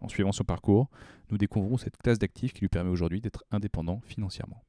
[0.00, 0.88] En suivant son parcours,
[1.30, 4.64] nous découvrons cette classe d'actifs qui lui permet aujourd'hui d'être indépendant financièrement.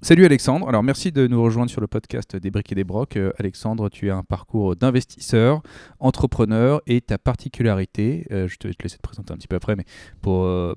[0.00, 3.16] Salut Alexandre, alors merci de nous rejoindre sur le podcast des briques et des brocs.
[3.16, 5.62] Euh, Alexandre, tu as un parcours d'investisseur,
[6.00, 9.54] entrepreneur et ta particularité, euh, je te vais te laisser te présenter un petit peu
[9.54, 9.84] après, mais
[10.20, 10.74] pour euh,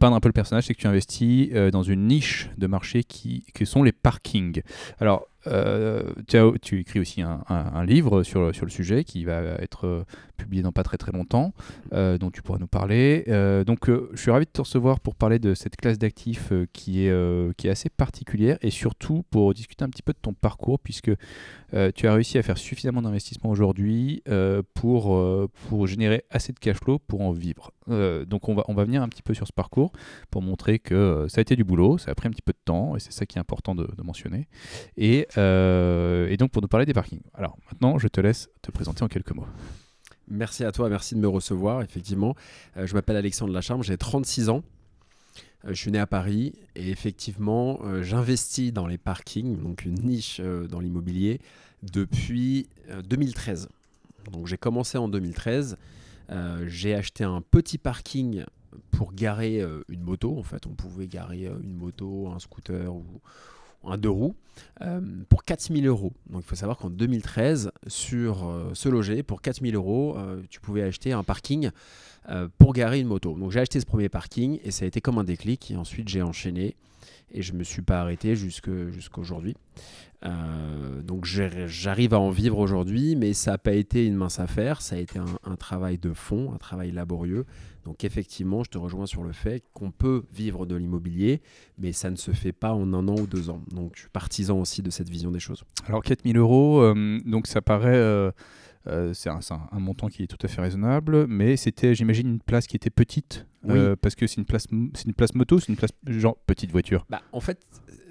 [0.00, 3.44] peindre un peu le personnage, c'est que tu investis dans une niche de marché qui
[3.64, 4.62] sont les parkings.
[4.98, 6.02] Alors euh,
[6.62, 10.04] tu, écris aussi un, livre sur, le sujet qui va être euh,
[10.36, 11.52] publié dans pas très très longtemps,
[11.92, 13.24] euh, dont tu pourras nous parler.
[13.66, 17.68] donc je suis ravi de te recevoir pour parler de cette classe d'actifs qui, est,
[17.68, 21.10] assez particulière et surtout pour discuter un petit peu de ton parcours puisque
[21.94, 24.22] tu as réussi à faire suffisamment d'investissement aujourd'hui
[24.74, 27.72] pour, pour générer assez de cash flow pour en vivre.
[27.88, 29.92] Donc on va, on va venir un petit peu sur ce parcours
[30.30, 32.58] pour montrer que ça a été du boulot, ça a pris un petit peu de
[32.64, 34.48] temps et c'est ça qui est important de, mentionner.
[34.96, 37.22] Et euh, et donc pour nous parler des parkings.
[37.34, 39.46] Alors maintenant, je te laisse te présenter en quelques mots.
[40.28, 41.82] Merci à toi, merci de me recevoir.
[41.82, 42.34] Effectivement,
[42.76, 44.62] euh, je m'appelle Alexandre Lacharme, j'ai 36 ans.
[45.64, 50.40] Euh, je suis né à Paris et effectivement, j'investis dans les parkings, donc une niche
[50.40, 51.40] dans l'immobilier,
[51.82, 52.68] depuis
[53.08, 53.68] 2013.
[54.32, 55.76] Donc j'ai commencé en 2013.
[56.66, 58.44] J'ai acheté un petit parking
[58.90, 60.38] pour garer une moto.
[60.38, 63.04] En fait, on pouvait garer une moto, un scooter ou,
[63.84, 64.34] un deux roues,
[64.82, 66.12] euh, pour 4000 euros.
[66.28, 70.60] Donc il faut savoir qu'en 2013, sur euh, ce loger, pour 4000 euros, euh, tu
[70.60, 71.70] pouvais acheter un parking
[72.58, 73.36] pour garer une moto.
[73.38, 75.70] Donc j'ai acheté ce premier parking et ça a été comme un déclic.
[75.70, 76.76] Et ensuite j'ai enchaîné
[77.32, 78.70] et je ne me suis pas arrêté jusqu'à
[79.16, 79.54] aujourd'hui.
[80.22, 84.96] donc j'arrive à en vivre aujourd'hui, mais ça n'a pas été une mince affaire, ça
[84.96, 87.44] a été un, travail de fond, un travail laborieux.
[87.84, 91.40] Donc effectivement, je te rejoins sur le fait qu'on peut vivre de l'immobilier,
[91.78, 93.62] mais ça ne se fait pas en un an ou deux ans.
[93.70, 95.64] Donc je suis partisan aussi de cette vision des choses.
[95.86, 98.32] Alors 4000 euros, euh, donc ça paraît...
[98.88, 102.40] Euh, euh, c'est un, montant qui est tout à fait raisonnable, mais c'était, j'imagine, une
[102.40, 103.46] place qui était petite,
[104.00, 107.06] parce que c'est une place, c'est une place moto, c'est une place genre petite voiture.
[107.10, 107.60] Bah, en fait,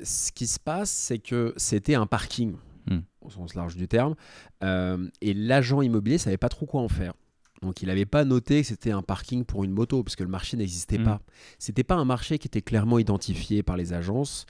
[0.04, 2.56] ce qui se passe, c'est que c'était un parking,
[2.90, 3.00] hmm.
[3.22, 4.16] au sens large du terme,
[4.62, 7.14] et l'agent immobilier savait pas trop quoi en faire.
[7.62, 10.30] Donc il n'avait pas noté que c'était un parking pour une moto, parce que le
[10.30, 11.16] marché n'existait pas.
[11.16, 11.20] Mm.
[11.60, 14.46] C'était pas un marché qui était clairement identifié par les agences.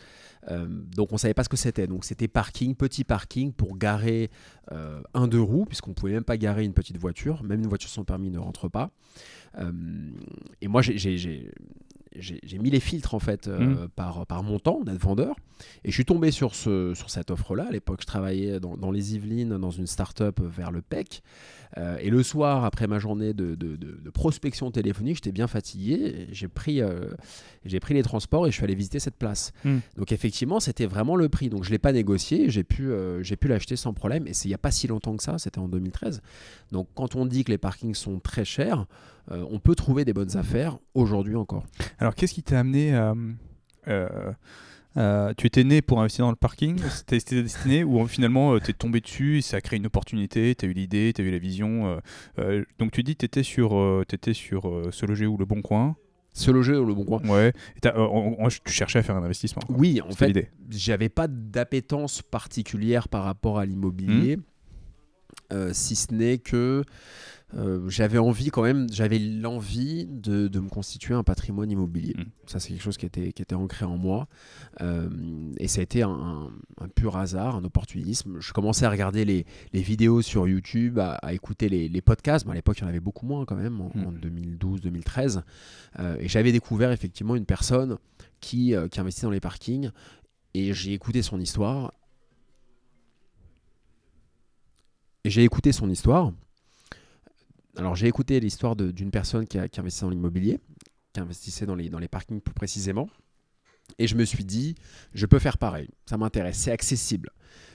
[0.50, 1.88] Euh, donc on ne savait pas ce que c'était.
[1.88, 4.29] Donc c'était parking, petit parking pour garer
[4.72, 7.44] euh, un deux roues, puisqu'on ne pouvait même pas garer une petite voiture.
[7.44, 8.91] Même une voiture sans permis ne rentre pas.
[9.57, 9.72] Euh,
[10.62, 10.97] et moi j'ai
[12.19, 13.89] j'ai mis les filtres en fait mm.
[13.95, 15.35] par, par mon temps d'être vendeur
[15.84, 18.75] et je suis tombé sur, ce, sur cette offre là à l'époque je travaillais dans,
[18.75, 21.22] dans, les Yvelines dans une start-up vers le PEC
[21.78, 23.57] euh, et le soir, après ma journée de,
[24.13, 26.28] prospection téléphonique, j'étais bien fatigué.
[26.31, 27.09] J'ai pris, euh,
[27.66, 29.51] j'ai pris les transports et je suis allé visiter cette place.
[29.63, 29.79] Hmm.
[29.97, 31.50] Donc effectivement, c'était vraiment le prix.
[31.50, 32.50] Donc je ne l'ai pas négocié.
[32.50, 34.27] J'ai pu, euh, j'ai pu l'acheter sans problème.
[34.27, 35.38] Et c'est il n'y a pas si longtemps que ça.
[35.38, 36.22] C'était en 2013.
[36.72, 38.85] Donc quand on dit que les parkings sont très chers,
[39.29, 41.66] on peut trouver des bonnes affaires aujourd'hui encore.
[42.00, 43.13] Alors qu'est-ce qui t'a amené à
[44.97, 48.72] euh, tu étais né pour investir dans le parking C'était destiné ou finalement euh, tu
[48.72, 51.31] es tombé dessus, ça a créé une opportunité, tu as eu l'idée, tu as eu
[51.31, 52.00] la vision.
[52.40, 55.62] Euh, donc tu dis que tu étais sur, étais sur Ce Loger ou Le Bon
[55.62, 55.96] Coin
[56.34, 57.19] se loger ou le bon coin.
[57.28, 57.52] Ouais.
[57.81, 59.63] tu cherchais à faire un investissement.
[59.69, 64.38] Oui, en fait, j'avais pas d'appétence particulière par rapport à l'immobilier,
[65.52, 65.74] mmh.
[65.74, 66.84] si ce n'est que
[67.56, 72.13] euh, j'avais envie quand même, j'avais l'envie de, de, me constituer un patrimoine immobilier.
[72.18, 72.25] Mm.
[72.46, 74.28] Ça, c'est quelque chose qui était, qui était ancré en moi.
[74.81, 75.09] Euh,
[75.57, 78.40] et ça a été un, un, pur hasard, un opportunisme.
[78.41, 82.47] Je commençais à regarder les, les vidéos sur YouTube, à, écouter les, les podcasts.
[82.47, 85.38] à l'époque, il y en avait beaucoup moins quand même, en, 2012-2013.
[85.38, 85.44] Mm.
[86.00, 87.98] Euh, et j'avais découvert effectivement une personne
[88.42, 89.92] qui, qui investit dans les parkings.
[90.54, 91.94] Et j'ai écouté son histoire.
[95.24, 96.33] Et j'ai écouté son histoire.
[97.77, 100.59] Alors j'ai écouté l'histoire d'une personne qui, a, qui investissait dans l'immobilier,
[101.13, 103.07] qui investissait dans les, dans les parkings plus précisément.
[104.00, 104.75] Et je me suis dit,
[105.13, 105.89] je peux faire pareil.
[106.06, 107.29] Ça m'intéresse, c'est accessible.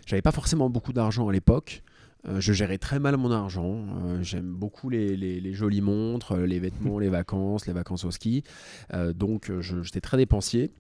[0.07, 1.83] J'avais pas forcément beaucoup d'argent à l'époque.
[2.29, 3.87] Euh, je gérais très mal mon argent.
[4.05, 8.43] Euh, j'aime beaucoup les, les, jolies montres, les vêtements, les vacances, les vacances au ski.
[8.93, 10.73] Euh, donc j'étais très dépensier.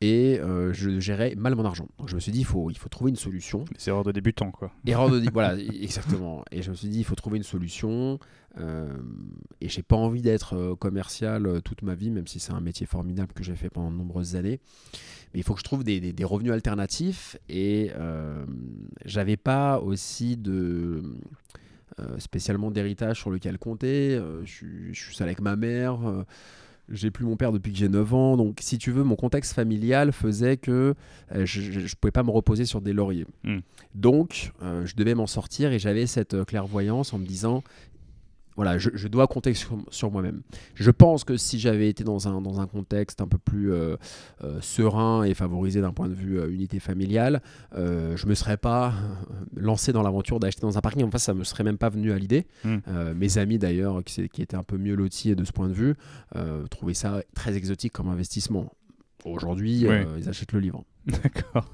[0.00, 1.88] Et euh, je gérais mal mon argent.
[1.98, 3.64] Donc je me suis dit, il faut, il faut trouver une solution.
[3.78, 4.70] C'est erreur de débutant, quoi.
[4.86, 6.44] Erreur de voilà, exactement.
[6.50, 8.18] Et je me suis dit, il faut trouver une solution.
[8.58, 8.96] Euh,
[9.60, 12.60] et j'ai pas envie d'être euh, commercial euh, toute ma vie, même si c'est un
[12.60, 14.60] métier formidable que j'ai fait pendant de nombreuses années.
[15.34, 17.36] Mais il faut que je trouve des, des, revenus alternatifs.
[17.48, 17.90] Et
[19.04, 21.02] j'avais pas aussi de
[22.18, 24.20] spécialement d'héritage sur lequel compter.
[24.44, 25.98] je, je, suis seul avec ma mère.
[26.88, 28.36] J'ai plus mon père depuis que j'ai 9 ans.
[28.36, 30.94] Donc, si tu veux, mon contexte familial faisait que
[31.34, 33.26] euh, je ne pouvais pas me reposer sur des lauriers.
[33.44, 33.58] Hmm.
[33.94, 37.62] Donc, euh, je devais m'en sortir et j'avais cette euh, clairvoyance en me disant
[38.56, 40.40] voilà, je, dois compter sur, moi-même.
[40.74, 43.96] Je pense que si j'avais été dans un, dans un contexte un peu plus euh,
[44.42, 47.42] euh, serein et favorisé d'un point de vue euh, unité familiale,
[47.74, 48.94] je ne me serais pas
[49.54, 51.04] lancé dans l'aventure d'acheter dans un parking.
[51.04, 52.46] En fait, ça ne me serait même pas venu à l'idée.
[52.64, 52.78] Hmm.
[53.14, 55.94] mes amis d'ailleurs, qui, qui, étaient un peu mieux lotis de ce point de vue,
[56.70, 58.72] trouvaient ça très exotique comme investissement.
[59.24, 59.86] Aujourd'hui,
[60.18, 60.84] ils achètent le livre.
[61.06, 61.72] D'accord.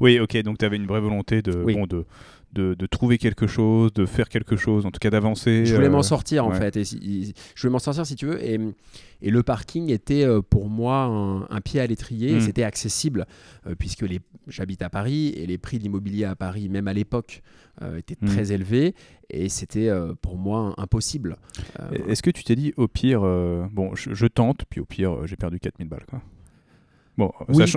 [0.00, 2.06] oui, ok, donc tu avais une vraie volonté de, bon, de,
[2.58, 5.64] de, trouver quelque chose, de faire quelque chose, en tout cas d'avancer.
[5.64, 6.76] Je voulais m'en euh, sortir en fait.
[6.76, 8.44] Et je voulais m'en sortir si tu veux.
[8.44, 8.58] Et,
[9.22, 12.36] et le parking était euh, pour moi un, pied à l'étrier.
[12.36, 12.40] Hmm.
[12.40, 13.26] C'était accessible
[13.66, 14.04] euh, puisque
[14.46, 17.42] j'habite à Paris et les prix de l'immobilier à Paris, même à l'époque,
[17.96, 18.26] étaient hmm.
[18.26, 18.94] très élevés.
[19.30, 19.90] Et c'était
[20.22, 21.36] pour moi impossible.
[22.08, 23.20] Est-ce que tu t'es dit au pire,
[23.70, 26.22] bon, je, je, tente, puis au pire, j'ai perdu 4000 balles quoi.
[27.18, 27.32] Bon,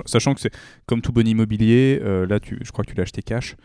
[0.06, 0.52] sachant, que c'est
[0.86, 3.56] comme tout bon immobilier, euh, là, tu, je crois que tu l'as acheté cash.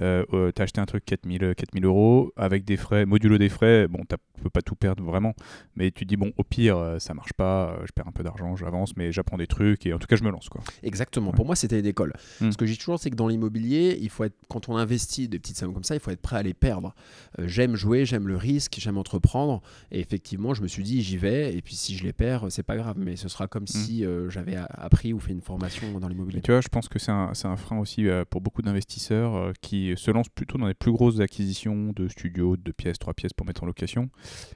[0.00, 3.50] Euh, euh, tu as acheté un truc 4000, 4000 euros avec des frais, modulo des
[3.50, 3.86] frais.
[3.86, 5.34] Bon, tu peux pas tout perdre vraiment,
[5.76, 8.96] mais tu dis, bon, au pire, ça marche pas, je perds un peu d'argent, j'avance,
[8.96, 10.48] mais j'apprends des trucs et en tout cas, je me lance.
[10.48, 10.62] Quoi.
[10.82, 11.32] Exactement.
[11.32, 12.14] Pour moi, c'était une école.
[12.40, 12.50] Hmm.
[12.50, 15.28] Ce que je dis toujours, c'est que dans l'immobilier, il faut être, quand on investit
[15.28, 16.94] des petites sommes comme ça, il faut être prêt à les perdre.
[17.38, 19.60] j'aime jouer, j'aime le risque, j'aime entreprendre.
[19.90, 21.54] Et effectivement, je me suis dit, j'y vais.
[21.54, 23.66] Et puis, si je les perds, c'est pas grave, mais ce sera comme hmm.
[23.66, 26.40] si j'avais appris ou une formation dans l'immobilier.
[26.40, 29.52] Tu vois, je pense que c'est un, un, frein aussi euh, pour beaucoup d'investisseurs euh,
[29.60, 33.32] qui se lancent plutôt dans les plus grosses acquisitions de studios, de pièces, trois pièces
[33.32, 34.10] pour mettre en location,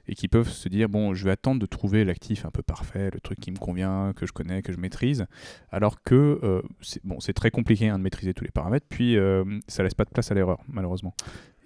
[0.07, 3.09] et qui peuvent se dire, bon, je vais attendre de trouver l'actif un peu parfait,
[3.11, 5.25] le truc qui me convient, que je connais, que je maîtrise,
[5.69, 6.61] alors que euh,
[7.19, 9.17] c'est très compliqué hein, de maîtriser tous les paramètres, puis
[9.67, 11.13] ça laisse pas de place à l'erreur, malheureusement.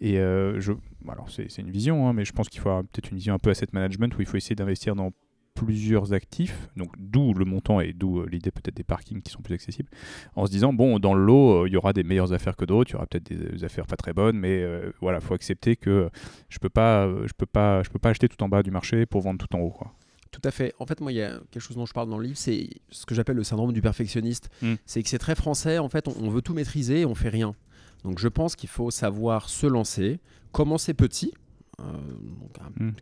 [0.02, 0.74] Et je,
[1.08, 3.50] alors c'est une vision, hein, mais je pense qu'il faut peut-être une vision un peu
[3.50, 5.12] asset management où il faut essayer d'investir dans
[5.56, 9.42] plusieurs actifs, donc d'où le montant et d'où euh, l'idée peut-être des parkings qui sont
[9.42, 9.90] plus accessibles,
[10.36, 12.66] en se disant, bon, dans le lot, euh, il y aura des meilleures affaires que
[12.66, 15.34] d'autres, il y aura peut-être des, affaires pas très bonnes, mais euh, voilà, il faut
[15.34, 16.10] accepter que
[16.50, 19.06] je peux pas, je peux pas, je peux pas acheter tout en bas du marché
[19.06, 19.72] pour vendre tout en haut.
[19.72, 19.94] Quoi.
[20.36, 20.74] Tout à fait.
[20.80, 22.68] En fait, moi, il y a quelque chose dont je parle dans le livre, c'est
[22.90, 24.50] ce que j'appelle le syndrome du perfectionniste.
[24.62, 24.74] Hmm.
[24.86, 27.56] C'est que c'est très français, en fait, on, veut tout maîtriser et on fait rien.
[28.04, 30.20] Donc je pense qu'il faut savoir se lancer,
[30.52, 31.34] commencer petit,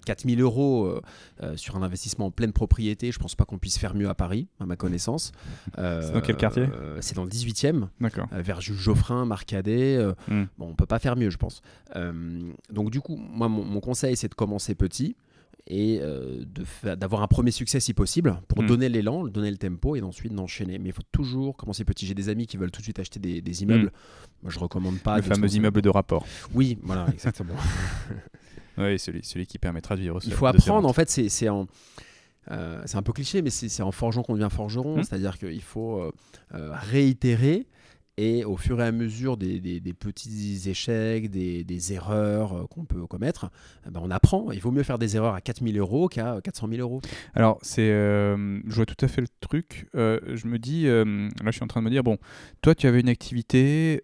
[0.06, 0.44] 4000 euh, hmm.
[0.44, 1.02] euros euh,
[1.42, 4.16] euh, sur un investissement en pleine propriété, je pense pas qu'on puisse faire mieux à
[4.16, 5.31] Paris, à ma connaissance.
[5.75, 6.68] c'est dans quel quartier?
[7.02, 7.88] C'est dans le 18e,
[8.31, 10.00] vers Geoffrin, Marcadet.
[10.28, 10.46] Hmm.
[10.58, 11.62] Bon, on peut pas faire mieux, je pense.
[12.70, 15.16] donc du coup, moi, mon, conseil, c'est de commencer petit
[15.68, 16.02] et
[16.84, 18.68] d'avoir un premier succès si possible pour hmm.
[18.68, 20.80] donner l'élan, donner le tempo et ensuite d'enchaîner.
[20.80, 22.06] Mais il faut toujours commencer petit.
[22.06, 23.92] J'ai des amis qui veulent tout de suite acheter des, immeubles.
[24.42, 25.18] Moi, je recommande pas.
[25.18, 26.25] Le fameux immeuble de rapport.
[26.54, 27.56] Oui, voilà, exactement.
[28.78, 30.20] Oui, celui, celui qui permettra de vivre.
[30.24, 31.68] Il faut apprendre, en fait, c'est en.
[32.52, 34.98] Euh, c'est un peu cliché, mais c'est en forgeant qu'on devient forgeron.
[34.98, 35.04] Mmh.
[35.04, 36.12] C'est-à-dire qu'il faut euh,
[36.56, 37.68] euh, réitérer
[38.18, 43.08] et au fur et à mesure des, des, petits échecs, des, des erreurs qu'on peut
[43.08, 43.50] commettre,
[43.88, 44.52] eh ben on apprend.
[44.52, 47.02] Il vaut mieux faire des erreurs à 4000 euros qu'à 400 000 euros.
[47.34, 49.88] Alors, c'est, je vois tout à fait le truc.
[49.96, 51.06] je me dis, là,
[51.48, 52.20] je suis en train de me dire, bon,
[52.62, 54.00] toi, tu avais une activité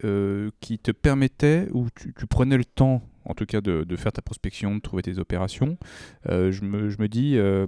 [0.60, 4.22] qui te permettait, ou tu, tu prenais le temps en tout cas de, faire ta
[4.22, 5.78] prospection, de trouver tes opérations.
[6.28, 7.66] Euh, je, me, dis, euh,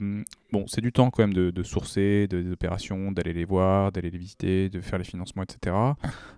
[0.51, 4.17] bon, c'est du temps quand même de, sourcer des opérations, d'aller les voir, d'aller les
[4.17, 5.75] visiter, de faire les financements, etc.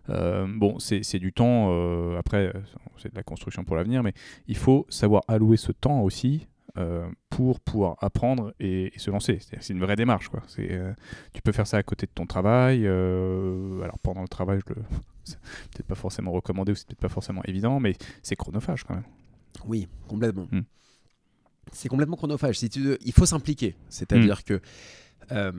[0.09, 2.53] Euh, bon, c'est du temps, après,
[2.97, 4.13] c'est de la construction pour l'avenir, mais
[4.47, 6.47] il faut savoir allouer ce temps aussi
[7.29, 9.39] pour pouvoir apprendre et, se lancer.
[9.39, 10.29] C'est une vraie démarche.
[11.33, 12.85] Tu peux faire ça à côté de ton travail.
[12.87, 14.81] alors pendant le travail, je le,
[15.71, 19.05] peut-être pas forcément recommandé ou c'est peut-être pas forcément évident, mais c'est chronophage quand même.
[19.65, 20.47] Oui, complètement.
[20.51, 20.61] Hmm.
[21.71, 22.59] C'est complètement chronophage.
[22.59, 23.75] Si tu, il faut s'impliquer.
[23.89, 24.43] C'est-à-dire hmm.
[24.43, 24.61] que
[25.31, 25.51] euh,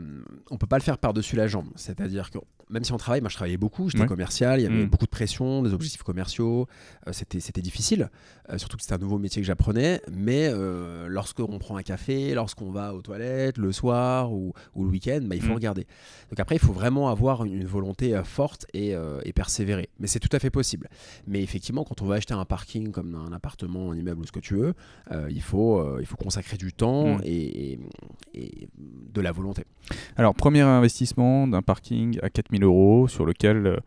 [0.51, 1.69] on peut pas le faire par-dessus la jambe.
[1.77, 2.39] C'est-à-dire que
[2.71, 4.89] même si on travaille, moi je travaillais beaucoup, j'étais commercial, il y avait mm.
[4.89, 6.67] beaucoup de pression, des objectifs commerciaux,
[7.07, 8.11] euh, c'était, c'était difficile,
[8.51, 12.35] euh, surtout que c'était un nouveau métier que j'apprenais, mais euh, lorsqu'on prend un café,
[12.35, 15.55] lorsqu'on va aux toilettes le soir ou, le week-end, bah, il faut mm.
[15.55, 15.87] regarder.
[16.31, 18.95] Donc après, il faut vraiment avoir une, volonté forte et,
[19.35, 19.89] persévérer.
[19.99, 20.89] Mais c'est tout à fait possible.
[21.27, 24.33] Mais effectivement, quand on va acheter un parking comme un appartement, un immeuble ou ce
[24.33, 24.75] que tu veux,
[25.29, 27.23] il, faut, il faut consacrer du temps mm.
[27.25, 27.79] et
[28.35, 28.69] et,
[29.13, 29.54] de la volonté.
[30.17, 33.81] Alors, premier investissement d'un parking à 4000 euros sur lequel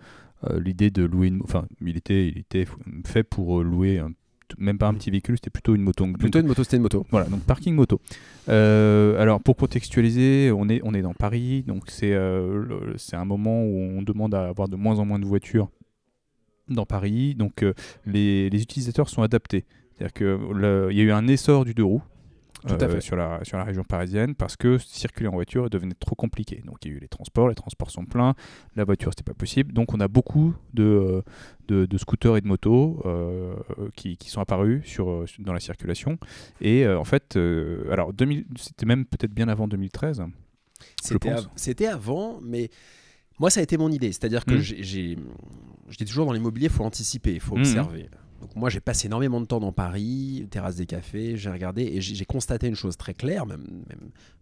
[0.57, 1.41] l'idée de louer une...
[1.43, 2.65] Enfin, il était, il était
[3.05, 4.11] fait pour louer un
[4.57, 6.07] même pas un petit véhicule, c'était plutôt une moto.
[6.17, 7.05] Plutôt une moto, c'était une moto.
[7.11, 7.99] Voilà, donc parking moto.
[8.49, 13.63] Euh, alors pour contextualiser, on est, on est dans Paris, donc c'est euh, un moment
[13.63, 15.69] où on demande à avoir de moins en moins de voitures
[16.69, 17.73] dans Paris, donc euh,
[18.05, 19.65] les, les, utilisateurs sont adaptés.
[19.93, 22.03] C'est-à-dire qu'il y a eu un essor du deux roues,
[22.65, 23.01] tout à fait.
[23.01, 26.61] Sur, la, sur la région parisienne parce que circuler en voiture devenait trop compliqué.
[26.65, 28.35] Donc il y a eu les transports, les transports sont pleins,
[28.75, 29.73] la voiture c'était pas possible.
[29.73, 31.23] Donc on a beaucoup de,
[31.67, 33.55] de, de scooters et de motos euh,
[33.95, 36.17] qui, qui, sont apparus sur, euh, dans la circulation.
[36.61, 37.37] Et euh, en fait,
[37.91, 38.11] alors
[38.57, 40.23] c'était même peut-être bien avant 2013.
[41.55, 42.69] C'était avant, mais
[43.39, 44.11] moi ça a été mon idée.
[44.11, 44.61] C'est-à-dire que mmh.
[44.61, 45.17] j'ai,
[46.05, 47.65] toujours dans l'immobilier, il faut anticiper, il faut mmh.
[48.41, 52.01] Donc moi, j'ai passé énormément de temps dans Paris, terrasse des cafés, j'ai regardé et
[52.01, 53.83] j'ai constaté une chose très claire, même,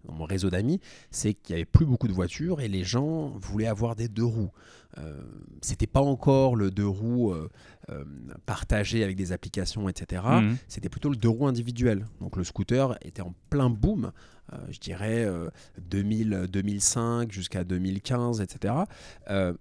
[0.04, 0.80] dans mon réseau d'amis,
[1.12, 4.26] c'est qu'il n'y avait plus beaucoup de voitures et les gens voulaient avoir des deux
[4.26, 4.52] roues.
[4.98, 5.22] Euh,
[5.62, 7.50] C'était pas encore le deux roues euh,
[7.90, 8.04] euh,
[8.46, 10.22] partagé avec des applications, etc.
[10.26, 10.56] Mmh.
[10.68, 12.06] C'était plutôt le deux roues individuel.
[12.22, 14.12] Donc le scooter était en plein boom.
[14.54, 15.28] Euh, je dirais
[15.90, 18.74] 2000, 2005 jusqu'à 2015, etc.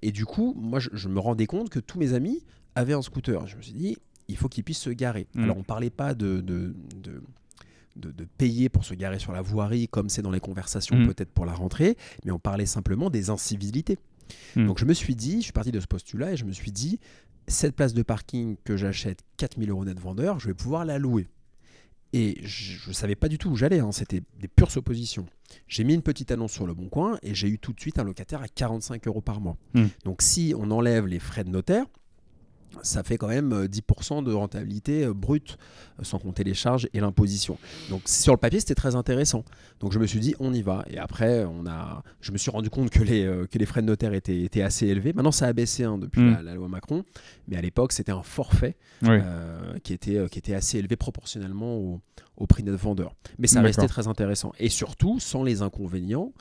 [0.02, 3.02] et du coup, moi, je, je me rendais compte que tous mes amis avaient un
[3.02, 3.46] scooter.
[3.46, 3.96] Je me suis dit,
[4.28, 5.26] il faut qu'ils puissent se garer.
[5.34, 5.42] Mm.
[5.44, 6.74] Alors on ne parlait pas de, de,
[7.96, 11.06] de, payer pour se garer sur la voirie comme c'est dans les conversations mm.
[11.06, 13.98] peut-être pour la rentrée, mais on parlait simplement des incivilités.
[14.56, 14.66] Mm.
[14.66, 16.72] Donc je me suis dit, je suis parti de ce postulat et je me suis
[16.72, 16.98] dit,
[17.46, 21.28] cette place de parking que j'achète 4000 euros net vendeur, je vais pouvoir la louer.
[22.12, 23.90] Et je ne savais pas du tout où j'allais, hein.
[23.90, 25.26] c'était des pures suppositions.
[25.66, 27.98] J'ai mis une petite annonce sur le bon coin et j'ai eu tout de suite
[27.98, 29.56] un locataire à 45 euros par mois.
[30.04, 31.86] Donc si on enlève les frais de notaire,
[32.82, 35.56] ça fait quand même 10% euh, de rentabilité euh, brute,
[35.98, 37.58] euh, sans compter les charges et l'imposition.
[37.90, 39.44] Donc sur le papier, c'était très intéressant.
[39.80, 40.84] Donc je me suis dit, on y va.
[40.88, 43.86] Et après, on a, je me suis rendu compte que les, que les frais de
[43.86, 45.12] notaire étaient, étaient assez élevés.
[45.12, 46.40] Maintenant, ça a baissé hein, depuis mm.
[46.42, 47.04] la, loi Macron.
[47.48, 48.76] Mais à l'époque, c'était un forfait
[49.82, 52.00] qui, était, qui était assez élevé proportionnellement au,
[52.36, 53.14] au prix net vendeur.
[53.38, 54.52] Mais ça restait très intéressant.
[54.58, 56.32] Et surtout, sans les inconvénients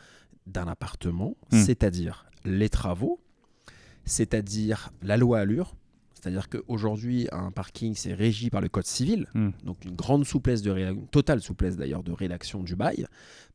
[0.47, 1.59] d'un appartement, mm.
[1.59, 3.19] c'est-à-dire les travaux,
[4.05, 5.75] c'est-à-dire la loi Allure
[6.23, 9.49] c'est-à-dire qu'aujourd'hui, un parking, c'est régi par le code civil, hmm.
[9.65, 13.07] donc une grande souplesse, de une totale souplesse d'ailleurs de rédaction du bail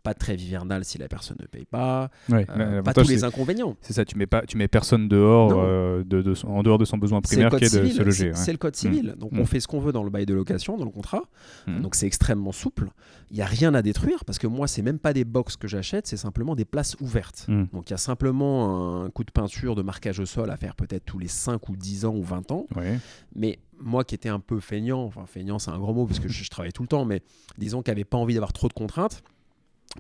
[0.08, 3.76] pas de trêve hivernale si la personne ne paye pas, euh, pas tous les inconvénients.
[3.82, 6.96] C'est ça, tu mets pas, tu mets personne dehors, euh, de, en dehors de son
[6.96, 8.30] besoin primaire qui est de se loger.
[8.34, 9.46] C'est le code civil, donc on mm.
[9.46, 11.24] fait ce qu'on veut dans le bail de location, dans le contrat,
[11.66, 11.82] mm.
[11.82, 12.88] donc c'est extrêmement souple.
[13.30, 15.68] Il y a rien à détruire parce que moi c'est même pas des box que
[15.68, 17.44] j'achète, c'est simplement des places ouvertes.
[17.48, 17.64] Mm.
[17.74, 20.74] Donc il y a simplement un coup de peinture, de marquage au sol à faire
[20.74, 22.66] peut-être tous les 5 ou 10 ans ou 20 ans,
[23.36, 26.28] mais moi qui étais un peu feignant, enfin feignant c'est un grand mot parce que
[26.28, 27.20] je, je travaille tout le temps, mais
[27.58, 29.22] disons qu'il n'avait pas envie d'avoir trop de contraintes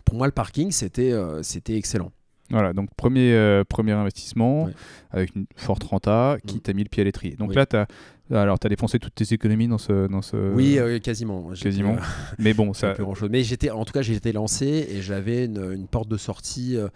[0.04, 2.12] pour moi, le parking, c'était euh, excellent.
[2.50, 4.70] Voilà, donc premier, euh, premier investissement
[5.10, 6.60] avec une forte renta qui mm.
[6.60, 7.36] t'a mis le pied à l'étrier.
[7.36, 7.86] Donc là, tu as,
[8.30, 10.06] alors, as dépensé toutes tes économies dans ce.
[10.06, 10.36] Dans ce...
[10.54, 11.50] Oui, euh, quasiment.
[11.50, 11.96] Quasiment.
[12.38, 12.92] Mais bon, ça.
[12.92, 13.28] Plus grand chose.
[13.30, 16.76] Mais j'étais, en tout cas, j'ai été lancé et j'avais une, une, porte de sortie
[16.76, 16.88] euh,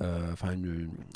[0.00, 0.54] enfin,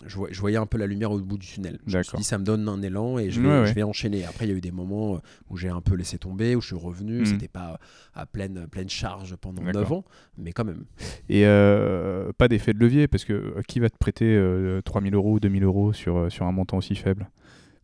[0.07, 1.79] je, voyais un peu la lumière au bout du tunnel.
[1.87, 4.25] Je me suis dit, ça me donne un élan et je vais, enchaîner.
[4.25, 6.69] Après, il y a eu des moments où j'ai un peu laissé tomber, où je
[6.69, 7.21] suis revenu.
[7.21, 7.27] Mhm.
[7.27, 7.79] C'était pas
[8.15, 10.05] à pleine, pleine charge pendant 9 ans,
[10.37, 10.85] mais quand même.
[11.29, 14.41] Et euh, pas d'effet de levier, parce que euh, qui va te prêter
[14.85, 17.31] 3000 euros ou 2000 euros sur, sur un montant aussi faible?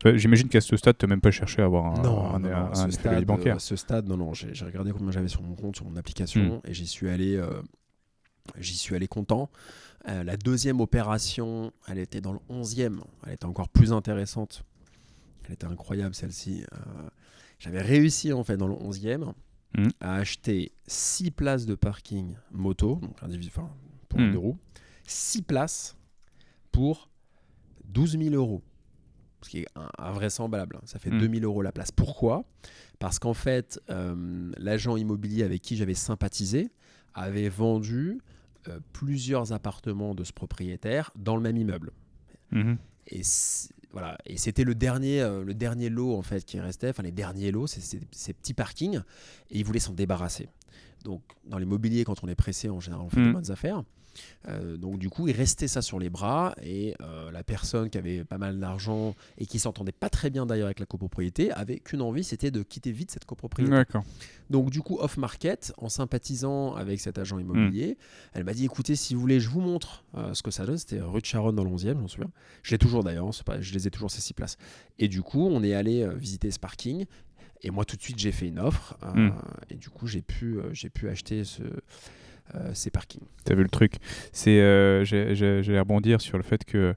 [0.04, 2.38] J'imagine qu'à ce stade, tu n'as même pas cherché à avoir un, non,
[2.74, 3.56] effet stade, bancaire.
[3.56, 4.32] À ce stade, non, non.
[4.32, 6.70] J'ai regardé combien j'avais sur mon compte, sur mon application, hmm.
[6.70, 7.40] et j'y suis allé,
[8.58, 9.50] j'y suis allé content.
[10.06, 13.00] Euh, la deuxième opération, elle était dans le 11e.
[13.26, 14.64] Elle était encore plus intéressante.
[15.44, 16.64] Elle était incroyable celle-ci.
[16.72, 17.08] Euh,
[17.58, 19.32] j'avais réussi en fait dans le 11e
[19.76, 19.88] hmm.
[20.00, 23.70] à acheter 6 places de parking moto, donc enfin,
[24.08, 24.32] pour mmh.
[24.32, 24.58] deux roues.
[25.04, 25.96] 6 places
[26.70, 27.08] pour
[27.86, 28.62] 12 000 euros.
[29.42, 29.66] Ce qui est
[29.98, 30.76] invraisemblable.
[30.76, 30.84] Hein.
[30.84, 31.34] Ça fait 2 hmm.
[31.34, 31.92] 000 euros la place.
[31.92, 32.44] Pourquoi?
[32.98, 36.70] Parce qu'en fait, euh, l'agent immobilier avec qui j'avais sympathisé
[37.14, 38.20] avait vendu
[38.92, 41.92] plusieurs appartements de ce propriétaire dans le même immeuble.
[42.50, 42.78] Mhm.
[43.08, 43.22] Et
[43.92, 47.12] voilà, et c'était le dernier, euh, le dernier lot en fait qui restait, enfin les
[47.12, 48.98] derniers lots, c'est ces petits parkings,
[49.50, 50.48] et il voulait s'en débarrasser.
[51.04, 53.32] Donc dans l'immobilier, quand on est pressé, en général, on fait de mhm.
[53.32, 53.82] bonnes affaires.
[54.48, 57.98] Euh, donc du coup, il restait ça sur les bras et euh, la personne qui
[57.98, 61.78] avait pas mal d'argent et qui s'entendait pas très bien d'ailleurs avec la copropriété avait
[61.78, 63.72] qu'une envie, c'était de quitter vite cette copropriété.
[64.50, 68.30] Donc du coup, off market, en sympathisant avec cet agent immobilier, hmm.
[68.34, 70.78] elle m'a dit écoutez, si vous voulez, je vous montre euh, ce que ça donne.
[70.78, 72.30] C'était rue de Charonne dans le 11e, j'en souviens.
[72.62, 74.56] Je l'ai toujours d'ailleurs, hein, je les ai toujours ces six places.
[74.98, 77.04] Et du coup, on est allé visiter ce parking.
[77.62, 78.96] Et moi, tout de suite, j'ai fait une offre.
[79.02, 79.30] Hmm.
[79.68, 81.62] Et du coup, j'ai pu, j'ai pu acheter ce,
[82.72, 83.26] ces parkings.
[83.44, 83.94] Tu as vu le truc.
[84.32, 84.58] C'est,
[85.04, 86.94] J'allais rebondir sur le fait que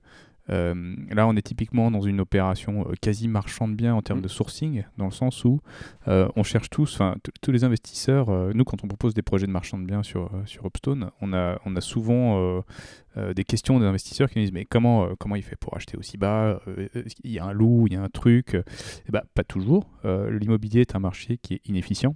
[0.50, 4.24] euh, là, on est typiquement dans une opération euh, quasi marchande bien en termes mm.
[4.24, 5.62] de sourcing, dans le sens où
[6.08, 7.00] euh, on cherche tous,
[7.41, 10.65] tous les investisseurs, nous quand on propose des projets de marchand de biens sur, sur
[10.65, 12.63] Upstone, on a, on a souvent
[13.36, 16.17] des questions des investisseurs qui nous disent mais comment, comment il fait pour acheter aussi
[16.17, 16.60] bas
[17.24, 18.53] Il y a un loup, il y a un truc?
[18.53, 18.63] et
[19.08, 19.89] eh ben, pas toujours.
[20.03, 22.15] L'immobilier est un marché qui est inefficient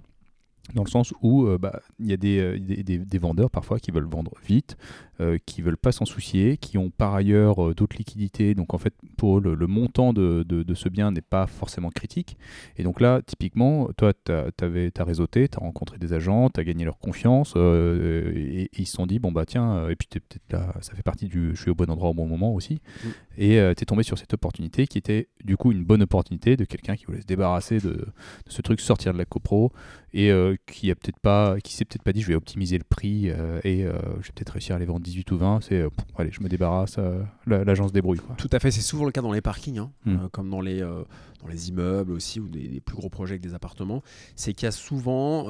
[0.74, 4.08] dans le sens où bah, il y a des, des, des, vendeurs parfois qui veulent
[4.08, 4.76] vendre vite,
[5.18, 8.54] euh, qui veulent pas s'en soucier, qui ont par ailleurs euh, d'autres liquidités.
[8.54, 12.36] Donc en fait, pour le, le montant de, de, ce bien n'est pas forcément critique.
[12.76, 16.64] Et donc là, typiquement, toi, tu as, réseauté, tu as rencontré des agents, tu as
[16.64, 20.52] gagné leur confiance, euh, et, ils se sont dit, bon bah tiens, et puis peut-être
[20.52, 22.82] là, ça fait partie du je suis au bon endroit au bon moment aussi.
[23.02, 23.08] Mm.
[23.38, 26.64] Et tu es tombé sur cette opportunité qui était du coup une bonne opportunité de
[26.64, 28.06] quelqu'un qui voulait se débarrasser de, de,
[28.48, 29.72] ce truc, sortir de la copro,
[30.12, 30.30] et
[30.66, 33.82] qui a peut-être pas, qui s'est peut-être pas dit, je vais optimiser le prix, et
[33.82, 35.88] je vais peut-être réussir à les vendre 18 ou 20, c'est euh,
[36.18, 38.20] allez, je me débarrasse, euh, l'agence débrouille.
[38.36, 40.14] Tout à fait, c'est souvent le cas dans les parkings, hein, hmm.
[40.14, 40.84] euh, comme dans les,
[41.40, 44.02] dans les immeubles aussi, ou des, plus gros projets avec des appartements.
[44.34, 45.48] C'est qu'il y a souvent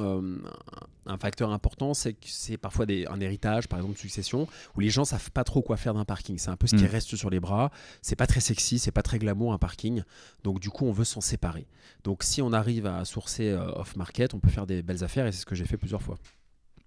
[1.05, 4.79] un facteur important, c'est que c'est parfois des, un héritage, par exemple, de succession, où
[4.79, 6.37] les gens savent pas trop quoi faire d'un parking.
[6.37, 6.87] C'est un peu ce qui hmm.
[6.87, 7.71] reste sur les bras.
[8.01, 10.03] C'est pas très sexy, c'est pas très glamour un parking.
[10.43, 11.67] Donc du coup, on veut s'en séparer.
[12.03, 15.41] Donc si on arrive à sourcer off-market, on peut faire des belles affaires, et c'est
[15.41, 16.17] ce que j'ai fait plusieurs fois.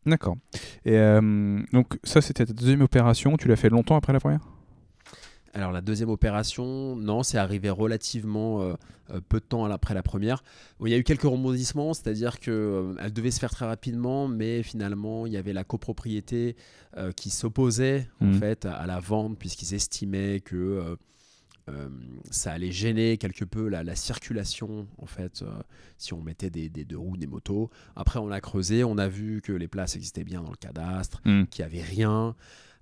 [0.07, 0.37] D'accord.
[0.85, 3.37] Et euh, donc ça, c'était ta deuxième opération.
[3.37, 4.41] Tu l'as fait longtemps après la première?
[5.55, 8.75] Alors la deuxième opération, non, c'est arrivé relativement euh,
[9.11, 10.45] euh, peu de temps après la première.
[10.85, 14.63] il y a eu quelques rebondissements, c'est-à-dire qu'elle elle devait se faire très rapidement, mais
[14.63, 16.57] finalement il y avait la copropriété
[17.17, 18.35] qui s'opposait en mmh.
[18.35, 20.97] fait à la vente puisqu'ils estimaient que
[21.71, 21.89] euh,
[22.31, 25.51] ça allait gêner quelque peu la, circulation en fait euh,
[25.99, 27.71] si on mettait des, deux roues, des motos.
[27.97, 31.21] Après on a creusé, on a vu que les places existaient bien dans le cadastre,
[31.25, 31.47] hmm.
[31.47, 32.35] qu'il n'y avait rien.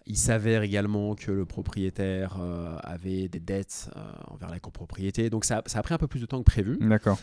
[0.09, 3.91] Il s'avère également que le propriétaire euh, avait des dettes
[4.29, 5.31] envers la copropriété.
[5.31, 6.79] Donc ça, ça, a pris un peu plus de temps que prévu.
[6.81, 7.19] D'accord.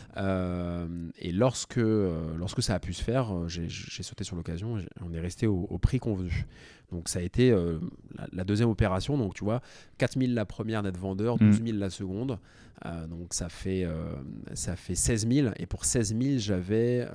[1.20, 4.78] et lorsque, lorsque ça a pu se faire, j'ai sauté sur l'occasion.
[5.04, 6.46] On est resté au, au prix convenu.
[6.92, 7.80] Donc ça a été euh,
[8.32, 9.18] la, deuxième opération.
[9.18, 9.62] Donc tu vois,
[9.98, 12.40] 4000 la première net vendeur, 12 000 la seconde.
[12.86, 14.12] Euh, donc ça fait, euh,
[14.54, 15.50] ça fait 16 000.
[15.58, 17.08] Et pour 16 000, j'avais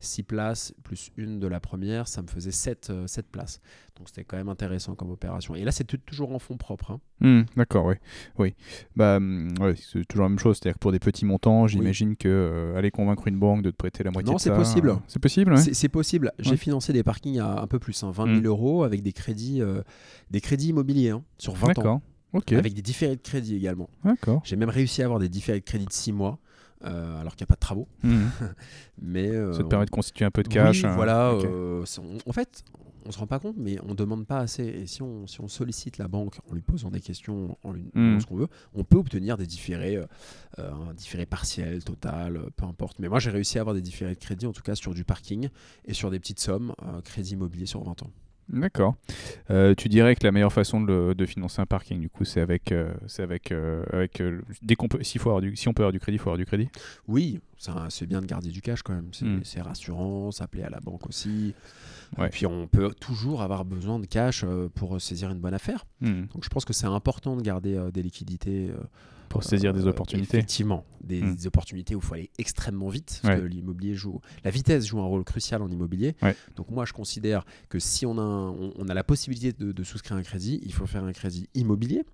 [0.00, 2.08] 6 places plus une de la première.
[2.08, 3.60] Ça me faisait 7, 7 places.
[3.96, 5.54] Donc c'était quand même intéressant comme opération.
[5.56, 6.92] Et là, c'est toujours en fonds propres.
[6.92, 7.00] Hein.
[7.20, 7.96] Hmm, d'accord, oui.
[8.38, 8.54] oui.
[8.94, 10.58] Bah, hmm, c'est toujours la même chose.
[10.58, 14.04] C'est-à-dire que pour des petits montants, j'imagine que aller convaincre une banque de te prêter
[14.04, 14.96] la moitié non, c'est possible.
[15.08, 15.58] C'est possible.
[15.58, 16.32] C'est possible.
[16.38, 18.46] J'ai financé des parkings à un peu plus, 20 000 hmm.
[18.46, 19.82] euros avec des crédits, euh,
[20.30, 22.02] des crédits immobiliers hein, sur 20 ans.
[22.34, 23.88] Avec des différés de crédit également.
[24.44, 26.38] J'ai même réussi à avoir des différés de crédit de 6 mois.
[26.84, 27.88] Euh, alors qu'il n'y a pas de travaux.
[28.04, 28.26] Mmh.
[29.02, 30.84] mais euh, ça te permet de constituer un peu de cash.
[30.84, 30.94] Oui, hein.
[30.94, 31.34] voilà.
[31.34, 32.62] en fait,
[33.04, 34.62] on se rend pas compte, mais on demande pas assez.
[34.62, 37.90] Et si on, si on sollicite la banque en lui posant des questions, en lui
[37.94, 38.20] mmh.
[38.20, 39.98] ce qu'on veut, on peut obtenir des différés,
[40.56, 43.00] un différé partiel, total, peu importe.
[43.00, 45.02] Mais moi, j'ai réussi à avoir des différés de crédit, en tout cas sur du
[45.02, 45.48] parking
[45.84, 48.10] et sur des petites sommes, crédit immobilier sur 20 ans.
[48.48, 48.96] D'accord.
[49.50, 52.72] Euh, tu dirais que la meilleure façon de, financer un parking, du coup, c'est avec,
[52.72, 54.22] euh, c'est avec, euh, avec
[54.62, 56.30] dès qu'on peut, si, faut avoir du, si on peut avoir du crédit, il faut
[56.30, 56.68] avoir du crédit.
[57.06, 57.40] Oui,
[57.88, 59.10] c'est bien de garder du cash quand même.
[59.12, 59.62] C'est hmm.
[59.62, 61.54] rassurant, s'appeler à la banque aussi.
[62.18, 65.84] Et puis on peut toujours avoir besoin de cash pour saisir une bonne affaire.
[66.00, 66.22] Hmm.
[66.32, 68.70] Donc je pense que c'est important de garder des liquidités
[69.28, 70.38] pour saisir des euh, opportunités.
[70.38, 71.36] Effectivement, des, hmm.
[71.46, 74.20] opportunités où il faut aller extrêmement vite, parce que l'immobilier joue.
[74.44, 76.14] La vitesse joue un rôle crucial en immobilier.
[76.56, 80.22] Donc moi, je considère que si on a, on, a la possibilité de, souscrire un
[80.22, 82.04] crédit, il faut faire un crédit immobilier.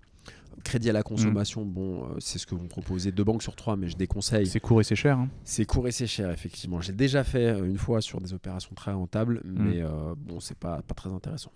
[0.63, 1.73] Crédit à la consommation, hmm.
[1.73, 4.47] bon, euh, c'est ce que vous proposez deux banques sur trois, mais je déconseille.
[4.47, 5.19] C'est court et c'est cher.
[5.19, 5.29] Hein.
[5.43, 6.79] C'est court et c'est cher, effectivement.
[6.79, 9.63] J'ai déjà fait euh, une fois sur des opérations très rentables, hmm.
[9.63, 9.83] mais
[10.17, 11.51] bon, c'est pas, pas très intéressant.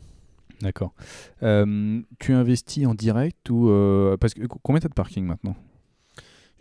[0.61, 0.93] D'accord.
[1.43, 5.55] Euh, tu investis en direct ou euh, parce que combien as de parking maintenant?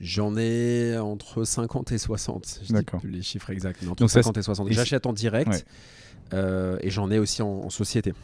[0.01, 2.61] J'en ai entre 50 et 60.
[2.63, 3.01] Je D'accord.
[3.05, 4.71] les chiffres exacts, mais entre 50 et 60.
[4.71, 5.67] J'achète en direct
[6.33, 8.15] euh, et j'en ai aussi en, société.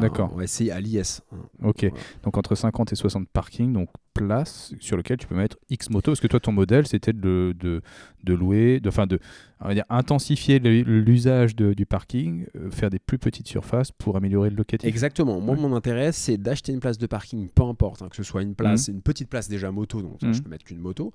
[0.00, 0.30] D'accord.
[0.32, 1.22] On va essayer à l'IS.
[1.62, 1.90] Ok.
[2.22, 6.12] Donc entre 50 et 60 parkings, donc place sur lequel tu peux mettre X motos.
[6.12, 7.82] Parce que toi, ton modèle, c'était de, de,
[8.22, 9.18] de, louer, de, enfin de
[9.60, 14.50] on va dire, intensifier l'usage du parking, euh, faire des plus petites surfaces pour améliorer
[14.50, 14.86] le locatif.
[14.86, 15.40] Exactement.
[15.40, 18.42] Moi, mon intérêt, c'est d'acheter une place de parking, peu importe, hein, que ce soit
[18.42, 18.96] une place, mhm.
[18.96, 20.40] une petite place déjà moto, donc je mhm.
[20.40, 21.12] peux mettre qu'une moto.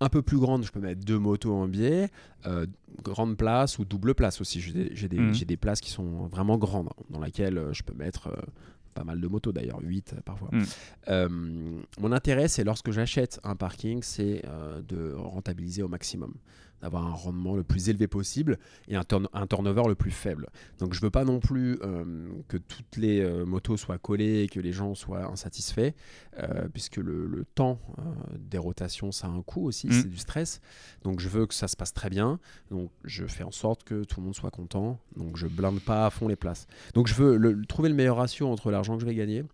[0.00, 2.08] Un peu plus grande, je peux mettre deux motos en biais.
[2.46, 2.66] Euh,
[3.02, 4.60] grande place ou double place aussi.
[4.60, 5.32] J'ai des, mhm.
[5.32, 8.30] des, places qui sont vraiment grandes, dans laquelle euh, je peux mettre
[8.94, 10.50] pas mal de motos d'ailleurs, 8 parfois.
[11.08, 14.42] mon intérêt, c'est lorsque j'achète un parking, c'est
[14.88, 16.34] de rentabiliser au maximum.
[16.82, 20.48] D'avoir un rendement le plus élevé possible et un, un turnover le plus faible.
[20.78, 21.78] Donc je veux pas non plus
[22.48, 25.92] que toutes les motos soient collées et que les gens soient insatisfaits,
[26.72, 27.78] puisque le, temps
[28.38, 29.92] des rotations, ça a un coût aussi, mmh.
[29.92, 30.60] c'est du stress.
[31.02, 32.38] Donc je veux que ça se passe très bien.
[32.70, 34.98] Donc je fais en sorte que tout le monde soit content.
[35.16, 36.66] Donc je blinde pas à fond les places.
[36.94, 39.44] Donc je veux trouver le meilleur ratio entre l'argent que je vais gagner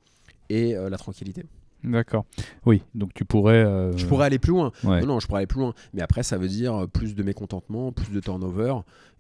[0.49, 1.45] et la tranquillité.
[1.85, 2.25] D'accord.
[2.67, 3.65] Oui, donc tu pourrais.
[3.65, 4.73] Euh, je pourrais aller plus loin.
[4.85, 5.75] Non, je pourrais aller plus loin.
[5.95, 8.75] Mais après, ça veut dire plus de mécontentement, plus de turnover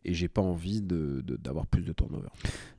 [0.09, 2.29] et j'ai pas envie d'avoir plus de turnover.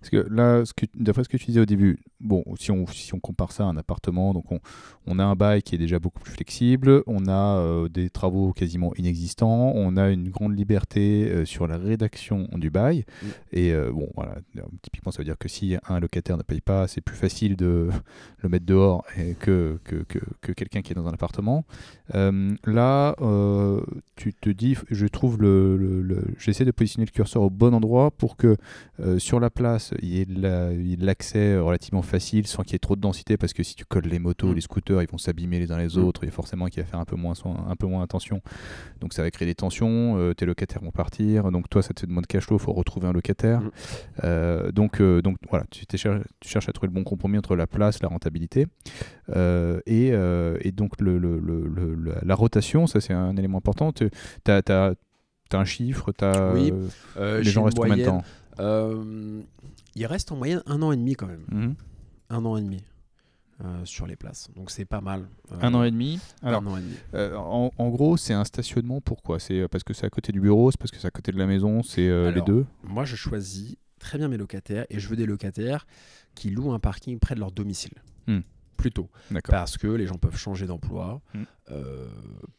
[0.02, 2.88] Parce que là, ce que, d'après ce que tu disais au début, bon, si on,
[2.88, 4.60] si on compare ça à un appartement, donc on,
[5.06, 8.52] on a un bail qui est déjà beaucoup plus flexible, on a euh, des travaux
[8.52, 13.06] quasiment inexistants, on a une grande liberté euh, sur la rédaction du bail.
[13.22, 13.28] Mm.
[13.52, 14.38] Et euh, bon, voilà,
[14.82, 17.89] typiquement, ça veut dire que si un locataire ne paye pas, c'est plus facile de
[18.42, 19.06] le mettre dehors
[19.39, 21.63] que, que, que, que quelqu'un qui est dans un appartement.
[22.12, 23.15] là,
[24.15, 28.12] tu te dis, je trouve le, le j'essaie de positionner le curseur au bon endroit
[28.12, 28.56] pour que
[29.02, 30.28] euh, sur la place, il y ait
[31.00, 34.08] l'accès relativement facile sans qu'il y ait trop de densité parce que si tu colles
[34.08, 34.56] les motos, mm.
[34.56, 36.04] les scooters, ils vont s'abîmer les uns les mm.
[36.04, 36.24] autres.
[36.24, 37.34] Il y a forcément qui va faire un peu moins,
[37.68, 38.42] un peu moins attention.
[39.02, 40.18] Donc ça va créer des tensions.
[40.18, 41.52] Euh, tes locataires vont partir.
[41.52, 42.56] Donc toi, ça te demande cash flow.
[42.56, 43.60] Il faut retrouver un locataire.
[43.60, 43.72] Mm.
[44.24, 48.02] Euh, donc, donc voilà, tu, tu, cherches à trouver le bon compromis entre la place,
[48.02, 48.68] la rentabilité.
[49.86, 53.92] Et, et, donc le, le, la rotation, ça c'est un élément important.
[53.92, 54.10] Tu
[54.48, 54.94] as,
[55.50, 56.72] T'as un chiffre as, Oui.
[56.72, 58.24] Euh, euh, les gens restent combien de temps
[58.60, 59.42] euh,
[59.96, 61.46] Ils restent en moyenne un an et demi quand même.
[61.52, 61.76] Mhm.
[62.30, 62.84] Un an et demi.
[63.84, 64.50] sur les places.
[64.56, 65.28] Donc c'est pas mal.
[65.62, 66.20] un an et demi.
[66.44, 66.64] Alors,
[67.78, 69.02] en, gros, c'est un stationnement.
[69.02, 69.40] Pourquoi?
[69.40, 71.38] C'est parce que c'est à côté du bureau, c'est parce que c'est à côté de
[71.38, 72.66] la maison, c'est les deux?
[72.84, 75.86] Moi, je choisis très bien mes locataires et je veux des locataires
[76.36, 77.94] qui louent un parking près de leur domicile.
[78.28, 78.40] Hmm
[78.80, 79.10] plus tôt.
[79.44, 81.44] Parce que les gens peuvent changer d'emploi, mm.
[81.72, 82.08] euh,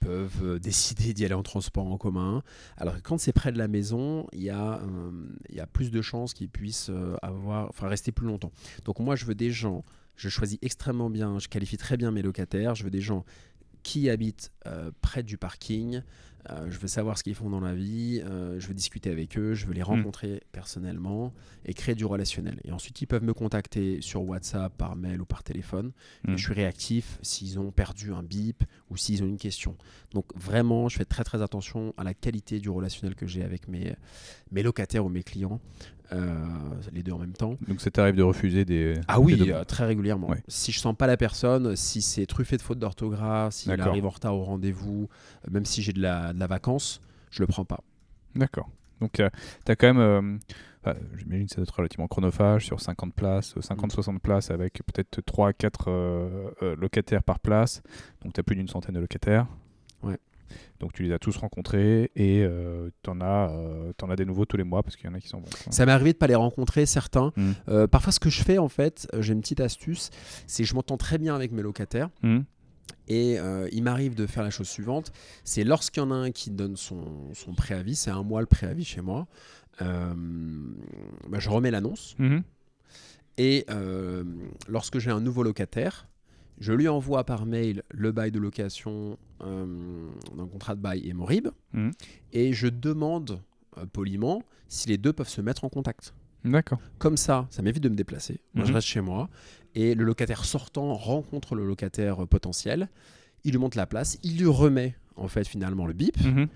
[0.01, 2.43] peuvent euh, décider d'y aller en transport en commun.
[2.77, 4.81] Alors quand c'est près de la maison, il y, a,
[5.49, 8.53] il y a plus de chances qu'ils puissent euh, avoir, enfin, rester plus longtemps.
[8.85, 9.83] Donc moi, je veux des gens,
[10.17, 13.25] je choisis extrêmement bien, je qualifie très bien mes locataires, je veux des gens
[13.83, 14.53] qui habitent
[15.01, 16.03] près du parking,
[16.49, 19.37] euh, je veux savoir ce qu'ils font dans la vie, euh, je veux discuter avec
[19.37, 19.85] eux, je veux les hmm.
[19.85, 22.61] rencontrer personnellement et créer du relationnel.
[22.65, 25.93] Et ensuite, ils peuvent me contacter sur WhatsApp, par mail ou par téléphone.
[26.27, 26.39] Et hmm.
[26.39, 29.77] je suis réactif s'ils ont perdu un bip ou s'ils ont une question.
[30.13, 33.69] Donc vraiment, je fais très très attention à la qualité du relationnel que j'ai avec
[33.69, 33.95] mes,
[34.51, 35.61] mes locataires ou mes clients.
[36.13, 36.35] Euh,
[36.93, 37.57] les deux en même temps.
[37.69, 38.95] Donc ça t'arrive de refuser des...
[39.07, 40.31] Ah oui, euh, très régulièrement.
[40.49, 44.11] Si je sens pas la personne, si c'est truffé de fautes d'orthographe, s'il arrive en
[44.11, 45.09] retard au rendez-vous,
[45.45, 47.81] euh, même si j'ai de la, de la vacance, je le prends pas.
[48.35, 48.69] D'accord.
[49.01, 50.41] Donc tu as quand même...
[51.17, 55.53] J'imagine que ça doit être relativement chronophage sur 50 places, 50-60 places avec peut-être 3
[55.53, 57.83] 4 locataires par place.
[58.23, 59.47] Donc tu as plus d'une centaine de locataires.
[60.03, 60.19] Ouais.
[60.79, 64.25] Donc tu les as tous rencontrés et euh, tu en, as, euh, en as des
[64.25, 65.51] nouveaux tous les mois parce qu'il y en a qui sont bons.
[65.71, 67.33] Ça m'est arrivé de pas les rencontrer, certains.
[67.37, 67.51] Mmh.
[67.69, 70.11] Euh, parfois, ce que je fais, en fait, j'ai une petite astuce,
[70.47, 72.11] c'est que je m'entends très bien avec mes locataires.
[72.23, 72.41] Mmh.
[73.09, 73.39] Et
[73.73, 76.77] il m'arrive de faire la chose suivante, c'est lorsqu'il y en a un qui donne
[76.77, 79.27] son, son préavis, c'est un mois le préavis chez moi,
[79.81, 82.15] bah, je remets l'annonce.
[82.19, 82.39] Mmh.
[83.39, 83.67] Et
[84.69, 86.10] lorsque j'ai un nouveau locataire,
[86.61, 91.15] je lui envoie par mail le bail de location euh, d'un contrat de bail et
[91.15, 91.49] mon RIB.
[91.73, 91.91] Mhm.
[92.33, 93.41] Et je demande
[93.79, 96.15] euh, poliment si les deux peuvent se mettre en contact.
[96.45, 96.79] D'accord.
[96.99, 98.41] Comme ça, ça m'évite de me déplacer.
[98.55, 98.77] Moi, je mhm.
[98.77, 99.31] reste chez moi.
[99.75, 102.89] Et le locataire sortant rencontre le locataire potentiel.
[103.45, 104.19] Il lui montre la place.
[104.23, 106.23] Il lui remet, en fait, finalement, le bip.
[106.23, 106.49] Mhm.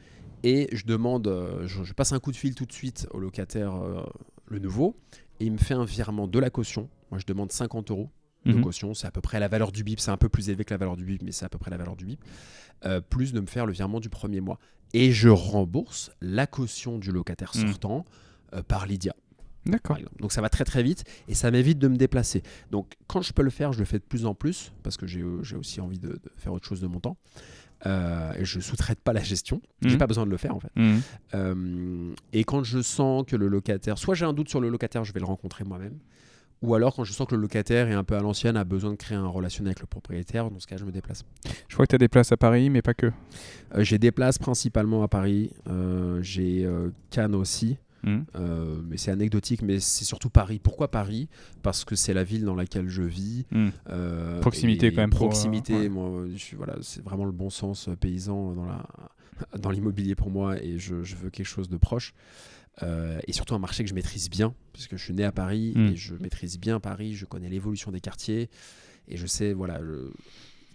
[0.42, 3.74] Et je demande, euh, je, passe un coup de fil tout de suite au locataire,
[4.48, 4.96] le nouveau.
[5.40, 6.90] Et il me fait un virement de la caution.
[7.10, 8.10] Moi, je demande 50 euros
[8.46, 8.62] de mhm.
[8.62, 8.94] caution.
[8.94, 10.00] C'est à peu près la valeur du BIP.
[10.00, 11.70] C'est un peu plus élevé que la valeur du BIP, mais c'est à peu près
[11.70, 12.20] la valeur du BIP.
[12.84, 14.58] Euh, plus de me faire le virement du premier mois.
[14.92, 17.68] Et je rembourse la caution du locataire mhm.
[17.68, 18.04] sortant
[18.54, 19.14] euh, par Lydia.
[19.66, 19.98] D'accord.
[20.20, 22.42] Donc ça va très très vite et ça m'évite de me déplacer.
[22.70, 25.06] Donc quand je peux le faire, je le fais de plus en plus parce que
[25.06, 27.16] j'ai aussi envie de, faire autre chose de mon temps.
[27.86, 29.62] Euh, et je sous-traite pas la gestion.
[29.80, 29.98] J'ai mhm.
[29.98, 30.70] pas besoin de le faire en fait.
[32.34, 35.14] et quand je sens que le locataire, soit j'ai un doute sur le locataire, je
[35.14, 35.98] vais le rencontrer moi-même.
[36.64, 38.90] Ou alors quand je sens que le locataire est un peu à l'ancienne, a besoin
[38.90, 41.24] de créer un relationnel avec le propriétaire, dans ce cas je me déplace.
[41.68, 43.12] Je crois que tu as des places à Paris, mais pas que.
[43.74, 45.50] Euh, j'ai des places principalement à Paris.
[45.68, 47.76] Euh, j'ai euh, Cannes aussi.
[48.06, 48.24] Mmh.
[48.86, 50.60] mais c'est anecdotique, mais c'est surtout Paris.
[50.62, 51.30] Pourquoi Paris?
[51.62, 53.46] Parce que c'est la ville dans laquelle je vis.
[53.50, 53.68] Mmh.
[54.42, 55.08] proximité quand même.
[55.08, 58.84] Proximité, moi, voilà, c'est vraiment le bon sens paysan dans la
[59.58, 62.14] dans l'immobilier pour moi et je, je, veux quelque chose de proche.
[62.82, 65.72] Euh, et surtout un marché que je maîtrise bien, puisque je suis né à Paris
[65.76, 65.88] mm.
[65.88, 68.50] et je maîtrise bien Paris, je connais l'évolution des quartiers
[69.06, 69.80] et je sais voilà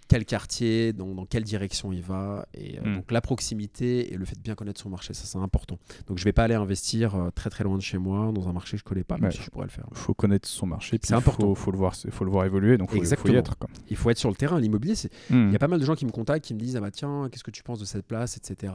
[0.09, 2.47] quel quartier, dans, dans, quelle direction il va.
[2.55, 2.95] Et hmm.
[2.95, 5.77] donc la proximité et le fait de bien connaître son marché, ça c'est important.
[6.07, 8.71] Donc je vais pas aller investir très très loin de chez moi dans un marché
[8.71, 9.85] que je connais pas, même si je pourrais le faire.
[9.91, 11.51] Il faut connaître son marché, c'est important.
[11.51, 13.55] Il faut, le voir, faut le voir évoluer, donc il faut, y être.
[13.89, 14.59] Il faut être sur le terrain.
[14.59, 14.95] L'immobilier,
[15.29, 15.47] hmm.
[15.47, 16.91] il y a pas mal de gens qui me contactent, qui me disent ah bah
[16.91, 18.73] tiens, qu'est-ce que tu penses de cette place, etc.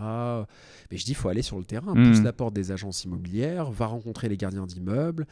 [0.90, 3.72] Mais je dis il faut aller sur le terrain, pousse la porte des agences immobilières,
[3.72, 5.26] va rencontrer les gardiens d'immeubles,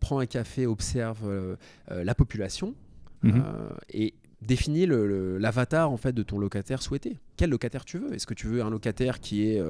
[0.00, 1.56] prends un café, observe
[1.88, 2.74] la population.
[3.22, 3.42] Mhm.
[3.94, 7.18] et définis l'avatar en fait de ton locataire souhaité.
[7.36, 8.14] Quel locataire tu veux?
[8.14, 9.62] Est-ce que tu veux un locataire qui est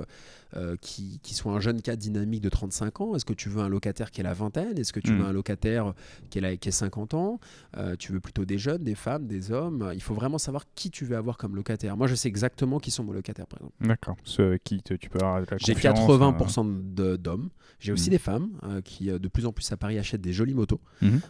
[0.54, 3.16] euh, qui, soit un jeune cadre dynamique de 35 ans?
[3.16, 4.78] Est-ce que tu veux un locataire qui est la vingtaine?
[4.78, 5.26] Est-ce que tu veux hmm.
[5.26, 5.92] un locataire
[6.30, 7.40] qui est, qui est 50 ans?
[7.76, 9.90] Euh, Tu veux plutôt des jeunes, des femmes, des hommes?
[9.94, 11.96] Il faut vraiment savoir qui tu veux avoir comme locataire.
[11.96, 13.74] Moi, je sais exactement qui sont mes locataires, par exemple.
[13.80, 14.16] D'accord.
[14.22, 17.50] Ceux qui tu peux avoir J'ai 80% euh, d'hommes.
[17.78, 18.12] J'ai aussi hmm.
[18.12, 18.50] des femmes
[18.84, 20.80] qui, de plus en plus à Paris, achètent des jolies motos.
[21.02, 21.20] Mhm.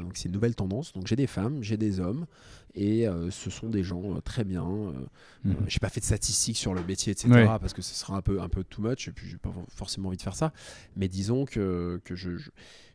[0.00, 0.92] donc, c'est une nouvelle tendance.
[0.92, 2.26] Donc, j'ai des femmes, j'ai des hommes.
[2.74, 4.92] Et ce sont des gens très bien.
[5.68, 7.28] J'ai pas fait de statistiques sur le métier, etc.
[7.60, 10.08] Parce que ce sera un peu, un peu too much, et puis j'ai pas forcément
[10.08, 10.52] envie de faire ça.
[10.96, 12.30] Mais disons que, que je,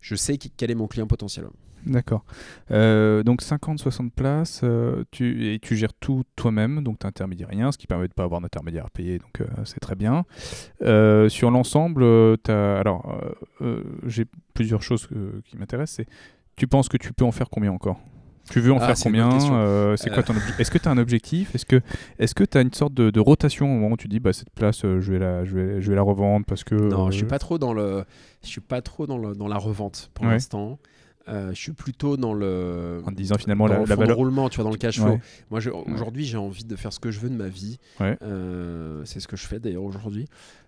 [0.02, 1.46] je, sais quel est mon client potentiel.
[1.86, 2.24] D'accord.
[2.72, 7.72] Euh, donc 50-60 places, euh, tu, et tu gères tout toi-même, donc tu n'intermédiaires rien,
[7.72, 10.26] ce qui permet de ne pas avoir d'intermédiaire à payer, donc euh, c'est très bien.
[11.30, 12.04] sur l'ensemble,
[12.48, 13.22] alors
[14.06, 15.08] j'ai plusieurs choses
[15.46, 16.06] qui m'intéressent.
[16.56, 18.00] Tu penses que tu peux en faire combien encore?
[18.49, 20.97] Tu veux en ah, faire combien euh, C'est quoi ton Est-ce que tu as un
[20.97, 21.56] objectif?
[21.56, 21.82] Est-ce que
[22.19, 24.49] est-ce que tu as une sorte de, rotation au moment où tu dis bah cette
[24.49, 27.17] place euh, je vais la je vais, je vais la revendre parce que Non, je
[27.17, 28.03] suis pas trop dans le
[28.43, 30.77] je suis pas trop dans le dans la revente pour l'instant.
[31.30, 33.02] Euh, je suis plutôt dans le.
[33.06, 34.18] En disant finalement la, la valeur.
[34.18, 35.20] roulement, tu vois, dans le cash flow.
[35.52, 35.62] Moi,
[35.94, 37.80] aujourd'hui, j'ai envie de faire ce que je veux de ma vie.
[38.02, 40.28] Euh, c'est ce que je fais d'ailleurs aujourd'hui.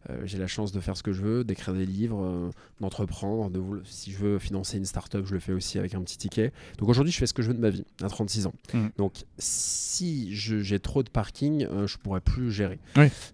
[0.10, 3.50] Euh, j'ai la chance de faire ce que je veux, d'écrire des livres, d'entreprendre.
[3.50, 6.54] De, si je veux financer une start-up, je le fais aussi avec un petit ticket.
[6.78, 8.54] Donc aujourd'hui, je fais ce que je veux de ma vie, à 36 ans.
[8.74, 8.88] Mm.
[8.98, 12.80] Donc si j'ai trop de parking, je pourrais plus gérer.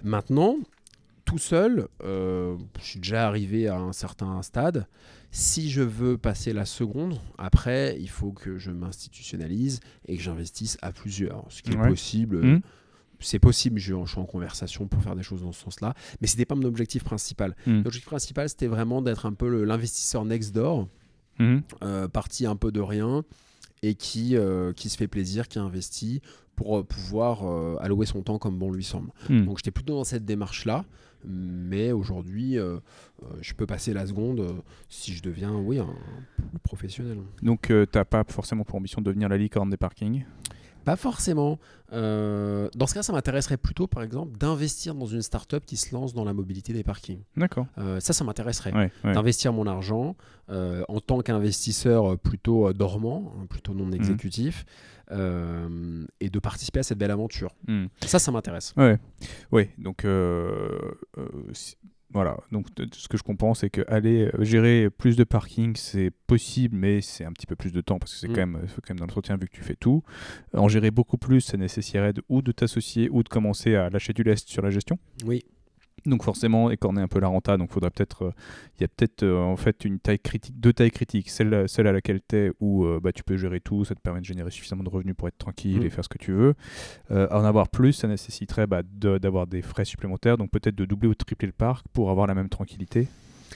[0.04, 0.56] Maintenant,
[1.26, 4.88] tout seul, je suis déjà arrivé à un certain stade.
[5.32, 10.78] Si je veux passer la seconde, après, il faut que je m'institutionnalise et que j'investisse
[10.82, 11.46] à plusieurs.
[11.50, 12.46] Ce qui est possible.
[12.46, 12.62] Mmh.
[13.24, 16.34] C'est possible, je, suis en conversation pour faire des choses dans ce sens-là, mais ce
[16.34, 17.56] n'était pas mon objectif principal.
[17.67, 17.82] Mmh.
[17.84, 20.88] L'objectif principal, c'était vraiment d'être un peu l'investisseur next door,
[21.38, 21.58] mmh.
[21.84, 23.24] euh, parti un peu de rien,
[23.82, 26.22] et qui, euh, qui se fait plaisir, qui investit
[26.56, 27.44] pour euh, pouvoir
[27.82, 29.12] allouer son temps comme bon lui semble.
[29.30, 30.86] Donc j'étais plutôt dans cette démarche-là.
[31.26, 32.78] Mais aujourd'hui, euh,
[33.24, 34.54] euh, je peux passer la seconde euh,
[34.89, 35.94] si je deviens, oui, un,
[36.63, 37.20] professionnel.
[37.41, 40.26] Donc, tu n'as pas forcément pour ambition de devenir la licorne des parkings?
[40.84, 41.60] Pas forcément.
[41.91, 46.13] dans ce cas, ça m'intéresserait plutôt, par exemple, d'investir dans une start-up qui se lance
[46.13, 47.22] dans la mobilité des parkings.
[47.38, 47.65] D'accord.
[48.00, 48.91] ça, ça m'intéresserait.
[49.04, 50.15] D'investir mon argent
[50.50, 53.94] en tant qu'investisseur plutôt dormant, hein, plutôt non mmh.
[53.94, 54.65] exécutif,
[55.12, 57.54] euh, et de participer à cette belle aventure.
[57.67, 57.88] Hmm.
[58.06, 58.74] Ça, ça m'intéresse.
[58.78, 58.98] Ouais,
[59.52, 59.70] ouais.
[59.78, 60.80] Donc, euh,
[61.17, 61.28] euh,
[62.13, 62.38] voilà.
[62.52, 67.02] Donc, ce que je comprends, c'est que aller gérer plus de parking, c'est possible, mais
[67.02, 68.34] c'est un petit peu plus de temps parce que c'est hmm.
[68.34, 70.04] quand même, faut quand même dans l'entretien vu que tu fais tout.
[70.54, 74.24] En gérer beaucoup plus, ça nécessiterait ou de t'associer ou de commencer à lâcher du
[74.24, 75.00] lest sur la gestion.
[75.26, 75.43] Oui.
[76.06, 78.34] Donc forcément, écorner un peu la renta, donc faudrait peut-être, euh,
[78.78, 81.86] il y a peut-être euh, en fait une taille critique, deux tailles critiques, celle, celle
[81.88, 84.26] à laquelle tu es où euh, bah, tu peux gérer tout, ça te permet de
[84.26, 85.84] générer suffisamment de revenus pour être tranquille mm.
[85.84, 86.56] et faire ce que tu veux.
[87.10, 91.16] en avoir plus, ça nécessiterait bah, d'avoir des frais supplémentaires, donc peut-être de doubler ou
[91.16, 93.08] tripler le parc pour avoir la même tranquillité.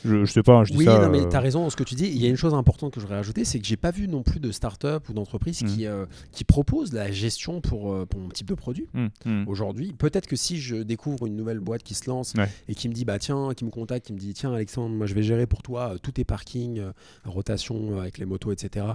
[0.03, 1.03] Je, sais pas, je dis oui, ça.
[1.03, 2.07] Oui, mais euh, tu as raison ce que tu dis.
[2.07, 4.07] Il y a une chose importante que je voudrais ajouter, c'est que j'ai pas vu
[4.07, 5.87] non plus de start-up ou d'entreprise qui, mmh.
[5.87, 8.87] euh, qui propose la gestion pour, euh, pour mon type de produit.
[8.93, 9.47] Mmh, mmh.
[9.47, 12.33] Aujourd'hui, peut-être que si je découvre une nouvelle boîte qui se lance
[12.67, 15.05] et qui me dit, bah tiens, qui me contacte, qui me dit, tiens, Alexandre, moi
[15.05, 16.81] je vais gérer pour toi tous tes parkings,
[17.23, 18.85] rotation avec les motos, etc.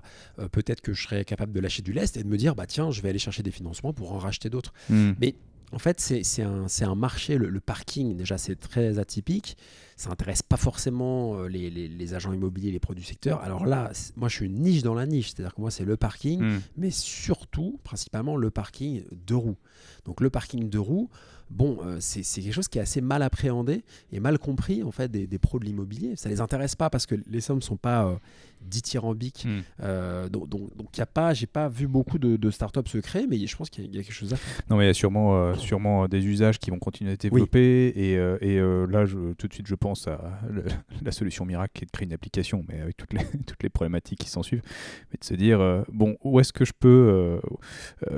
[0.53, 2.91] peut-être que je serais capable de lâcher du lest et de me dire, bah tiens,
[2.91, 4.73] je vais aller chercher des financements pour en racheter d'autres.
[4.91, 5.35] Mais
[5.73, 9.57] en fait, c'est un, un, marché, le parking, déjà, c'est très atypique
[10.01, 13.43] ça n'intéresse pas forcément euh, les, les, agents immobiliers, les produits secteurs.
[13.43, 15.99] Alors là, moi, je suis une niche dans la niche, c'est-à-dire que moi, c'est le
[15.99, 16.61] parking, hmm.
[16.79, 19.59] mais surtout, principalement, le parking de roues.
[20.07, 21.11] Donc le parking de roues,
[21.51, 23.83] bon, euh, c'est quelque chose qui est assez mal appréhendé
[24.13, 26.17] et mal compris en fait des, des pros de l'immobilier.
[26.17, 28.17] Ça les intéresse pas parce que les sommes sont pas euh,
[28.63, 29.47] dithyrambiques.
[29.47, 29.61] Hmm.
[29.83, 32.99] Euh, donc, donc, donc y a pas, j'ai pas vu beaucoup de, de startups se
[32.99, 34.63] créer, mais je pense qu'il y, a quelque chose à faire.
[34.69, 37.23] Non, mais il y a sûrement, euh, sûrement des usages qui vont continuer à être
[37.23, 37.89] développés.
[37.97, 40.41] Et, et là, je, tout de suite, je pense à
[41.03, 43.71] la solution miracle qui est de créer une application, mais avec toutes les, toutes les
[43.71, 44.63] problématiques qui s'en suivent.
[45.11, 47.41] Mais de se dire, bon, où est-ce que je peux,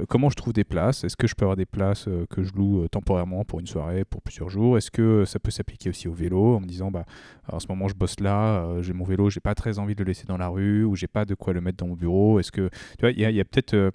[0.08, 1.04] comment je trouve des places?
[1.04, 4.22] Est-ce que je peux avoir des places que je loue temporairement pour une soirée, pour
[4.22, 7.04] plusieurs jours Est-ce que ça peut s'appliquer aussi au vélo en me disant bah
[7.48, 10.02] en ce moment je bosse là, euh, j'ai mon vélo, j'ai pas très envie de
[10.02, 12.38] le laisser dans la rue ou j'ai pas de quoi le mettre dans mon bureau?
[12.40, 13.90] Est-ce que tu vois il y a, peut-être euh,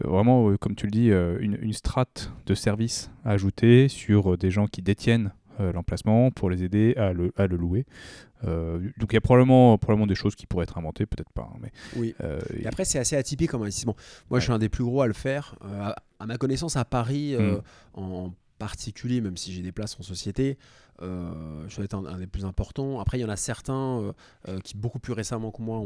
[0.00, 4.66] vraiment, comme tu le dis, une, une strate de services à ajouter sur des gens
[4.66, 7.84] qui détiennent l'emplacement pour les aider à le, à le louer.
[8.42, 11.48] donc il y a probablement, probablement des choses qui pourraient être inventées, peut-être pas.
[11.52, 12.14] Hein, mais, oui.
[12.58, 13.94] et après, c'est assez atypique comme investissement.
[14.30, 15.54] Moi, je suis un des plus gros à le faire.
[15.62, 17.60] À, ma connaissance, à Paris, mmh.
[17.94, 18.32] en
[18.62, 20.56] particulier, même si j'ai des places en société,
[21.00, 23.00] euh, je dois être un, des plus importants.
[23.00, 24.12] Après, il y en a certains euh,
[24.48, 25.84] euh, qui, beaucoup plus récemment que moi,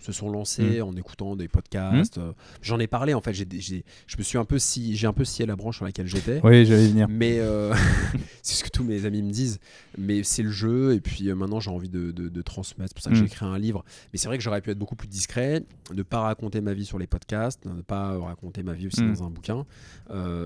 [0.00, 0.82] se sont lancés mm.
[0.82, 2.18] en écoutant des podcasts.
[2.18, 2.32] Mm.
[2.60, 3.32] J'en ai parlé, en fait.
[3.32, 6.06] J'ai, je me suis un peu si, j'ai un peu scié la branche sur laquelle
[6.06, 6.40] j'étais.
[6.42, 7.06] Oui, j'allais venir.
[7.08, 7.38] Mais
[8.42, 9.60] c'est ce que tous mes amis me disent.
[9.96, 10.94] Mais c'est le jeu.
[10.94, 12.90] Et puis maintenant, j'ai envie de, transmettre.
[12.90, 13.26] C'est pour ça que j'ai mm.
[13.26, 13.84] écrit un livre.
[14.12, 15.62] Mais c'est vrai que j'aurais pu être beaucoup plus discret,
[15.94, 19.22] ne pas raconter ma vie sur les podcasts, ne pas raconter ma vie aussi dans
[19.22, 19.64] un bouquin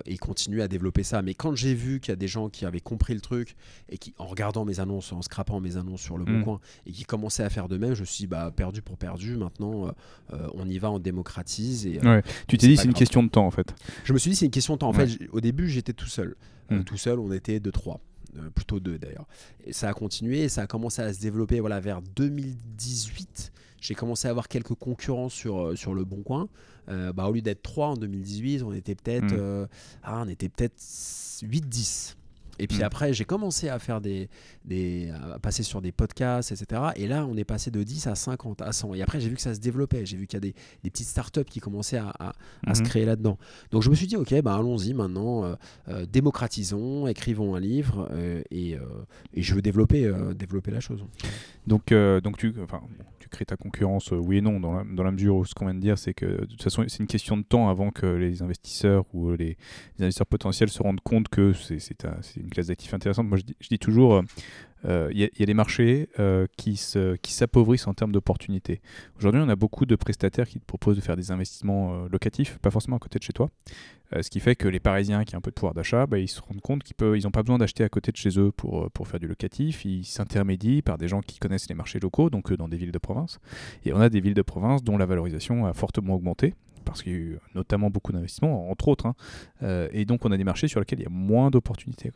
[0.07, 1.23] et continuer à développer ça.
[1.23, 3.57] Mais quand j'ai vu qu'il y a des gens qui avaient compris le truc
[3.95, 6.45] et qui, en regardant mes annonces, en scrapant mes annonces sur le bon mm.
[6.45, 8.99] coin, et qui commençaient à faire de même, je me suis dit, bah, perdu pour
[8.99, 9.91] perdu, maintenant euh,
[10.33, 11.87] euh, on y va, on démocratise.
[11.87, 13.73] Et, euh, Tu t'es dit, c'est une question de temps en fait.
[14.03, 14.89] Je me suis dit, c'est une question de temps.
[14.89, 16.35] En fait, au début, j'étais tout seul.
[16.71, 16.83] Mm.
[16.83, 18.01] tout seul, on était de trois.
[18.57, 19.29] plutôt deux d'ailleurs.
[19.65, 23.95] Et ça a continué, et ça a commencé à se développer voilà, vers 2018 j'ai
[23.95, 26.49] commencé à avoir quelques concurrents sur, sur le bon coin.
[26.89, 29.69] bah, au lieu d'être trois en 2018, on était peut-être mm.
[30.03, 32.15] ah, on était peut-être 8-10.
[32.59, 32.85] Et puis mm.
[32.85, 34.29] après, j'ai commencé à faire des,
[34.65, 36.83] des à passer sur des podcasts, etc.
[36.97, 38.95] Et là, on est passé de 10 à 50, à 100.
[38.95, 40.07] Et après, j'ai vu que ça se développait.
[40.07, 42.13] J'ai vu qu'il y a des, des, petites startups qui commençaient à,
[42.67, 42.85] à, se mm-hmm.
[42.85, 43.39] créer là-dedans.
[43.71, 45.55] Donc, je me suis dit, ok, bah, allons-y maintenant, euh,
[45.89, 48.77] euh, démocratisons, écrivons un livre, euh, et,
[49.35, 51.05] et, je veux développer, développer la chose.
[51.67, 52.81] Donc, donc tu, enfin,
[53.19, 55.67] tu crées ta concurrence, oui et non, dans la, dans la mesure où ce qu'on
[55.67, 58.07] vient de dire, c'est que de toute façon, c'est une question de temps avant que
[58.07, 59.57] les investisseurs ou les,
[59.99, 61.79] les investisseurs potentiels se rendent compte que c'est
[62.45, 63.27] une classe d'actifs intéressante.
[63.27, 64.23] Moi, je dis, toujours,
[64.85, 68.83] il euh, y, a des marchés euh, qui s'appauvrissent en termes d'opportunités.
[69.19, 72.59] Aujourd'hui, on a beaucoup de prestataires qui te proposent de faire des investissements euh, locatifs,
[72.59, 73.51] pas forcément à côté de chez toi.
[74.21, 76.29] ce qui fait que les Parisiens qui ont un peu de pouvoir d'achat, bah, ils
[76.29, 79.09] se rendent compte qu'ils n'ont pas besoin d'acheter à côté de chez eux pour, pour
[79.09, 79.87] faire du locatif.
[79.87, 82.99] Ils s'intermédient par des gens qui connaissent les marchés locaux, donc dans des villes de
[82.99, 83.41] province.
[83.87, 86.55] Et on a des villes de province dont la valorisation a fortement augmenté
[86.85, 89.07] parce qu'il y a eu notamment beaucoup d'investissements, entre autres.
[89.07, 89.15] Hein.
[89.63, 92.13] Euh, et donc, on a des marchés sur lesquels il y a moins d'opportunités.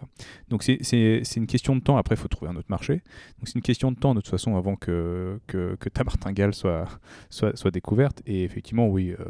[0.48, 1.96] Donc, c'est une question de temps.
[1.96, 2.94] Après, il faut trouver un autre marché.
[3.38, 6.86] Donc, c'est une question de temps, de toute façon, avant que, que, ta martingale soit,
[7.30, 8.22] soit, soit, découverte.
[8.26, 9.24] Et effectivement, oui, euh,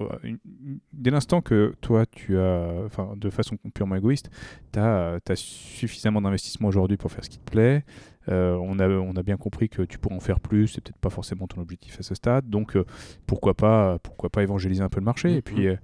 [0.00, 0.36] euh,
[0.92, 4.30] dès l'instant que toi, tu as, de façon purement égoïste,
[4.72, 7.84] tu as, suffisamment d'investissement aujourd'hui pour faire ce qui te plaît.
[8.28, 10.98] Euh, on, a, on a bien compris que tu pourrais en faire plus, c'est peut-être
[10.98, 12.84] pas forcément ton objectif à ce stade, donc euh,
[13.26, 15.76] pourquoi, pas, pourquoi pas évangéliser un peu le marché Et puis, euh,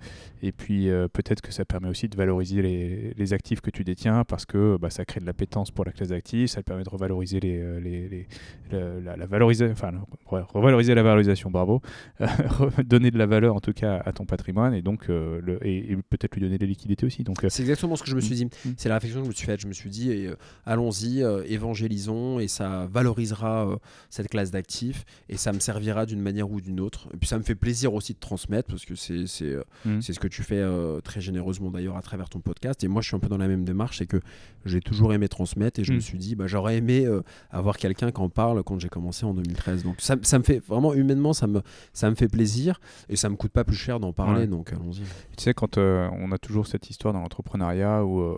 [0.42, 4.24] et puis peut-être que ça permet aussi de valoriser les, les, actifs que tu détiens
[4.24, 7.38] parce que bah, ça crée de l'appétence pour la classe d'actifs, ça permet de revaloriser
[7.38, 8.26] les, les,
[8.72, 9.92] la, valorisation, enfin,
[10.26, 11.80] revaloriser la valorisation, bravo,
[12.84, 16.34] donner de la valeur en tout cas à ton patrimoine et donc le, et, peut-être
[16.34, 17.24] lui donner des liquidités aussi.
[17.48, 18.46] C'est exactement ce que je me suis dit.
[18.46, 18.70] Mm.
[18.76, 19.60] C'est la réflexion que je me suis faite.
[19.60, 20.26] Je me suis dit,
[20.66, 23.76] allons-y, évangélisons et ça valorisera euh,
[24.10, 27.08] cette classe d'actifs et ça me servira d'une manière ou d'une autre.
[27.14, 30.00] Et puis ça me fait plaisir aussi de transmettre parce que c'est c'est euh, mmh.
[30.00, 32.82] ce que tu fais euh, très généreusement d'ailleurs à travers ton podcast.
[32.84, 34.20] Et moi je suis un peu dans la même démarche, c'est que
[34.64, 36.00] j'ai toujours aimé transmettre et je me mmh.
[36.00, 37.06] suis dit bah, j'aurais aimé
[37.50, 39.82] avoir quelqu'un qui en parle quand j'ai commencé en 2013.
[39.84, 43.28] Donc ça, ça, me fait vraiment humainement ça me, ça me fait plaisir et ça
[43.28, 44.46] me coûte pas plus cher d'en parler.
[44.46, 45.02] Donc allons-y.
[45.36, 48.36] Tu sais quand on a toujours cette histoire dans l'entrepreneuriat où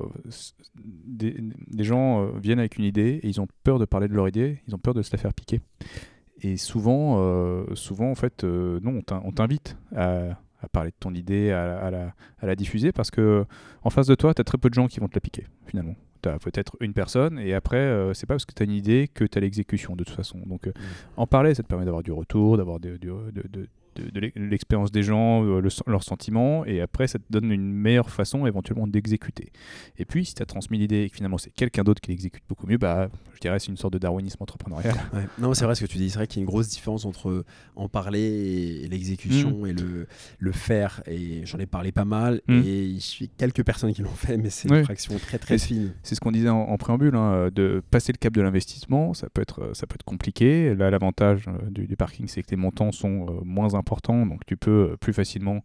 [1.07, 1.37] des,
[1.69, 4.61] des, gens viennent avec une idée et ils ont peur de parler de leur idée,
[4.67, 5.61] ils ont peur de se la faire piquer.
[6.43, 10.39] Et souvent, euh, souvent en fait, euh, non, on t'invite à,
[10.73, 13.45] parler de ton idée, à, la, à, la, diffuser, parce que
[13.83, 15.47] en face de toi, tu as très peu de gens qui vont te la piquer,
[15.67, 15.95] finalement.
[16.23, 18.73] Tu as peut-être une personne, et après, euh, c'est pas parce que tu as une
[18.73, 20.39] idée que tu as l'exécution, de toute façon.
[20.47, 20.73] Donc, mmh.
[21.19, 25.03] en parler, ça te permet d'avoir du retour, d'avoir de, de, de, de, l'expérience des
[25.03, 29.51] gens, euh, leurs sentiments, et après ça te donne une meilleure façon éventuellement d'exécuter.
[29.99, 32.45] Et puis si tu as transmis l'idée et que finalement c'est quelqu'un d'autre qui l'exécute
[32.49, 34.95] beaucoup mieux, bah, je dirais c'est une sorte de darwinisme entrepreneurial.
[35.39, 37.05] Non, c'est vrai ce que tu dis, c'est vrai qu'il y a une grosse différence
[37.05, 37.45] entre
[37.77, 39.67] en parler et, l'exécution mm.
[39.67, 40.07] et le,
[40.39, 42.63] le faire, et j'en ai parlé pas mal, mm.
[42.65, 45.93] et il suffit quelques personnes qui l'ont fait, mais c'est une fraction très très fine.
[46.03, 49.43] C'est ce qu'on disait en, préambule, hein, de passer le cap de l'investissement, ça peut
[49.43, 50.75] être, ça peut être compliqué.
[50.75, 54.25] Là, l'avantage euh, du, du, parking, c'est que les montants sont euh, moins importants important,
[54.25, 55.63] donc tu peux euh, plus facilement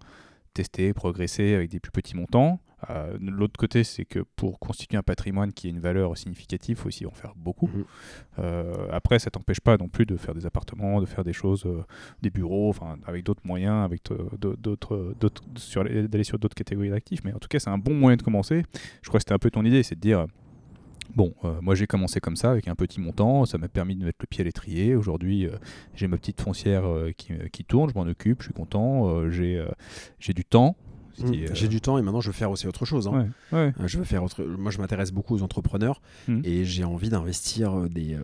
[0.53, 2.59] tester, progresser avec des plus petits montants.
[2.89, 6.81] Euh, l'autre côté, c'est que pour constituer un patrimoine qui ait une valeur significative, il
[6.81, 7.67] faut aussi en faire beaucoup.
[7.67, 7.83] Mmh.
[8.39, 11.65] Euh, après, ça t'empêche pas non plus de faire des appartements, de faire des choses,
[12.21, 12.73] des bureaux,
[13.05, 14.01] avec d'autres moyens, avec
[14.39, 15.15] d'autres,
[16.09, 17.23] d'aller sur d'autres catégories d'actifs.
[17.23, 18.63] Mais en tout cas, c'est un bon moyen de commencer.
[19.01, 20.25] Je crois que c'était un peu ton idée, c'est de dire
[21.15, 24.05] Bon, euh, moi j'ai commencé comme ça avec un petit montant, ça m'a permis de
[24.05, 24.95] mettre le pied à l'étrier.
[24.95, 25.51] Aujourd'hui, euh,
[25.95, 30.33] j'ai ma petite foncière euh, qui, qui, tourne, je m'en occupe, je suis content, j'ai
[30.33, 30.75] du temps,
[31.23, 31.53] Mmh.
[31.53, 33.07] J'ai du temps et maintenant je veux faire aussi autre chose.
[33.07, 33.29] Hein.
[33.85, 34.43] je veux faire autre...
[34.43, 36.41] Moi, je m'intéresse beaucoup aux entrepreneurs mmh.
[36.43, 38.17] et j'ai envie d'investir des,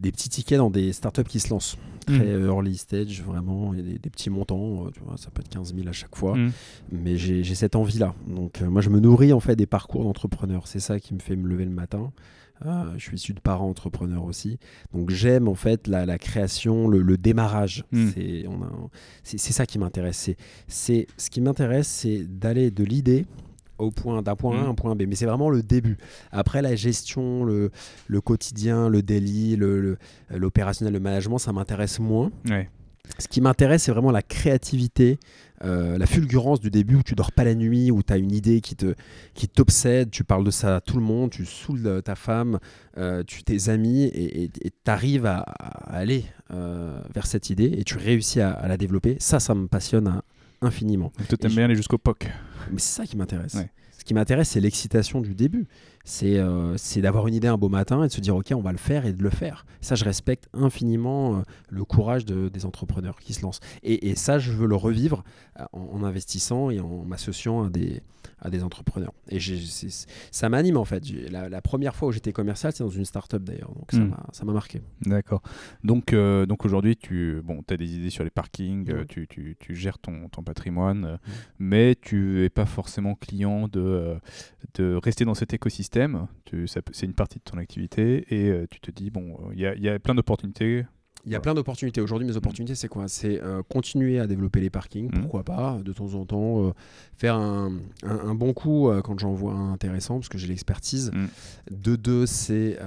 [0.00, 1.76] des petits tickets dans des startups qui se lancent.
[2.06, 4.86] Très early stage, vraiment, des, des, petits montants.
[4.92, 6.36] Tu vois, ça peut être 15 000 à chaque fois.
[6.92, 8.14] Mais j'ai cette envie-là.
[8.26, 10.66] Donc, moi, je me nourris en fait des parcours d'entrepreneurs.
[10.66, 12.12] C'est ça qui me fait me lever le matin.
[12.64, 14.58] Ah, je suis issu de parents entrepreneurs aussi.
[14.92, 17.84] Donc j'aime en fait la, création, le, démarrage.
[17.92, 18.08] Hmm.
[19.22, 20.30] C'est ça qui m'intéresse.
[20.66, 23.26] C'est ce qui m'intéresse, c'est d'aller de l'idée
[23.78, 24.70] au point d'un point A à hmm.
[24.70, 25.02] un point B.
[25.06, 25.98] Mais c'est vraiment le début.
[26.32, 27.70] Après la gestion, le,
[28.06, 29.56] le quotidien, le daily,
[30.30, 32.30] l'opérationnel, le, management, ça m'intéresse moins.
[33.18, 35.18] Ce qui m'intéresse, c'est vraiment la créativité,
[35.64, 38.32] euh, la fulgurance du début où tu dors pas la nuit, où tu as une
[38.32, 38.94] idée qui te
[39.34, 42.58] qui t'obsède, tu parles de ça à tout le monde, tu saoules ta femme,
[42.98, 47.96] euh, tu tes amis et tu arrives à, aller euh, vers cette idée et tu
[47.96, 49.16] réussis à, la développer.
[49.18, 50.20] Ça, ça me passionne
[50.60, 51.12] infiniment.
[51.28, 52.28] Tu aimes bien aller jusqu'au POC.
[52.70, 53.56] Mais c'est ça qui m'intéresse.
[53.98, 55.66] Ce qui m'intéresse, c'est l'excitation du début.
[56.22, 58.72] Euh, c'est d'avoir une idée un beau matin et de se dire ok on va
[58.72, 59.66] le faire et de le faire.
[59.80, 63.60] Ça je respecte infiniment euh, le courage des entrepreneurs qui se lancent.
[63.82, 65.24] Et, ça je veux le revivre
[65.58, 68.02] euh, en, investissant et en m'associant à des,
[68.40, 69.12] à des entrepreneurs.
[69.28, 69.38] Et
[70.30, 71.02] ça m'anime en fait.
[71.30, 73.72] La, première fois où j'étais commercial c'est dans une start-up d'ailleurs.
[73.74, 74.46] Donc ça hmm.
[74.46, 74.82] m'a marqué.
[75.02, 75.42] D'accord.
[75.82, 79.98] Donc, donc aujourd'hui tu bon, as des idées sur les parkings, tu, tu, tu, gères
[79.98, 81.18] ton, ton patrimoine,
[81.58, 84.16] mais tu es pas forcément client de,
[84.74, 85.95] de rester dans cet écosystème
[86.66, 89.98] c'est une partie de ton activité et euh, tu te dis, bon, il y, a
[89.98, 90.84] plein d'opportunités.
[91.24, 92.00] Il y a plein d'opportunités.
[92.00, 93.08] Aujourd'hui, mes opportunités, c'est quoi?
[93.08, 95.20] C'est euh, continuer à développer les parkings, mmh.
[95.22, 96.72] pourquoi pas, de temps en temps, euh,
[97.16, 97.72] faire un,
[98.34, 101.10] bon coup quand j'en vois un intéressant, parce que j'ai l'expertise.
[101.12, 101.26] Mmh.
[101.72, 102.78] De deux, c'est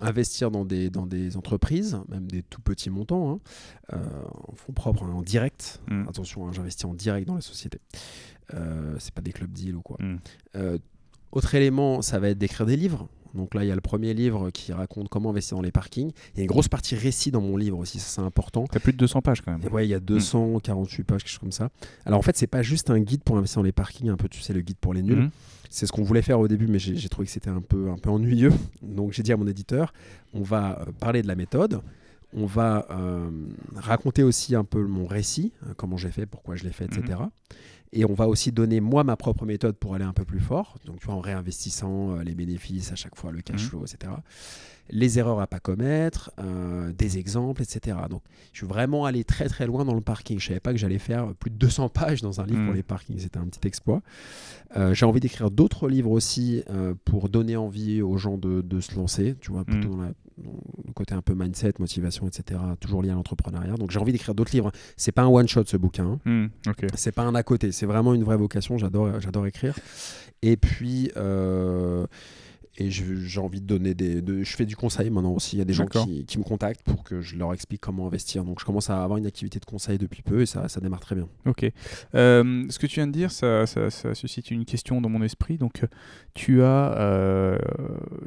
[0.00, 3.40] investir dans des, dans des entreprises, même des tout petits montants,
[3.92, 4.00] hein,
[4.48, 5.80] en fonds propres, hein, en direct.
[5.88, 6.08] Mmh.
[6.08, 7.78] Attention, hein, j'investis en direct dans la société.
[8.98, 9.98] c'est pas des clubs deals ou quoi.
[11.32, 13.08] Autre élément, ça va être d'écrire des livres.
[13.34, 16.10] Donc là, il y a le premier livre qui raconte comment investir dans les parkings.
[16.34, 18.66] Il y a une grosse partie récit dans mon livre aussi, ça c'est important.
[18.70, 19.72] Tu as plus de 200 pages quand même.
[19.72, 21.68] ouais, il y a 248 pages, quelque chose comme ça.
[22.06, 24.28] Alors en fait, c'est pas juste un guide pour investir dans les parkings, un peu,
[24.28, 25.24] tu sais, le guide pour les nuls.
[25.24, 25.30] Mhm.
[25.70, 27.98] C'est ce qu'on voulait faire au début, mais j'ai trouvé que c'était un peu, un
[27.98, 28.52] peu ennuyeux.
[28.82, 29.92] Donc j'ai dit à mon éditeur,
[30.32, 31.82] on va euh, parler de la méthode,
[32.32, 33.30] on va euh,
[33.76, 37.20] raconter aussi un peu mon récit, euh, comment j'ai fait, pourquoi je l'ai fait, etc.
[37.92, 40.76] Et on va aussi donner moi ma propre méthode pour aller un peu plus fort.
[40.84, 43.68] Donc tu vois, en réinvestissant euh, les bénéfices à chaque fois, le cash mhm.
[43.68, 44.12] flow, etc.
[44.90, 47.96] Les erreurs à pas commettre, euh, des exemples, etc.
[48.08, 48.22] Donc
[48.52, 50.38] je suis vraiment allé très très loin dans le parking.
[50.38, 52.76] Je savais pas que j'allais faire plus de 200 pages dans un livre pour mhm.
[52.76, 53.18] les parkings.
[53.18, 54.02] C'était un petit exploit.
[54.76, 56.62] Euh, j'ai envie d'écrire d'autres livres aussi
[57.04, 59.36] pour donner envie aux gens de, de se lancer.
[59.40, 59.96] Tu vois, plutôt mhm.
[59.96, 60.12] dans la
[60.86, 63.74] le côté un peu mindset, motivation, etc., toujours lié à l'entrepreneuriat.
[63.74, 64.72] Donc j'ai envie d'écrire d'autres livres.
[64.96, 66.18] C'est pas un one shot ce bouquin.
[66.24, 66.46] Hmm,
[66.94, 67.72] c'est pas un à côté.
[67.72, 68.78] C'est vraiment une vraie vocation.
[68.78, 69.74] J'adore, j'adore écrire.
[70.42, 71.10] Et puis.
[71.16, 72.06] Euh,
[72.80, 74.22] et j'ai envie de donner des.
[74.44, 75.56] je fais du conseil maintenant aussi.
[75.56, 78.06] Il y a des gens qui, qui, me contactent pour que je leur explique comment
[78.06, 78.44] investir.
[78.44, 81.00] Donc je commence à avoir une activité de conseil depuis peu et ça, ça démarre
[81.00, 81.28] très bien.
[81.44, 81.68] Ok.
[82.14, 85.22] Euh, ce que tu viens de dire, ça, ça, ça, suscite une question dans mon
[85.22, 85.58] esprit.
[85.58, 85.84] Donc
[86.34, 87.58] tu as, euh,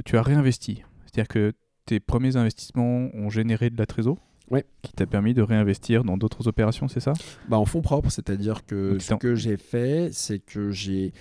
[0.03, 0.83] tu as réinvesti.
[1.05, 1.53] C'est-à-dire que
[1.85, 4.17] tes premiers investissements ont généré de la trésor
[4.51, 4.65] ouais.
[4.81, 7.13] qui t'a permis de réinvestir dans d'autres opérations, c'est ça?
[7.49, 11.13] Bah, En fonds propres, c'est-à-dire que ce que j'ai fait, c'est que j'ai,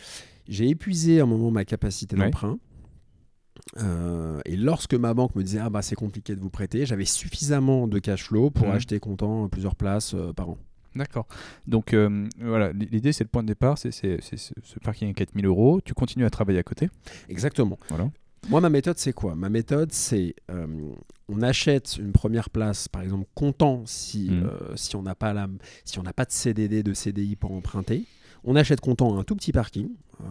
[0.49, 2.59] épuisé à un moment ma capacité d'emprunt.
[3.79, 7.05] Euh, et lorsque ma banque me disait ah bah c'est compliqué de vous prêter, j'avais
[7.05, 10.59] suffisamment de cash flow pour acheter comptant plusieurs places euh, par an.
[10.97, 11.27] D'accord.
[11.67, 15.81] Donc euh, voilà, l'idée c'est le point de départ, c'est ce parking à 4000 euros,
[15.85, 16.89] tu continues à travailler à côté?
[17.29, 17.79] Exactement.
[17.91, 18.11] Voilà.
[18.49, 19.35] Moi, ma méthode, c'est quoi?
[19.35, 20.67] Ma méthode, c'est euh,
[21.29, 24.45] on achète une première place, par exemple, comptant si, mmh.
[24.45, 25.49] euh, si on n'a pas, la,
[25.85, 28.07] si on pas de CDD, de CDI pour emprunter.
[28.43, 29.91] On achète comptant un tout petit parking.
[30.21, 30.25] Euh,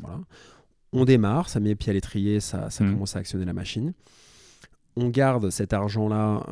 [0.00, 0.20] voilà.
[0.92, 2.92] On démarre, ça met pied à l'étrier, ça, ça mmh.
[2.92, 3.92] commence à actionner la machine.
[4.96, 6.46] On garde cet argent-là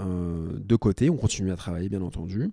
[0.59, 2.51] de côté, on continue à travailler, bien entendu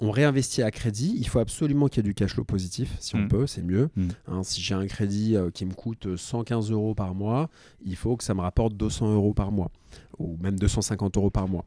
[0.00, 1.14] on réinvestit à crédit.
[1.18, 2.96] Il faut absolument qu'il y ait du cash flow positif.
[3.00, 3.28] Si on mm.
[3.28, 3.90] peut, c'est mieux.
[3.96, 4.08] Mm.
[4.28, 7.48] Hein, si j'ai un crédit euh, qui me coûte 115 euros par mois,
[7.84, 9.70] il faut que ça me rapporte 200 euros par mois
[10.18, 11.66] ou même 250 euros par mois.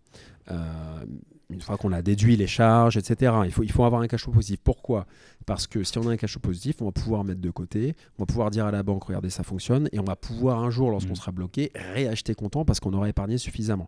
[0.52, 1.06] Euh,
[1.50, 3.34] une fois qu'on a déduit les charges, etc.
[3.46, 4.60] Il faut, il faut avoir un cash flow positif.
[4.64, 5.06] Pourquoi?
[5.46, 7.96] Parce que si on a un cash flow positif, on va pouvoir mettre de côté,
[8.18, 10.70] on va pouvoir dire à la banque, regardez, ça fonctionne, et on va pouvoir un
[10.70, 11.18] jour, lorsqu'on mm.
[11.18, 13.88] sera bloqué, réacheter comptant parce qu'on aura épargné suffisamment.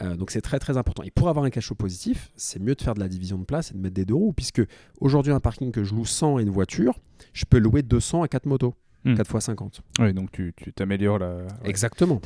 [0.00, 1.02] Euh, donc c'est très très important.
[1.02, 3.44] Et pour avoir un cash flow positif, c'est mieux de faire de la division de
[3.44, 4.62] place et de mettre des deux roues, puisque
[5.00, 6.98] aujourd'hui un parking que je loue 100 et une voiture,
[7.32, 8.74] je peux louer 200 à 4 motos.
[9.04, 9.80] 4 x 50.
[10.00, 11.46] Oui, donc tu t'améliores la.
[11.64, 12.20] Exactement.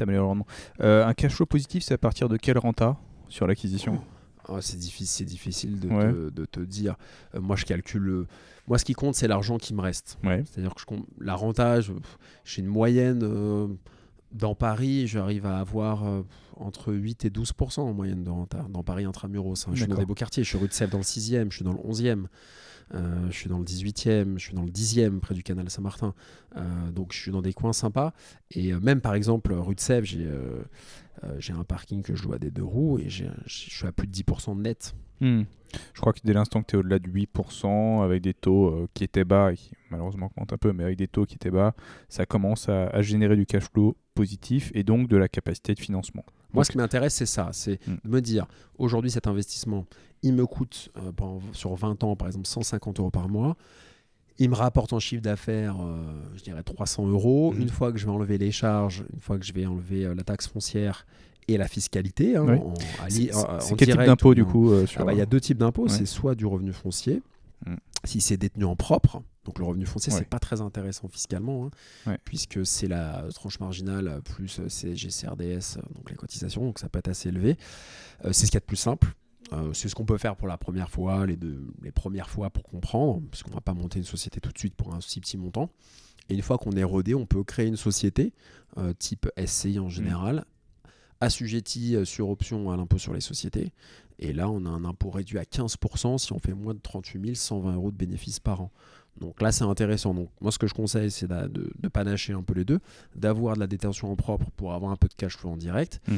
[0.81, 2.97] Euh, un cash flow positif, c'est à partir de quelle renta
[3.29, 4.01] sur l'acquisition?
[4.49, 6.97] Oh, C'est difficile, difficile de, te, de, te, dire.
[7.35, 8.27] moi, je calcule.
[8.69, 10.19] Moi, ce qui compte, c'est l'argent qui me reste.
[10.23, 11.93] C'est-à-dire que je, la rentage,
[12.45, 13.79] j'ai une moyenne
[14.33, 16.23] dans Paris, j'arrive à avoir euh,
[16.57, 19.67] entre 8 et 12% en moyenne de rente dans Paris intramuros.
[19.67, 19.73] Hein.
[19.75, 21.57] Je suis dans des beaux quartiers, je suis rue de Sèvres dans le 6e, je
[21.57, 22.27] suis dans le 11e,
[22.95, 26.15] euh, je suis dans le 18e, je suis dans le 10e près du canal Saint-Martin.
[26.57, 28.13] Euh, donc je suis dans des coins sympas.
[28.51, 30.07] Et même par exemple, rue de Sèvres,
[31.39, 34.07] j'ai un parking que je loue à des deux roues et je suis à plus
[34.07, 34.95] de 10% net.
[35.23, 35.45] Hmm.
[35.95, 38.89] Je crois que dès l'instant que tu es au-delà de 8%, avec des taux euh,
[38.93, 41.51] qui étaient bas, et qui malheureusement augmentent un peu, mais avec des taux qui étaient
[41.51, 41.75] bas,
[42.09, 46.25] ça commence à, générer du cash flow positif et donc de la capacité de financement.
[46.53, 47.97] Moi, ce qui m'intéresse, c'est ça, c'est hmm.
[48.05, 48.47] de me dire,
[48.79, 49.87] aujourd'hui, cet investissement,
[50.23, 51.11] il me coûte euh,
[51.53, 53.57] sur 20 ans, par exemple, 150 euros par mois.
[54.39, 56.05] Il me rapporte en chiffre d'affaires, euh,
[56.37, 57.53] je dirais 300 euros.
[57.53, 57.63] Hmm.
[57.63, 60.23] Une fois que je vais enlever les charges, une fois que je vais enlever la
[60.23, 61.07] taxe foncière
[61.49, 62.37] et la fiscalité.
[62.37, 62.61] Hein,
[63.09, 63.31] c'est
[63.77, 65.89] quel type d'impôt du coup euh, ah bah, Il y a deux types d'impôts.
[65.89, 67.23] C'est soit du revenu foncier,
[67.67, 67.75] mm.
[68.05, 69.23] si c'est détenu en propre.
[69.45, 71.71] Donc le revenu foncier, c'est pas très intéressant fiscalement,
[72.07, 77.01] hein, puisque c'est la tranche marginale plus CSG, CRDS, donc les cotisations, donc ça peut
[77.01, 77.57] être assez élevé.
[78.25, 79.15] Euh, c'est ce qu'il y a de plus simple.
[79.53, 82.51] Euh, c'est ce qu'on peut faire pour la première fois, les, deux, les premières fois
[82.51, 85.21] pour comprendre, parce qu'on va pas monter une société tout de suite pour un si
[85.21, 85.71] petit montant.
[86.29, 88.33] Et une fois qu'on est rodé, on peut créer une société
[88.99, 89.91] type SCI en mm.
[89.91, 90.45] général,
[91.23, 93.73] assujetti euh, sur option à l'impôt sur les sociétés.
[94.19, 97.35] Et là, on a un impôt réduit à 15% si on fait moins de 38
[97.35, 98.71] 120 euros de bénéfices par an.
[99.21, 100.15] Donc là, c'est intéressant.
[100.15, 102.81] Donc moi, ce que je conseille, c'est de, de, panacher un peu les deux,
[103.15, 106.01] d'avoir de la détention en propre pour avoir un peu de cash flow en direct.
[106.09, 106.17] Mmh.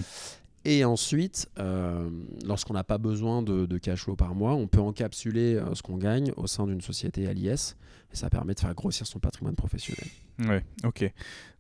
[0.67, 2.09] Et ensuite, euh,
[2.47, 5.83] lorsqu'on n'a pas besoin de, de, cash flow par mois, on peut encapsuler euh, ce
[5.83, 7.77] qu'on gagne au sein d'une société à l'IS.
[8.13, 10.09] Et ça permet de faire grossir son patrimoine professionnel.
[10.41, 11.11] Ouais, ok.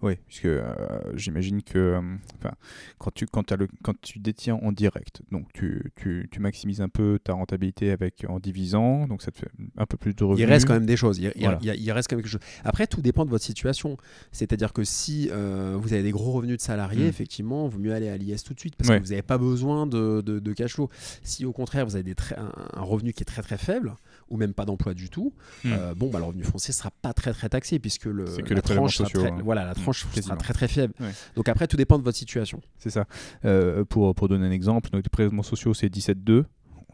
[0.02, 0.74] Oui, puisque euh,
[1.14, 2.50] j'imagine que euh,
[2.98, 6.82] quand, tu, quand, as le, quand tu détiens en direct, donc tu, tu, tu, maximises
[6.82, 10.22] un peu ta rentabilité avec, en divisant, donc ça te fait un peu plus de
[10.24, 10.46] revenus.
[10.46, 11.18] Il reste quand même des choses.
[11.18, 12.40] Il, il, reste quand même quelque chose.
[12.64, 13.96] Après, tout dépend de votre situation.
[14.30, 17.08] C'est-à-dire que si euh, vous avez des gros revenus de salariés, hmm.
[17.08, 19.38] effectivement, il vaut mieux aller à l'IS tout de suite parce que vous n'avez pas
[19.38, 20.90] besoin de, de, cash flow.
[21.22, 23.94] Si au contraire, vous avez des un, revenu qui est très très faible,
[24.28, 25.32] ou même pas d'emploi du tout,
[25.64, 25.74] hmm.
[25.96, 29.08] bon, bah, le revenu foncier sera pas très très taxé puisque le, la tranche sera
[29.08, 29.38] très, hein.
[29.44, 30.94] voilà, la hmm, tranche sera très très faible.
[31.36, 32.60] Donc après, tout dépend de votre situation.
[32.78, 33.06] C'est ça.
[33.44, 36.44] Euh, pour, pour donner un exemple, nos prélèvements sociaux, c'est 17,2.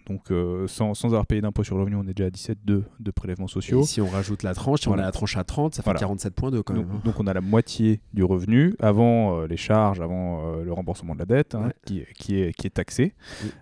[0.06, 2.82] Donc euh, sans, sans, avoir payé d'impôt sur le revenu, on est déjà à 17,2
[2.98, 3.82] de prélèvements sociaux.
[3.82, 5.90] Et si on rajoute la tranche, si on a la tranche à 30, ça fait
[5.90, 6.88] 47,2 quand même.
[6.90, 7.00] Hein.
[7.04, 11.14] Donc, on a la moitié du revenu avant euh, les charges, avant euh, le remboursement
[11.14, 13.14] de la dette, hein, qui, qui, est, qui est taxé,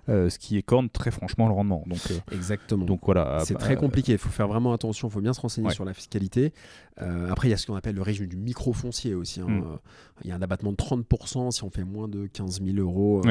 [0.07, 1.85] ce qui écorne très franchement le rendement.
[1.87, 2.01] Donc,
[2.33, 2.85] Exactement.
[2.85, 3.41] Donc voilà.
[3.45, 5.95] C'est très compliqué, il faut faire vraiment attention, il faut bien se renseigner sur la
[5.95, 6.53] fiscalité.
[6.99, 9.41] Après, il y a ce qu'on appelle le régime du micro-foncier aussi.
[9.41, 9.49] Hein.
[9.49, 9.79] Mm.
[10.25, 13.23] Il y a un abattement de 30% si on fait moins de 15 000 euros.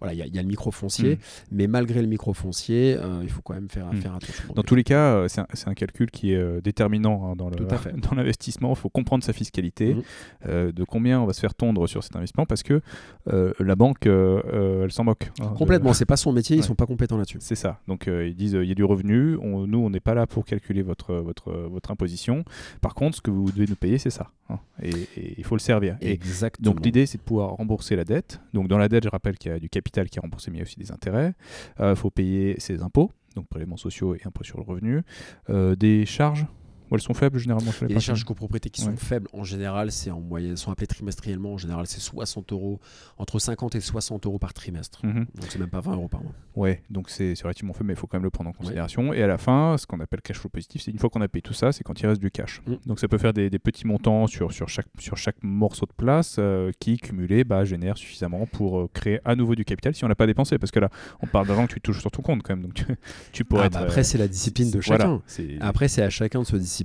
[0.00, 1.16] Voilà, il y, a, le micro-foncier.
[1.16, 1.18] Mm.
[1.52, 3.96] Mais malgré le micro-foncier, euh, il faut quand même faire, hmm.
[3.96, 4.52] faire attention.
[4.54, 7.50] Dans tous les cas, euh, c'est un, calcul qui est euh, déterminant hein, dans
[8.16, 8.70] l'investissement.
[8.70, 10.72] Il faut comprendre sa fiscalité, hmm.
[10.72, 12.80] de combien on va se faire tondre sur cet investissement, parce que
[13.26, 15.30] la banque, elle s'en moque.
[15.40, 17.38] Hein, Complètement, c'est pas son métier, ils sont pas compétents là-dessus.
[17.40, 17.80] C'est ça.
[17.88, 20.82] Donc ils disent, il y a du revenu, nous, on n'est pas là pour calculer
[20.82, 22.44] votre, votre, votre imposition.
[22.80, 24.30] Par contre, ce que vous devez nous payer, c'est ça.
[24.48, 24.58] Hein.
[24.82, 24.92] et
[25.38, 25.96] il faut le servir.
[26.00, 26.72] Exactement.
[26.72, 28.40] donc l'idée, c'est de pouvoir rembourser la dette.
[28.52, 30.56] Donc dans la dette, je rappelle qu'il y a du capital qui est remboursé, mais
[30.56, 31.34] il y a aussi des intérêts.
[31.80, 35.02] Il faut payer ses impôts, donc prélèvements sociaux et impôts sur le revenu,
[35.48, 36.46] euh, des charges
[36.94, 39.92] elles sont faibles généralement sur les, les charges de copropriété qui sont faibles, en général,
[39.92, 41.54] c'est en moyenne, sont appelées trimestriellement.
[41.54, 42.80] En général, c'est 60 euros,
[43.18, 45.04] entre 50 et 60 euros par trimestre.
[45.04, 45.26] Mhm.
[45.34, 46.32] Donc c'est même pas 20 euros par mois.
[46.56, 49.12] Ouais, donc c'est relativement faible, mais il faut quand même le prendre en considération.
[49.12, 51.28] Et à la fin, ce qu'on appelle cash flow positif, c'est une fois qu'on a
[51.28, 52.62] payé tout ça, c'est quand il reste du cash.
[52.66, 52.74] Mm.
[52.86, 56.36] Donc ça peut faire des, petits montants sur, sur, chaque, sur chaque morceau de place
[56.38, 60.08] euh, qui, cumulé, bah, génère suffisamment pour euh, créer à nouveau du capital si on
[60.08, 60.58] l'a pas dépensé.
[60.58, 60.88] Parce que là,
[61.20, 62.64] on parle d'argent que tu touches sur ton compte quand même.
[62.64, 62.84] Donc
[63.32, 65.20] tu, pourrais ah, bah, après, c'est la discipline de chacun.
[65.60, 66.79] après, c'est à chacun de se discipliner.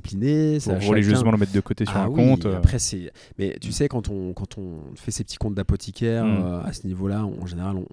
[0.64, 2.46] Pour religieusement le mettre de côté sur ah un compte.
[2.46, 2.58] Euh.
[2.58, 3.12] Après, c'est.
[3.38, 6.43] Mais tu sais, quand on, quand on fait ses petits comptes d'apothicaire mm.
[6.43, 7.86] euh, à ce niveau-là, en général, on,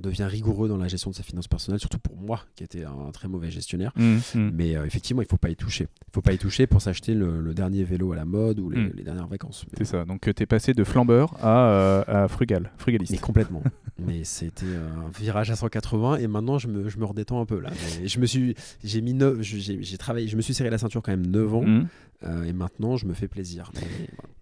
[0.00, 3.10] devient rigoureux dans la gestion de ses finances personnelles, surtout pour moi, qui était un
[3.12, 3.92] très mauvais gestionnaire.
[3.96, 4.50] Mm, mm.
[4.54, 5.84] Mais euh, effectivement, il ne faut pas y toucher.
[5.84, 8.70] Il ne faut pas y toucher pour s'acheter le, dernier vélo à la mode ou
[8.70, 9.64] les, dernières vacances.
[9.76, 10.04] C'est ça.
[10.04, 13.12] Donc, tu es passé de flambeur à, à frugal, frugaliste.
[13.12, 13.62] Mais complètement.
[13.98, 17.58] mais c'était un virage à 180 et maintenant, je me, je me redétends un peu
[17.58, 17.70] là.
[18.04, 18.54] je me suis.
[18.84, 21.86] J'ai mis j'ai travaillé, je me suis serré la ceinture quand même 9 ans.
[22.24, 23.70] Euh, et maintenant, je me fais plaisir.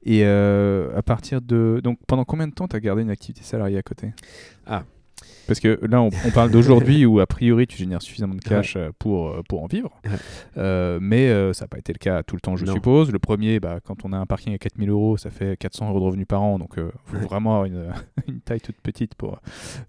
[0.02, 1.80] Et euh, à partir de.
[1.84, 4.12] Donc, pendant combien de temps tu as gardé une activité salariée à côté?
[4.66, 4.84] Ah.
[5.46, 8.90] Parce que là, on, parle d'aujourd'hui où, a priori, tu génères suffisamment de cash euh,
[8.98, 9.90] pour, euh, pour en vivre.
[10.56, 13.12] Euh, mais ça n'a pas été le cas tout le temps, je suppose.
[13.12, 16.00] Le premier, bah, quand on a un parking à 4000 euros, ça fait 400 euros
[16.00, 16.58] de revenus par an.
[16.58, 17.92] Donc, il faut vraiment avoir une,
[18.28, 19.40] une, taille toute petite pour,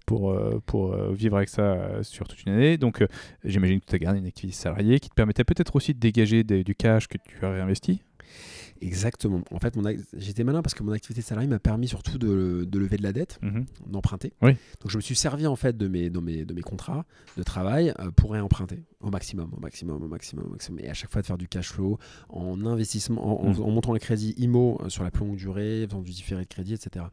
[0.06, 2.76] pour, pour vivre avec ça sur toute une année.
[2.78, 3.04] Donc,
[3.44, 6.44] j'imagine que tu as gardé une activité salariée qui te permettait peut-être aussi de dégager
[6.44, 8.02] du cash que tu as réinvesti.
[8.80, 9.42] Exactement.
[9.50, 9.74] En fait,
[10.16, 13.38] j'étais malin parce que mon activité salariée m'a permis surtout de, lever de la dette,
[13.42, 13.66] mhm.
[13.86, 14.32] d'emprunter.
[14.42, 14.52] Oui.
[14.80, 17.04] Donc, je me suis servi en fait de mes, de mes, de mes contrats
[17.36, 20.80] de travail euh, pour réemprunter au maximum, au maximum, au maximum, au maximum.
[20.80, 23.74] Et à chaque fois de faire du cash flow en investissement, en, mhm.
[23.74, 26.74] montant le crédit IMO euh, sur la plus longue durée, faisant du différé de crédit,
[26.74, 27.04] etc.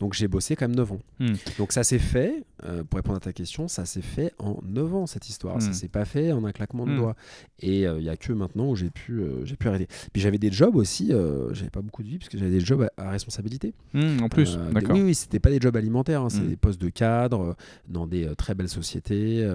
[0.00, 1.00] Donc, j'ai bossé quand même 9 ans.
[1.20, 1.36] Mhm.
[1.58, 4.94] Donc, ça s'est fait, euh, pour répondre à ta question, ça s'est fait en 9
[4.94, 5.60] ans cette histoire.
[5.60, 7.16] Ça s'est pas fait en un claquement de doigts.
[7.60, 9.88] Et il n'y a que maintenant où j'ai pu, j'ai pu arrêter.
[10.12, 12.60] Puis j'avais des jobs aussi euh, j'avais pas beaucoup de vie parce que j'avais des
[12.60, 13.74] jobs à, responsabilité.
[13.94, 14.94] Mmh, en plus, euh, d'accord.
[14.94, 16.48] Oui, oui, c'était pas des jobs alimentaires, hein, c'est mmh.
[16.48, 17.54] des postes de cadre euh,
[17.88, 19.46] dans des très belles sociétés,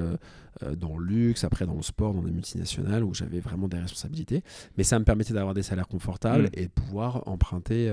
[0.77, 4.43] dans le luxe, après dans le sport, dans des multinationales où j'avais vraiment des responsabilités.
[4.77, 6.59] Mais ça me permettait d'avoir des salaires confortables mmh.
[6.59, 7.91] et de pouvoir emprunter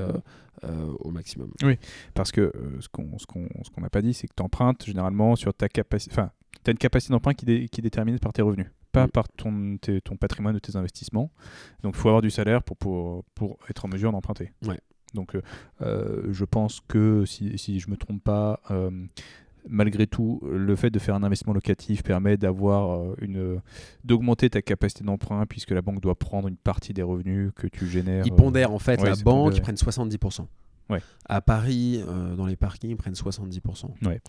[0.65, 1.53] au maximum.
[1.63, 1.79] Oui,
[2.15, 5.69] parce que ce qu'on ce n'a pas dit, c'est que tu empruntes généralement sur ta
[5.69, 6.13] capacité.
[6.13, 6.31] Enfin,
[6.65, 9.11] tu as une capacité d'emprunt qui, qui est déterminée par tes revenus pas mm.
[9.11, 11.31] par ton, ton patrimoine ou tes investissements.
[11.83, 14.53] Donc il faut avoir du salaire pour, pour, pour être en mesure d'emprunter.
[14.67, 14.81] Ouais.
[15.15, 15.43] Donc euh,
[15.83, 19.07] euh, je pense que si, si je ne me trompe pas, euh,
[19.69, 23.61] malgré tout, le fait de faire un investissement locatif permet d'avoir une
[24.05, 27.87] d'augmenter ta capacité d'emprunt puisque la banque doit prendre une partie des revenus que tu
[27.87, 28.27] génères.
[28.27, 30.47] Ils pondèrent en fait, la banque, ils prennent 70%.
[30.91, 31.01] Ouais.
[31.27, 32.03] À Paris,
[32.37, 33.87] dans les parkings, ils prennent 70%.
[34.07, 34.21] Ouais.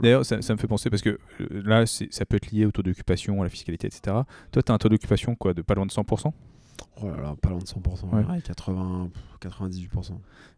[0.00, 2.82] D'ailleurs, ça, me fait penser parce que euh, là, ça peut être lié au taux
[2.82, 4.16] d'occupation, à la fiscalité, etc.
[4.50, 6.32] Toi, tu as un taux d'occupation quoi, de pas loin de 100%
[7.02, 9.10] Oh là là, pas loin de 100%, 80,
[9.40, 10.10] 98%.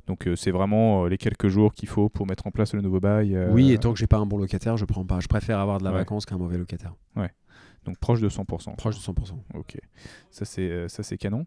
[0.07, 2.81] Donc euh, c'est vraiment euh, les quelques jours qu'il faut pour mettre en place le
[2.81, 3.39] nouveau bail.
[3.51, 5.21] Oui, et tant que j'ai pas un bon locataire, je prends pas.
[5.21, 6.95] Je préfère avoir de la vacance qu'un mauvais locataire.
[7.17, 7.31] Ouais.
[7.89, 8.77] Donc proche de 100%.
[8.77, 9.33] Proche de 100%.
[9.55, 9.79] Ok,
[10.31, 11.47] ça c'est euh, ça c'est canon.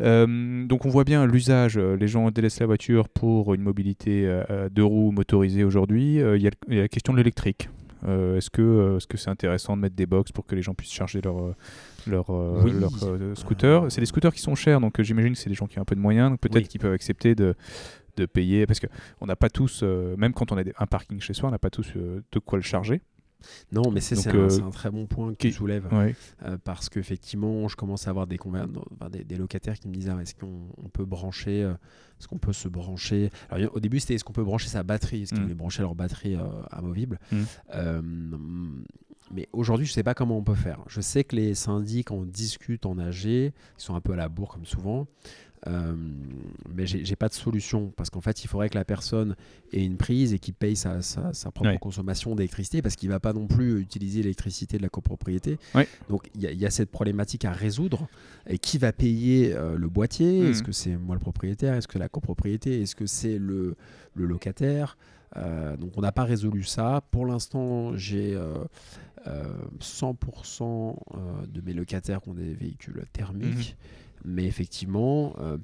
[0.00, 1.78] Euh, donc on voit bien l'usage.
[1.78, 4.24] Euh, les gens délaissent la voiture pour une mobilité
[4.70, 6.16] de roues motorisée aujourd'hui.
[6.16, 7.68] Il y, a la question de l'électrique.
[8.06, 10.92] est-ce que est-ce que c'est intéressant de mettre des box pour que les gens puissent
[10.92, 11.54] charger leur
[12.06, 12.90] leur, leur
[13.36, 15.82] scooter C'est des scooters qui sont chers, donc j'imagine que c'est des gens qui ont
[15.82, 17.54] un peu de moyens, donc peut-être qu'ils peuvent accepter de
[18.16, 18.88] de payer parce que
[19.20, 21.70] on n'a pas tous, même quand on a un parking chez soi, on n'a pas
[21.70, 23.02] tous de quoi le charger.
[23.72, 25.88] Non, mais c'est euh, un, très bon point que tu soulèves.
[25.92, 28.38] Euh, parce qu'effectivement, je commence à avoir des,
[29.24, 31.72] des, locataires qui me disent ah, est-ce qu'on peut brancher euh,
[32.18, 33.30] Est-ce qu'on peut se brancher?
[33.50, 35.22] Alors, Au début, c'était est-ce qu'on peut brancher sa batterie?
[35.22, 35.44] Est-ce qu'ils mm.
[35.44, 36.36] voulaient brancher leur batterie
[36.70, 37.18] amovible?
[37.32, 38.82] Mm.
[39.32, 40.80] Mais aujourd'hui, je ne sais pas comment on peut faire.
[40.88, 44.28] Je sais que les syndics en discutent en AG, ils sont un peu à la
[44.28, 45.06] bourre comme souvent.
[45.66, 45.94] Euh,
[46.74, 49.36] mais j'ai pas de solution parce qu'en fait, il faudrait que la personne
[49.72, 53.32] ait une prise et qu'il paye sa, sa, propre consommation d'électricité parce qu'il va pas
[53.32, 55.58] non plus utiliser l'électricité de la copropriété.
[56.08, 58.08] Donc il y, a cette problématique à résoudre.
[58.46, 60.40] Et qui va payer euh, le boîtier?
[60.40, 60.50] Hmm.
[60.50, 61.74] Est-ce que c'est moi le propriétaire?
[61.74, 62.80] Est-ce que la copropriété?
[62.82, 63.76] Est-ce que c'est le,
[64.14, 64.96] le, locataire?
[65.36, 67.02] Euh, donc on n'a pas résolu ça.
[67.10, 68.36] Pour l'instant, j'ai
[69.26, 70.96] 100%
[71.48, 73.76] de mes locataires ont des véhicules thermiques.
[73.78, 73.86] Hmm.
[74.24, 75.34] Mais effectivement.
[75.40, 75.56] Euh,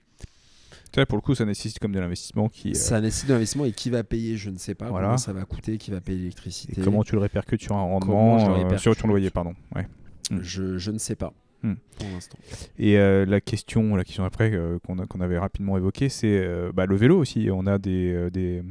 [1.08, 2.74] pour le coup, ça nécessite comme de l'investissement qui.
[2.74, 4.88] Ça nécessite de l'investissement et qui va payer, je ne sais pas.
[4.88, 5.08] Voilà.
[5.08, 6.80] Comment ça va coûter, qui va payer l'électricité.
[6.82, 9.54] Comment tu le répercutes sur un rendement, euh, sur ton loyer, pardon.
[9.74, 9.86] Ouais.
[10.30, 10.38] Hmm.
[10.40, 11.34] Je, je, ne sais pas.
[11.62, 11.74] Hmm.
[11.98, 12.38] Pour l'instant.
[12.78, 14.52] Et euh, la question, la question après
[14.86, 17.48] qu'on qu'on avait rapidement évoquée, c'est bah, le vélo aussi.
[17.50, 18.62] On a des, des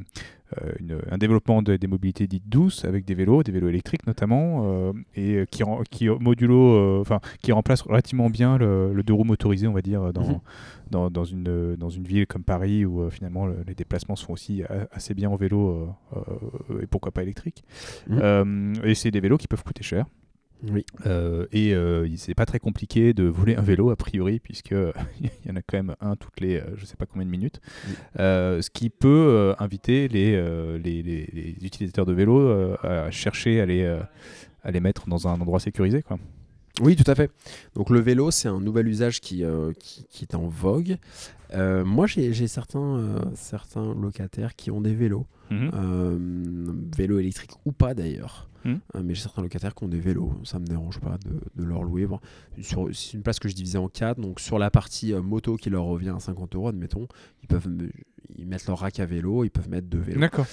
[0.58, 4.92] euh, un développement des mobilités dites douces avec des vélos, des vélos électriques notamment, euh,
[5.16, 9.72] et qui, qui modulo, euh, enfin qui remplace relativement bien le, deux roues motorisé, on
[9.72, 10.40] va dire, dans, mhm.
[10.90, 14.62] dans, dans, une, dans une ville comme Paris où finalement les déplacements se font aussi
[14.92, 15.88] assez bien en vélo
[16.80, 17.64] et pourquoi pas électrique.
[18.08, 18.74] Mhm.
[18.84, 20.06] et c'est des vélos qui peuvent coûter cher.
[20.62, 20.84] Oui.
[21.06, 24.72] Euh, et euh, c'est pas très compliqué de voler un vélo a priori puisque
[25.20, 27.30] il y en a quand même un toutes les euh, je sais pas combien de
[27.30, 27.60] minutes.
[28.16, 30.32] ce qui peut inviter les,
[30.78, 33.84] les, les, utilisateurs de vélo à chercher à les,
[34.62, 36.18] à les mettre dans un endroit sécurisé quoi.
[36.82, 37.30] Oui, tout à fait.
[37.74, 39.42] Donc le vélo, c'est un nouvel usage qui,
[39.78, 40.98] qui, qui, est en vogue.
[41.54, 45.70] Moi, j'ai certains, certains locataires qui ont des vélos, mmh.
[46.96, 48.48] vélos électriques ou pas d'ailleurs.
[48.66, 48.78] Hmm.
[48.96, 51.84] Euh, mais j'ai certains locataires qui ont des vélos, ça me dérange pas de, leur
[51.84, 52.08] louer.
[52.60, 55.70] c'est une place que je divisais en quatre, donc sur la partie euh, moto qui
[55.70, 57.06] leur revient à 50 euros, admettons,
[57.42, 57.68] ils peuvent
[58.36, 60.20] ils mettent leur rack à vélo, ils peuvent mettre deux vélos.
[60.20, 60.46] D'accord.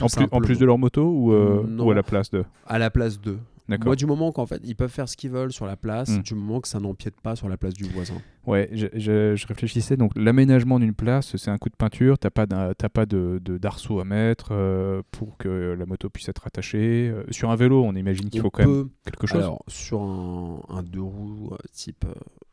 [0.00, 2.44] En, plus, en plus de leur moto ou, euh, ou à la place de?
[2.66, 3.38] À la place de.
[3.68, 6.22] Moi, du moment qu'en fait, ils peuvent faire ce qu'ils veulent sur la place, hmm.
[6.22, 8.14] du moment que ça n'empiète pas sur la place du voisin.
[8.46, 9.98] Ouais, je, je, réfléchissais.
[9.98, 12.18] Donc, l'aménagement d'une place, c'est un coup de peinture.
[12.18, 17.10] T'as pas, pas de, d'arceau à mettre euh, pour que la moto puisse être attachée.
[17.10, 19.42] Euh, sur un vélo, on imagine qu'il faut quand même quelque chose.
[19.42, 22.06] Alors, sur un, un deux roues euh, type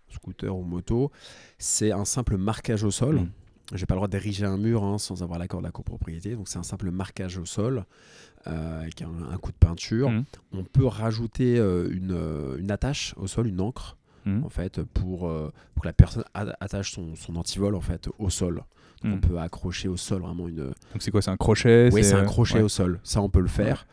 [0.09, 1.11] scooter ou moto,
[1.57, 3.21] c'est un simple marquage au sol.
[3.21, 3.29] Hmm.
[3.73, 6.35] J'ai pas le droit d'ériger un mur hein, sans avoir l'accord de la copropriété.
[6.35, 7.85] Donc, c'est un simple marquage au sol.
[8.47, 10.11] Euh, avec un, coup de peinture.
[10.11, 10.23] Mmh.
[10.53, 14.43] On peut rajouter euh, une, euh, une, attache au sol, une encre, mmh.
[14.43, 15.21] en fait, pour,
[15.73, 18.63] pour, que la personne attache son, son antivol en fait, au sol.
[19.03, 19.13] Mmh.
[19.13, 20.57] On peut accrocher au sol vraiment une.
[20.57, 22.99] Donc c'est quoi C'est un crochet Oui, c'est un crochet au sol.
[23.03, 23.87] Ça, on peut le faire.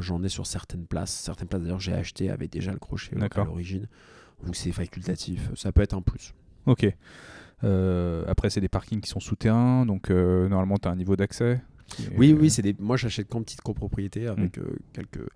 [0.00, 1.12] J'en ai sur certaines places.
[1.12, 3.88] Certaines places d'ailleurs j'ai acheté avec déjà le crochet à l'origine.
[4.44, 5.50] Donc c'est facultatif.
[5.56, 6.34] Ça peut être un plus.
[6.66, 6.86] Ok.
[7.64, 11.60] après, c'est des parkings qui sont souterrains, donc normalement, tu as un niveau d'accès
[12.16, 12.74] oui, oui, c'est des...
[12.78, 14.62] moi j'achète qu'en petite copropriété avec mm.
[14.62, 15.28] euh, quelques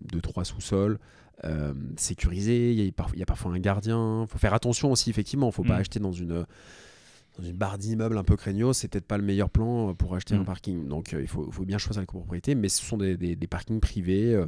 [0.00, 0.98] deux trois sous-sols.
[1.44, 4.22] Euh, sécurisés, il y, a, il y, a parfois un gardien.
[4.22, 5.46] Il faut faire attention aussi, effectivement.
[5.46, 5.80] Il ne faut pas mm.
[5.80, 6.44] acheter dans une,
[7.38, 8.76] dans une barre d'immeuble un peu craignos.
[8.76, 10.46] C'est peut-être pas le meilleur plan pour acheter un mm.
[10.46, 10.88] parking.
[10.88, 12.56] Donc euh, il faut, faut, bien choisir la copropriété.
[12.56, 14.40] Mais ce sont des, des, parkings privés,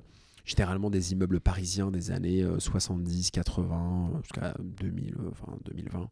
[0.45, 6.11] généralement des immeubles parisiens des années 70, 80, jusqu'à 2000, enfin 2020.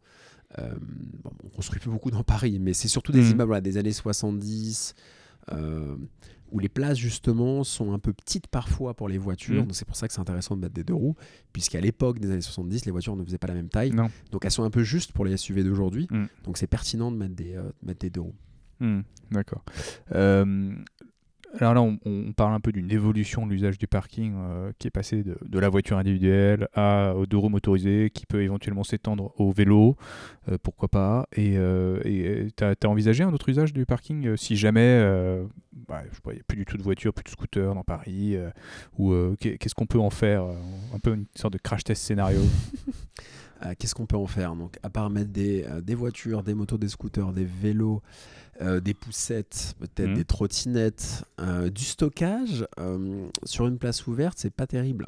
[1.24, 4.94] Bon, on construit plus beaucoup dans Paris, mais c'est surtout des immeubles des années 70.
[5.52, 5.96] Euh,
[6.50, 9.62] où les places justement sont un peu petites parfois pour les voitures.
[9.62, 9.66] Mm.
[9.66, 11.16] Donc c'est pour ça que c'est intéressant de mettre des deux roues,
[11.52, 13.92] puisqu'à l'époque des années 70, les voitures ne faisaient pas la même taille.
[14.30, 16.06] Donc elles sont un peu justes pour les SUV d'aujourd'hui.
[16.10, 16.24] Mm.
[16.44, 18.36] Donc c'est pertinent de mettre des, euh, mettre des deux roues.
[18.80, 19.00] Mm.
[19.30, 19.62] D'accord.
[20.12, 20.72] Euh,
[21.56, 24.90] alors là, on, parle un peu d'une évolution de l'usage du parking euh, qui est
[24.90, 29.50] passé de, la voiture individuelle à, aux deux roues motorisées, qui peut éventuellement s'étendre au
[29.50, 29.96] vélo,
[30.50, 31.26] euh, pourquoi pas.
[31.34, 34.98] Et euh, tu as, envisagé un autre usage du parking si jamais
[35.88, 38.36] bah, il n'y a plus du tout de voiture, plus de scooter dans Paris
[38.98, 40.44] Ou qu'est-ce qu'on peut en faire
[40.94, 42.40] Un peu une sorte de crash test scénario?
[43.78, 44.54] Qu'est-ce qu'on peut en faire?
[44.54, 48.02] Donc, à part mettre des voitures, des motos, des scooters, des vélos,
[48.60, 50.14] euh, des poussettes, peut-être mmh.
[50.14, 55.06] des trottinettes, euh, du stockage euh, sur une place ouverte, c'est pas terrible.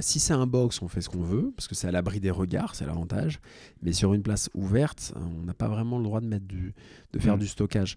[0.00, 2.32] si c'est un box, on fait ce qu'on veut parce que c'est à l'abri des
[2.32, 3.38] regards, c'est l'avantage.
[3.82, 6.74] Mais sur une place ouverte, on n'a pas vraiment le droit de mettre du,
[7.12, 7.40] de faire mmh.
[7.40, 7.96] du stockage.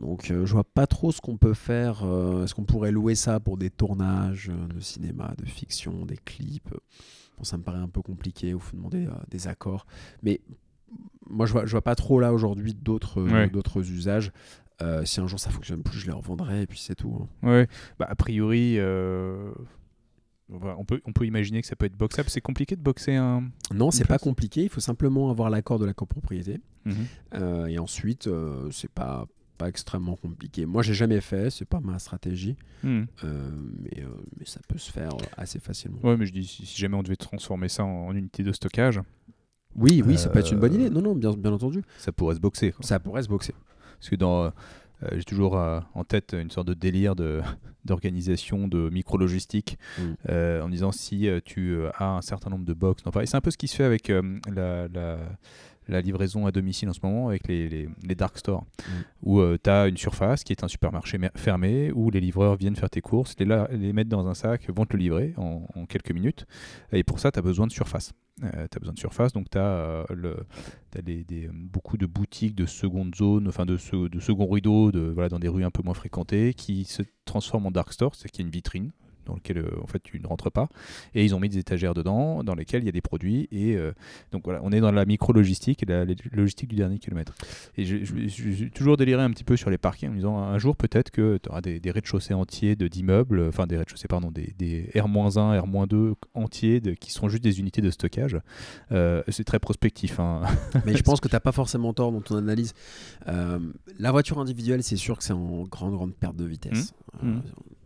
[0.00, 2.04] Donc je vois pas trop ce qu'on peut faire.
[2.44, 6.72] Est-ce qu'on pourrait louer ça pour des tournages de cinéma, de fiction, des clips?
[7.36, 9.86] Bon, ça me paraît un peu compliqué, il faut demander des accords.
[10.22, 10.40] Mais
[11.28, 14.32] moi, je vois, je vois pas trop là aujourd'hui d'autres d'autres usages.
[14.82, 17.28] Euh, si un jour ça fonctionne plus, je les revendrai et puis c'est tout.
[17.42, 17.48] Hein.
[17.48, 17.68] Ouais,
[17.98, 19.52] bah, a priori, euh,
[20.48, 22.28] on, peut, on peut imaginer que ça peut être boxable.
[22.28, 23.44] C'est compliqué de boxer un.
[23.72, 24.64] Non, c'est pas compliqué.
[24.64, 26.60] Il faut simplement avoir l'accord de la copropriété.
[26.84, 26.94] Mhm.
[27.34, 28.28] Euh, et ensuite,
[28.70, 29.26] c'est pas
[29.56, 30.66] pas extrêmement compliqué.
[30.66, 33.06] Moi, j'ai jamais fait, c'est pas ma stratégie, mhm.
[33.22, 34.02] mais,
[34.36, 36.00] mais, ça peut se faire assez facilement.
[36.02, 39.00] Ouais, mais je dis si jamais on devait transformer ça en unité de stockage,
[39.76, 40.90] oui, oui, ça peut être une bonne idée.
[40.90, 41.82] Non, non, bien, bien entendu.
[41.98, 42.74] Ça pourrait se boxer.
[42.80, 43.54] Ça pourrait se boxer.
[43.98, 44.52] Parce que dans,
[45.02, 47.40] euh, j'ai toujours euh, en tête une sorte de délire de,
[47.84, 50.02] d'organisation, de micro-logistique, mm.
[50.30, 53.02] euh, en disant si tu as un certain nombre de box.
[53.24, 55.18] c'est un peu ce qui se fait avec la, la,
[55.88, 58.92] la, livraison à domicile en ce moment, avec les, les, les dark stores, mm.
[59.22, 62.90] où tu as une surface qui est un supermarché fermé, où les livreurs viennent faire
[62.90, 66.12] tes courses, les, les mettre dans un sac, vont te le livrer en, en quelques
[66.12, 66.46] minutes.
[66.92, 68.12] Et pour ça, tu as besoin de surface.
[68.42, 70.36] Euh, tu as besoin de surface, donc tu as, euh, le,
[71.02, 73.78] des, des, beaucoup de boutiques de seconde zone, enfin de,
[74.08, 77.66] de second rideau, de, voilà, dans des rues un peu moins fréquentées, qui se transforment
[77.66, 78.90] en dark store, c'est qu'il y a une vitrine
[79.24, 80.68] dans lequel euh, en fait tu ne rentres pas.
[81.14, 83.48] Et ils ont mis des étagères dedans dans lesquelles il y a des produits.
[83.50, 83.92] Et euh,
[84.32, 87.34] donc voilà on est dans la micro logistique et la, logistique du dernier kilomètre.
[87.76, 90.58] Et je, suis toujours déliré un petit peu sur les parkings en me disant un
[90.58, 94.90] jour peut-être que tu auras des, rez-de-chaussée entiers d'immeubles enfin des rez-de-chaussée pardon des, des
[94.94, 98.38] R-1 R-2 entiers de, qui sont juste des unités de stockage.
[98.92, 100.42] Euh, c'est très prospectif hein.
[100.84, 102.74] mais je pense que tu n'as pas forcément tort dans ton analyse.
[103.26, 106.92] La voiture individuelle c'est sûr que c'est en grande grande perte de vitesse.
[107.22, 107.28] Mmh.
[107.28, 107.42] Mmh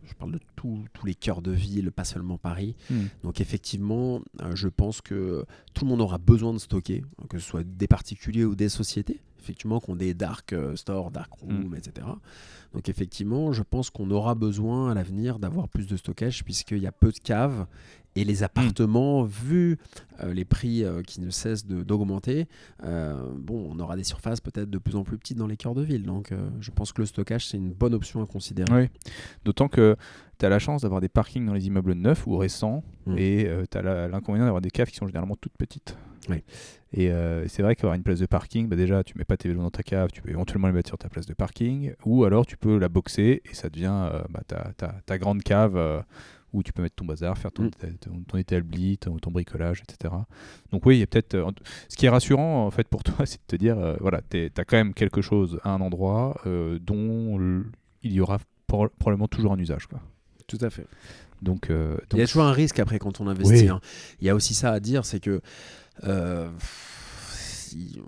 [0.09, 2.75] je parle de tous les cœurs de ville, pas seulement Paris.
[2.89, 3.05] Hmm.
[3.23, 7.47] Donc effectivement, euh, je pense que tout le monde aura besoin de stocker, que ce
[7.47, 11.69] soit des particuliers ou des sociétés, effectivement, qui ont des dark euh, stores, dark rooms,
[11.69, 11.75] hmm.
[11.75, 12.07] etc.
[12.73, 16.87] Donc effectivement, je pense qu'on aura besoin à l'avenir d'avoir plus de stockage puisqu'il y
[16.87, 17.65] a peu de caves
[18.15, 19.77] et les appartements, vu
[20.23, 22.47] euh, les prix euh, qui ne cessent d'augmenter,
[22.83, 25.75] euh, bon, on aura des surfaces peut-être de plus en plus petites dans les cœurs
[25.75, 26.03] de ville.
[26.03, 28.73] Donc je pense que le stockage, c'est une bonne option à considérer.
[28.73, 28.89] Oui,
[29.45, 29.95] d'autant que
[30.39, 33.17] tu as la chance d'avoir des parkings dans les immeubles neufs ou récents mm.
[33.17, 35.97] et tu as l'inconvénient d'avoir des caves qui sont généralement toutes petites.
[36.29, 36.43] Oui.
[36.93, 37.11] Et
[37.47, 39.69] c'est vrai qu'avoir une place de parking, bah déjà, tu mets pas tes vélos dans
[39.69, 42.57] ta cave, tu peux éventuellement les mettre sur ta place de parking, ou alors tu
[42.57, 46.03] peux la boxer et ça devient bah, ta, ta, ta, grande cave
[46.53, 47.71] où tu peux mettre ton bazar, faire ton, mm.
[48.27, 50.13] ton, établi, ton, bricolage, etc.
[50.71, 51.35] Donc oui, il y a peut-être...
[51.35, 51.51] Euh,
[51.87, 54.51] ce qui est rassurant en fait pour toi, c'est de te dire, euh, voilà, tu
[54.55, 57.63] as quand même quelque chose à un endroit dont
[58.03, 59.87] il y aura probablement toujours un usage.
[59.87, 59.99] Quoi.
[60.47, 60.85] Tout à fait.
[61.41, 63.69] Donc, Il y a toujours un risque après quand on investit.
[63.69, 63.79] Hein.
[64.19, 65.41] Il y a aussi ça à dire, c'est que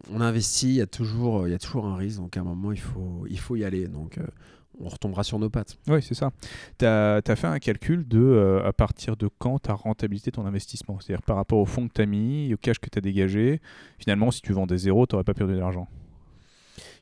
[0.09, 2.43] on investit, il y, a toujours, il y a toujours un risque, donc à un
[2.43, 3.87] moment, il faut, il faut y aller.
[3.87, 4.25] Donc, euh,
[4.83, 5.77] on retombera sur nos pattes.
[5.87, 6.31] Oui, c'est ça.
[6.77, 10.45] Tu as, fait un calcul de euh, à partir de quand tu as rentabilisé ton
[10.45, 10.99] investissement?
[10.99, 13.61] C'est-à-dire par rapport au fonds que tu as mis, au cash que tu as dégagé.
[13.97, 15.87] Finalement, si tu vendais zéro, tu n'aurais pas perdu de l'argent.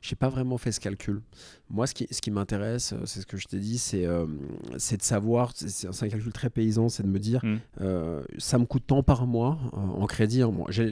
[0.00, 1.22] Je n'ai pas vraiment fait ce calcul.
[1.68, 4.26] Moi, ce qui, ce qui m'intéresse, euh, c'est ce que je t'ai dit, c'est euh,
[4.72, 7.58] de savoir, c'est un calcul très paysan, c'est de me dire, mm.
[7.80, 10.42] euh, ça me coûte tant par mois en crédit.
[10.42, 10.52] Hein.
[10.68, 10.86] J'ai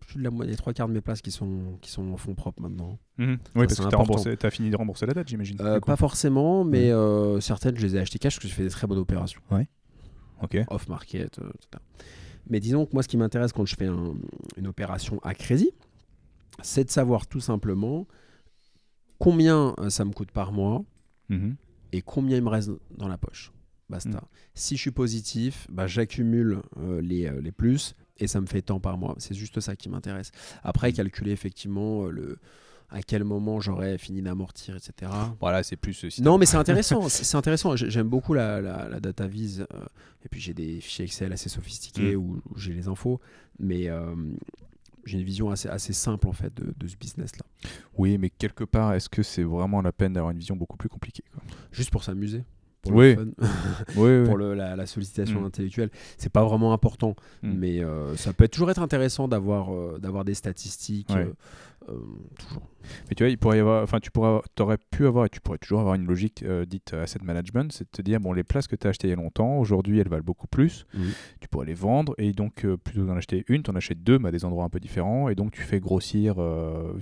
[0.00, 2.34] plus de la moitié, trois quarts de mes places qui sont, qui sont en fonds
[2.34, 2.98] propres maintenant.
[3.18, 3.38] Mm-hmm.
[3.56, 5.56] Oui, parce que tu as, fini de rembourser la dette, j'imagine.
[5.56, 7.40] pas forcément, mais mm.
[7.40, 9.40] certaines, je les ai achetées cash parce que j'ai fait des très bonnes opérations.
[9.50, 9.66] Ouais.
[10.42, 10.58] Ok.
[10.68, 11.82] Off-market, etc.
[12.48, 15.70] Mais disons que moi, ce qui m'intéresse quand je fais une opération à crédit,
[16.62, 18.06] c'est de savoir tout simplement
[19.22, 20.84] combien euh, ça me coûte par mois
[21.28, 21.54] mhm.
[21.92, 23.52] et combien il me reste dans la poche.
[23.88, 24.10] Basta.
[24.10, 24.20] Mhm.
[24.54, 28.62] Si je suis positif, bah, j'accumule euh, les, euh, les, plus et ça me fait
[28.62, 29.14] tant par mois.
[29.18, 30.32] C'est juste ça qui m'intéresse.
[30.64, 30.96] Après, mhm.
[30.96, 32.38] calculer effectivement le
[32.94, 35.10] à quel moment j'aurais fini d'amortir, etc.
[35.40, 36.20] Voilà, c'est plus.
[36.20, 37.08] non, mais c'est intéressant.
[37.08, 37.74] c'est intéressant.
[37.74, 39.64] J'aime beaucoup la, la, data vise.
[40.22, 43.18] et puis j'ai des fichiers Excel assez sophistiqués où, j'ai les infos.
[43.58, 43.88] Mais
[45.04, 47.44] j'ai une vision assez, assez simple en fait de, ce business-là.
[47.96, 50.88] Oui, mais quelque part, est-ce que c'est vraiment la peine d'avoir une vision beaucoup plus
[50.88, 51.24] compliquée
[51.72, 52.44] Juste pour s'amuser
[52.82, 53.14] pour oui.
[53.14, 53.30] le fun,
[53.96, 55.44] oui, pour le, la, sollicitation mm.
[55.44, 55.90] intellectuelle.
[56.18, 57.52] C'est pas vraiment important, mm.
[57.52, 61.12] mais euh, ça peut toujours être intéressant d'avoir euh, d'avoir des statistiques.
[61.12, 61.32] Euh,
[62.38, 62.62] toujours.
[63.08, 65.40] Mais tu vois, il pourrait y avoir, enfin, tu pourrais, aurais pu avoir, et tu
[65.40, 68.42] pourrais toujours avoir une logique euh, dite asset management, c'est de te dire, bon, les
[68.42, 70.86] places que tu as achetées il y a longtemps, aujourd'hui, elles valent beaucoup plus.
[71.40, 74.18] Tu pourrais les vendre, et donc, euh, plutôt d'en acheter une, tu en achètes deux,
[74.18, 76.36] mais à des endroits un peu différents, et donc tu fais grossir,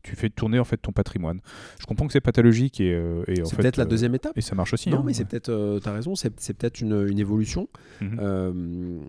[0.03, 1.41] tu fais tourner en fait ton patrimoine.
[1.79, 2.91] Je comprends que c'est pathologique, et,
[3.29, 4.37] et c'est peut-être la deuxième étape.
[4.37, 4.91] Et ça marche aussi.
[4.91, 5.03] Non, hein.
[5.07, 7.69] mais c'est peut-être, tu as raison, c'est, peut-être une, une évolution.
[8.01, 9.01] Mhm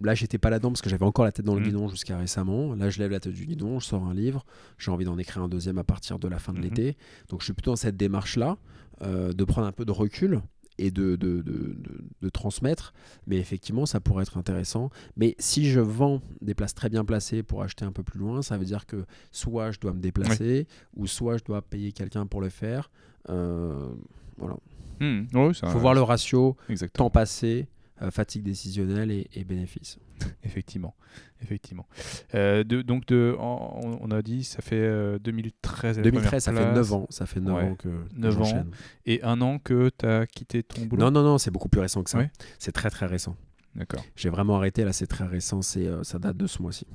[0.00, 1.64] là, j'étais pas là-dedans parce que j'avais encore la tête dans le mmh.
[1.64, 2.74] guidon jusqu'à récemment.
[2.74, 4.44] Là, je lève la tête du guidon, je sors un livre.
[4.78, 6.62] J'ai envie d'en écrire un deuxième à partir de la fin de mmh.
[6.62, 6.96] l'été.
[7.28, 8.58] Donc, je suis plutôt dans cette démarche-là,
[9.02, 10.40] euh, de prendre un peu de recul
[10.78, 11.76] et de, de, de,
[12.22, 12.94] de, transmettre.
[13.26, 14.90] Mais effectivement, ça pourrait être intéressant.
[15.16, 18.40] Mais si je vends des places très bien placées pour acheter un peu plus loin,
[18.40, 22.26] ça veut dire que soit je dois me déplacer, ou soit je dois payer quelqu'un
[22.26, 22.90] pour le faire.
[23.28, 23.90] Euh,
[24.38, 24.56] voilà.
[25.02, 25.54] Il mmh.
[25.54, 26.56] faut voir le ratio,
[26.92, 27.68] temps passé,
[28.10, 29.98] fatigue décisionnelle et, et bénéfices.
[30.44, 30.94] effectivement,
[31.42, 31.86] effectivement.
[32.34, 35.98] Euh, de, donc de, on, a dit, ça fait 2013.
[35.98, 37.06] Euh, 2013, ça fait 9 ans.
[37.10, 38.64] Ça fait 9 ans que, 9 ans.
[39.06, 41.04] Et un an que tu as quitté ton boulot?
[41.04, 42.20] Non, non, non, c'est beaucoup plus récent que ça.
[42.58, 43.36] C'est très très récent.
[43.76, 44.04] D'accord.
[44.16, 46.86] J'ai vraiment arrêté, là c'est très récent, c'est ça date de ce mois-ci.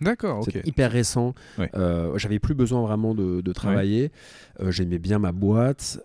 [0.00, 0.50] D'accord, ok.
[0.52, 1.34] C'est hyper récent.
[2.16, 4.10] J'avais plus besoin vraiment de, de travailler.
[4.68, 6.00] J'aimais bien ma boîte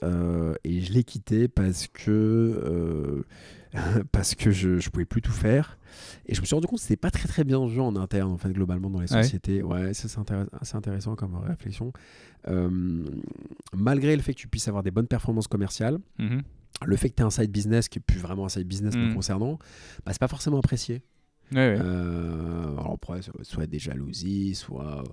[0.63, 3.25] et je l'ai quitté parce que
[4.11, 5.77] parce que je ne pouvais plus tout faire.
[6.25, 8.31] Et je me suis rendu compte que c'était pas très très bien joué en interne,
[8.31, 9.63] en fait, globalement, dans les sociétés.
[9.63, 10.09] Ouais, c'est
[10.61, 11.93] assez intéressant comme réflexion.
[12.47, 13.05] Euh,
[13.73, 16.41] malgré le fait que tu puisses avoir des bonnes performances commerciales, mm-hmm.
[16.85, 18.95] le fait que tu aies un side business qui est plus vraiment un side business
[18.95, 19.13] me mm.
[19.13, 19.59] concernant,
[20.05, 21.01] bah, c'est pas forcément apprécié.
[21.53, 25.03] Euh, alors après, soit des jalousies, soit.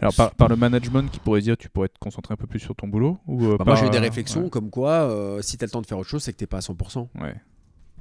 [0.00, 2.60] Alors par, par, le management qui pourrait dire tu pourrais te concentrer un peu plus
[2.60, 5.64] sur ton boulot ou euh, bah, Moi j'ai eu des réflexions comme quoi si tu
[5.64, 7.08] as le temps de faire autre chose, c'est que tu pas à 100%.
[7.20, 7.34] Ouais.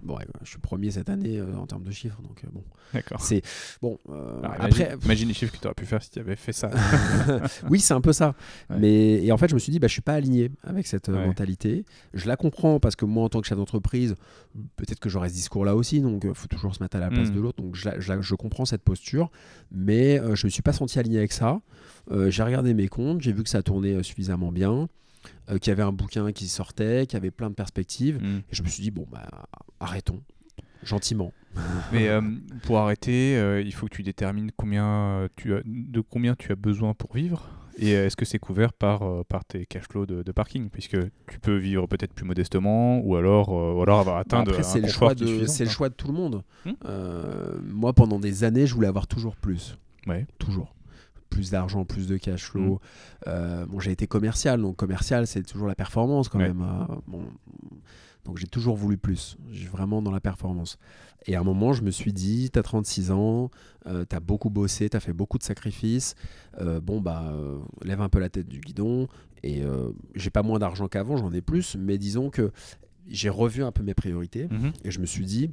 [0.03, 2.63] Bon, je suis premier cette année euh, en termes de chiffres, donc euh, bon.
[2.93, 3.21] D'accord.
[3.21, 3.41] C'est
[3.81, 3.99] bon.
[4.09, 6.71] Euh, après, imagine, les chiffres que tu aurais pu faire si tu avais fait ça.
[7.69, 8.33] oui, c'est un peu ça.
[8.69, 11.09] Mais et en fait, je me suis dit, bah, je suis pas aligné avec cette
[11.09, 11.85] mentalité.
[12.13, 14.15] Je la comprends parce que moi, en tant que chef d'entreprise,
[14.75, 17.29] peut-être que j'aurais ce discours-là aussi, donc il faut toujours se mettre à la place
[17.29, 17.35] hmm.
[17.35, 17.61] de l'autre.
[17.61, 19.29] Donc je, je, comprends cette posture,
[19.71, 21.61] mais je me suis pas senti aligné avec ça.
[22.27, 24.89] j'ai regardé mes comptes, j'ai vu que ça tournait suffisamment bien.
[25.49, 28.21] Euh, qui avait un bouquin qui sortait, qui avait plein de perspectives.
[28.21, 28.37] Mm.
[28.37, 29.27] Et je me suis dit, bon, bah,
[29.79, 30.21] arrêtons,
[30.83, 31.33] gentiment.
[31.91, 32.21] Mais euh,
[32.63, 36.55] pour arrêter, euh, il faut que tu détermines combien tu as, de combien tu as
[36.55, 37.49] besoin pour vivre.
[37.77, 40.69] Et est-ce que c'est couvert par, par tes cash flows de, parking?
[40.69, 40.97] Puisque
[41.27, 44.89] tu peux vivre peut-être plus modestement ou alors, ou alors avoir atteint Après, c'est le,
[44.89, 46.43] choix de, c'est le choix de tout le monde.
[46.65, 46.73] Hmm
[47.63, 49.77] moi, pendant des années, je voulais avoir toujours plus.
[50.05, 50.27] Ouais.
[50.37, 50.75] Toujours
[51.31, 52.75] plus d'argent, plus de cash flow.
[52.75, 52.79] Mm.
[53.27, 56.61] Euh, bon, j'ai été commercial, donc commercial, c'est toujours la performance quand même.
[56.61, 57.23] Euh, bon,
[58.25, 59.37] donc j'ai toujours voulu plus.
[59.49, 60.77] J'ai vraiment dans la performance.
[61.25, 63.49] Et à un moment, je me suis dit, tu as 36 ans,
[63.87, 66.13] euh, tu as beaucoup bossé, tu as fait beaucoup de sacrifices.
[66.83, 67.33] bon, bah,
[67.83, 69.07] lève un peu la tête du guidon.
[69.41, 69.63] Et
[70.13, 71.75] j'ai pas moins d'argent qu'avant, j'en ai plus.
[71.75, 72.51] Mais disons que
[73.07, 74.45] j'ai revu un peu mes priorités.
[74.45, 74.73] Mm-hmm.
[74.83, 75.49] Et je me suis dit,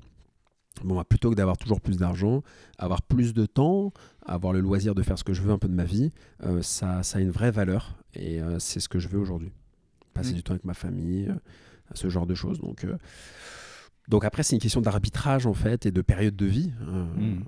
[0.85, 2.43] Bon, bah, plutôt que d'avoir toujours plus d'argent,
[2.79, 3.93] avoir plus de temps,
[4.29, 6.12] avoir le loisir de faire ce que je veux un peu de ma vie,
[6.45, 9.53] euh, ça, ça a une vraie valeur et euh, c'est ce que je veux aujourd'hui.
[10.14, 10.37] Passer mmh.
[10.37, 11.33] du temps avec ma famille,
[11.95, 12.61] ce genre de choses.
[12.61, 12.87] Donc,
[14.09, 16.72] donc après, c'est une question d'arbitrage en fait et de période de vie.
[16.81, 17.43] Mmh.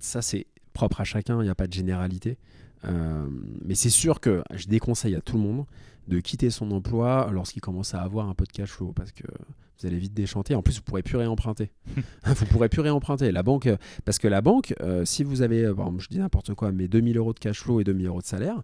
[0.00, 2.38] Ça, c'est propre à chacun, il n'y a pas de généralité.
[2.84, 5.66] mais c'est sûr que je déconseille à tout le monde
[6.08, 9.24] de quitter son emploi lorsqu'il commence à avoir un peu de cash flow parce que
[9.80, 10.54] vous allez vite déchanter.
[10.54, 11.70] En plus, vous pourrez plus réemprunter.
[12.24, 13.30] vous pourrez plus réemprunter.
[13.32, 13.68] La banque,
[14.04, 17.16] parce que la banque, euh, si vous avez, euh, je dis n'importe quoi, mais 2000
[17.18, 18.62] euros de cash flow et 2000 euros de salaire,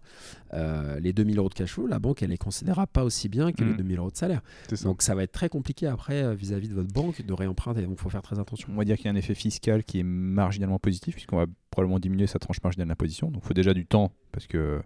[0.53, 3.51] euh, les 2000 euros de cash flow, la banque, elle les considérera pas aussi bien
[3.51, 3.99] que les 2000 mmh.
[3.99, 4.41] euros de salaire.
[4.83, 7.83] Donc, ça va être très compliqué après vis-à-vis de votre banque de réemprunter.
[7.83, 8.69] Donc, il faut faire très attention.
[8.71, 11.45] On va dire qu'il y a un effet fiscal qui est marginalement positif, puisqu'on va
[11.73, 13.31] probablement diminuer sa tranche marginale d'imposition.
[13.31, 14.81] Donc, il faut déjà du temps, parce que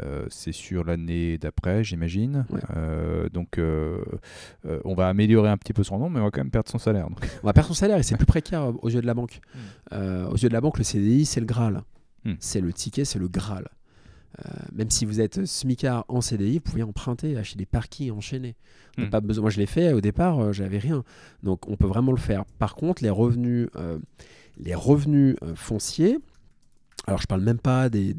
[0.00, 2.44] euh, c'est sur l'année d'après, j'imagine.
[2.76, 4.04] Euh, donc, euh,
[4.84, 6.78] on va améliorer un petit peu son nom, mais on va quand même perdre son
[6.78, 7.08] salaire.
[7.42, 9.40] On va perdre son salaire et c'est plus précaire aux yeux de la banque.
[9.90, 10.26] Hmm.
[10.30, 11.82] aux yeux de la banque, le CDI, c'est le Graal.
[12.24, 12.34] Hmm.
[12.38, 13.68] C'est le ticket, c'est le Graal.
[14.72, 18.56] même si vous êtes smicard en CDI, vous pouvez emprunter, acheter des parkings enchaînés.
[18.98, 19.08] Hmm.
[19.08, 19.42] Pas besoin.
[19.42, 21.02] Moi, je l'ai fait au départ, j'avais rien.
[21.42, 22.44] Donc, on peut vraiment le faire.
[22.58, 23.68] Par contre, les revenus,
[24.58, 26.18] les revenus fonciers,
[27.08, 28.14] alors, je parle même pas des,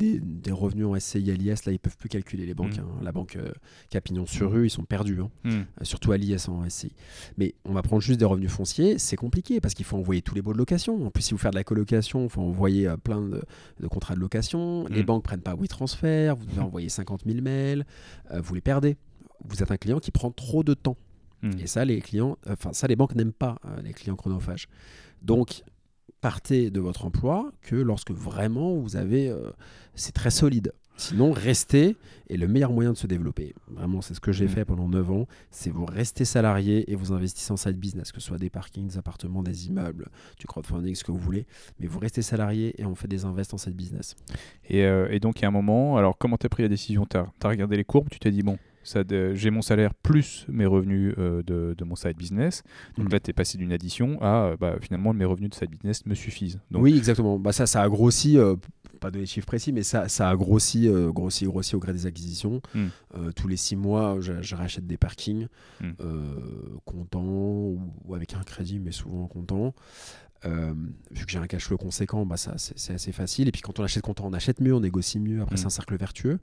[0.49, 2.77] revenus en SCI à l'IS, là, ils peuvent plus calculer les banques.
[2.77, 2.81] Mm.
[2.81, 2.99] Hein.
[3.03, 3.51] La banque euh,
[3.91, 5.29] Capignon sur rue, ils sont perdus, hein.
[5.43, 5.49] mm.
[5.51, 6.91] euh, surtout à l'IS en SCI.
[7.37, 10.33] Mais on va prendre juste des revenus fonciers, c'est compliqué parce qu'il faut envoyer tous
[10.33, 11.05] les baux de location.
[11.05, 14.15] En plus, si vous faites de la colocation, il faut envoyer euh, plein de, contrats
[14.15, 14.87] de location.
[14.87, 15.05] Les mm.
[15.05, 17.85] banques prennent pas WeTransfer, vous devez envoyer 50 000 mails,
[18.33, 18.97] vous les perdez.
[19.45, 20.97] Vous êtes un client qui prend trop de temps.
[21.59, 24.67] Et ça, les clients, enfin, ça, les banques n'aiment pas, les clients chronophages.
[25.21, 25.63] Donc,
[26.21, 29.29] partez de votre emploi que lorsque vraiment vous avez...
[29.29, 29.51] Euh,
[29.95, 30.73] c'est très solide.
[30.99, 31.95] Sinon, restez
[32.29, 33.55] est le meilleur moyen de se développer.
[33.67, 34.49] Vraiment, c'est ce que j'ai mm.
[34.49, 35.27] fait pendant 9 ans.
[35.49, 38.87] C'est vous restez salarié et vous investissez en side business, que ce soit des parkings,
[38.87, 41.45] des appartements, des immeubles, du crowdfunding, ce que vous voulez.
[41.79, 44.15] Mais vous restez salarié et on fait des invests en side business.
[44.69, 46.69] Et, euh, et donc, il y a un moment, alors comment tu as pris la
[46.69, 47.05] décision?
[47.09, 48.57] Tu as, as, regardé les courbes, tu t'es dit, bon,
[49.33, 52.63] j'ai mon salaire plus mes revenus euh, de, de, mon side business.
[52.97, 53.11] Donc mm.
[53.11, 56.05] là, tu es passé d'une addition à euh, bah, finalement mes revenus de side business
[56.05, 56.59] me suffisent.
[56.71, 56.83] Donc...
[56.83, 57.37] Oui, exactement.
[57.39, 58.55] Bah, ça, ça a grossi, euh,
[58.99, 62.61] pas de chiffres précis, mais ça, ça a grossi, grossi, grossi au gré des acquisitions.
[62.73, 63.31] Mm.
[63.35, 65.47] tous les six mois, je, rachète des parkings
[65.81, 65.91] mm.
[66.85, 69.73] comptant ou, avec un crédit, mais souvent comptant.
[70.43, 73.47] vu que j'ai un cash flow conséquent, bah ça c'est assez facile.
[73.47, 75.41] Et puis quand on achète comptant, on achète mieux, on négocie mieux.
[75.41, 76.39] Après, c'est un cercle vertueux.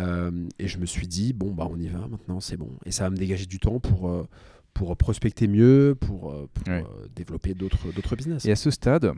[0.00, 2.70] Euh, et je me suis dit, bon, bah, on y va maintenant, c'est bon.
[2.84, 4.26] Et ça va me dégager du temps pour, euh,
[4.74, 6.82] pour prospecter mieux, pour, euh,
[7.14, 8.44] développer d'autres business.
[8.44, 9.12] Et à ce stade,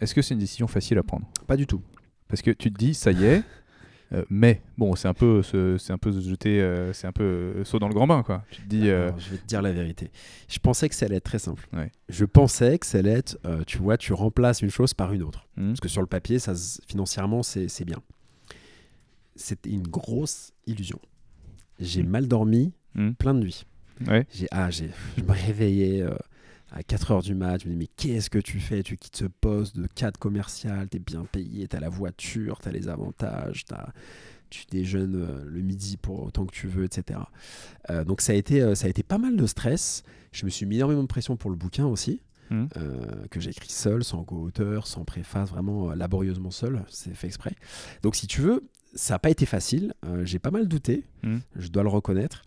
[0.00, 1.26] est-ce que c'est une décision facile à prendre?
[1.46, 1.82] Pas du tout.
[2.28, 3.42] Parce que tu te dis, ça y est,
[4.30, 7.94] mais bon, c'est un peu, c'est un peu jeter, c'est un peu saut dans le
[7.94, 8.44] grand bain, quoi.
[8.50, 8.86] Tu te dis.
[8.86, 10.10] je vais te dire la vérité.
[10.48, 11.68] Je pensais que ça allait être très simple.
[12.08, 15.46] Je pensais que ça allait être, tu vois, tu remplaces une chose par une autre.
[15.56, 15.68] Mmh.
[15.68, 16.54] Parce que sur le papier, ça,
[16.86, 18.02] financièrement, c'est bien
[19.38, 20.98] c'était une grosse illusion.
[21.78, 22.08] J'ai mm.
[22.08, 23.12] mal dormi mm.
[23.12, 23.64] plein de nuits.
[24.30, 26.14] J'ai, ah, j'ai, je me réveillais euh,
[26.70, 27.62] à 4 heures du mat.
[27.62, 28.82] Je me dis, mais qu'est-ce que tu fais?
[28.82, 32.58] Tu quittes ce poste de cadre commercial, tu es bien payé, tu as la voiture,
[32.60, 33.92] tu as les avantages, as,
[34.50, 37.20] tu déjeunes euh, le midi pour autant que tu veux, etc.
[37.90, 40.02] Euh, donc ça a, été, ça a été pas mal de stress.
[40.32, 42.20] Je me suis mis énormément de pression pour le bouquin aussi.
[42.50, 42.68] Mm.
[43.30, 47.52] que j'ai écrit seul, sans co-auteur, sans préface, vraiment laborieusement seul, c'est fait exprès.
[48.02, 48.64] Donc si tu veux,
[48.94, 49.94] ça n'a pas été facile.
[50.04, 51.38] Euh, j'ai pas mal douté, hmm.
[51.56, 52.44] je dois le reconnaître.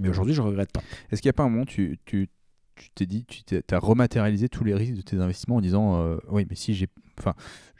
[0.00, 0.82] Mais aujourd'hui, je ne regrette pas.
[1.10, 2.28] Est-ce qu'il n'y a pas un moment tu, tu,
[2.78, 6.16] tu t'es dit, tu as rematérialisé tous les risques de tes investissements en disant euh,
[6.28, 6.88] Oui, mais si j'ai.
[7.18, 7.34] Enfin,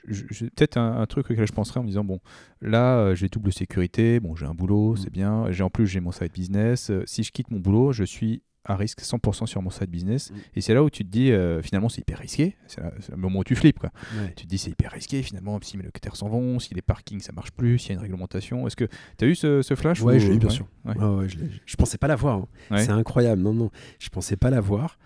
[0.06, 2.20] peut-être un, truc auquel je penserais en me disant bon
[2.62, 4.96] là euh, j'ai double sécurité bon j'ai un boulot hmm.
[4.96, 8.04] c'est bien j'ai en plus j'ai mon side business si je quitte mon boulot je
[8.04, 10.30] suis à risque 100% sur mon side business.
[10.30, 10.34] Mm.
[10.56, 12.56] Et c'est là où tu te dis, euh, finalement, c'est hyper risqué.
[12.66, 13.78] C'est le moment où tu flippes.
[13.78, 13.90] Quoi.
[14.36, 15.22] Tu te dis, c'est hyper risqué.
[15.22, 17.94] Finalement, si mes locataires s'en vont, si les parkings ça marche plus, s'il y a
[17.94, 18.66] une réglementation.
[18.66, 20.66] Est-ce que tu as eu ce, flash Oui, j'ai eu, bien sûr.
[20.86, 22.38] je, je, pensais pas l'avoir.
[22.70, 22.76] Hein.
[22.76, 23.42] C'est incroyable.
[23.42, 24.98] Non, non, je pensais pas l'avoir.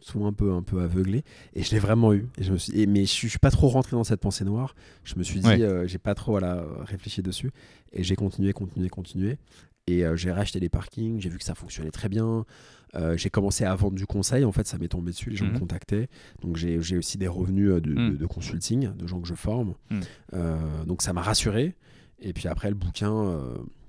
[0.00, 1.24] Souvent un peu, un peu aveuglé.
[1.54, 2.28] Et je l'ai vraiment eu.
[2.38, 2.86] Et je me suis...
[2.86, 4.74] mais je suis, suis pas trop rentré dans cette pensée noire.
[5.04, 7.50] Je me suis dit, euh, j'ai pas trop voilà, réfléchi dessus.
[7.92, 9.38] Et j'ai continué, continué, continué.
[9.88, 12.44] Et euh, j'ai racheté les parkings, j'ai vu que ça fonctionnait très bien.
[12.94, 15.46] Euh, j'ai commencé à vendre du conseil, en fait, ça m'est tombé dessus, les gens
[15.46, 15.60] me mhm.
[15.60, 16.08] contactaient.
[16.42, 18.16] Donc j'ai aussi des revenus euh, mhm.
[18.16, 19.74] de, consulting, de gens que je forme.
[19.90, 20.86] Mhm.
[20.86, 21.74] donc ça m'a rassuré.
[22.20, 23.42] Et puis après, le bouquin,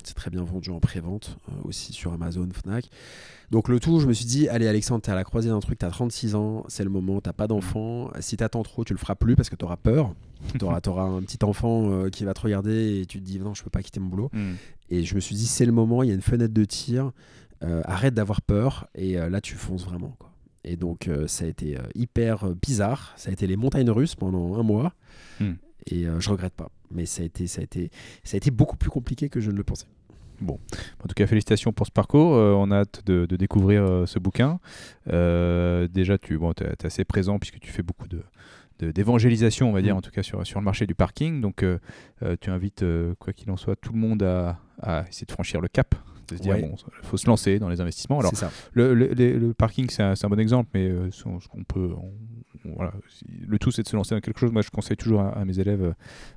[0.04, 2.90] c'est très bien vendu en pré-vente, aussi sur Amazon, Fnac.
[3.52, 5.80] Donc le tout, je me suis dit, allez Alexandre, t'es à la croisée d'un truc,
[5.80, 8.12] t'as 36 ans, c'est le moment, t'as pas d'enfant.
[8.20, 10.14] Si t'attends trop, tu le feras plus parce que t'auras peur.
[10.60, 13.64] t'auras auras un petit enfant qui va te regarder et tu te dis, non, je
[13.64, 14.30] peux pas quitter mon boulot.
[14.90, 17.06] Et je me suis dit, c'est le moment, il y a une fenêtre de tir,
[17.06, 17.12] euh,
[17.62, 20.16] arrête d'avoir peur, et euh, là, tu fonces vraiment.
[20.20, 20.32] Quoi.
[20.64, 23.14] Et donc, ça a été hyper bizarre.
[23.16, 24.94] Ça a été les montagnes russes pendant un mois.
[25.40, 25.54] Hmm.
[25.90, 26.70] Et je regrette pas.
[26.92, 27.90] Mais ça a, été, ça, a été,
[28.26, 29.88] ça a été beaucoup plus compliqué que je ne le pensais.
[30.42, 30.60] Bon,
[31.02, 32.32] en tout cas, félicitations pour ce parcours.
[32.32, 34.60] on a hâte de, découvrir ce bouquin.
[35.06, 38.22] déjà, tu bon, es, assez présent puisque tu fais beaucoup de,
[38.80, 39.98] d'évangélisation, on va dire, mm.
[39.98, 41.42] en tout cas sur, sur le marché du parking.
[41.42, 41.80] Donc, euh,
[42.24, 44.60] euh, tu invites, euh, quoi qu'il en soit, tout le monde à,
[45.10, 45.96] essayer de franchir le cap,
[46.28, 48.20] de se dire, bon, il faut se lancer dans les investissements.
[48.20, 48.34] Alors,
[48.74, 51.92] Le, le, parking, c'est un, un, bon exemple, mais ce qu'on peut.
[52.66, 52.94] voilà,
[53.48, 54.52] le tout, c'est de se lancer dans quelque chose.
[54.52, 55.94] Moi, je conseille toujours à, mes élèves,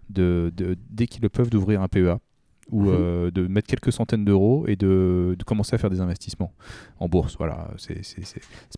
[0.09, 2.19] de, de dès qu'ils le peuvent, d'ouvrir un PEA
[2.71, 2.89] ou mhm.
[2.91, 6.53] euh, de mettre quelques centaines d'euros et de, commencer à faire des investissements
[6.99, 7.37] en bourse.
[7.39, 8.03] Voilà, c'est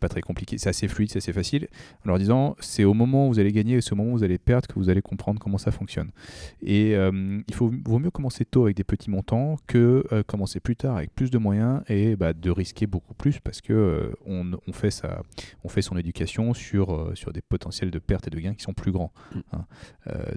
[0.01, 1.69] pas très compliqué, c'est assez fluide, c'est assez facile.
[2.05, 4.17] En leur disant, c'est au moment où vous allez gagner et c'est au moment où
[4.17, 6.11] vous allez perdre que vous allez comprendre comment ça fonctionne.
[6.63, 10.61] Et euh, il faut, vaut mieux commencer tôt avec des petits montants que euh, commencer
[10.61, 14.53] plus tard avec plus de moyens et bah, de risquer beaucoup plus parce que on,
[14.67, 15.23] on, fait sa,
[15.65, 18.75] on fait son éducation sur, sur des potentiels de pertes et de gains qui sont
[18.75, 19.13] plus grands.
[19.35, 19.39] Mm.
[19.53, 19.65] Hein.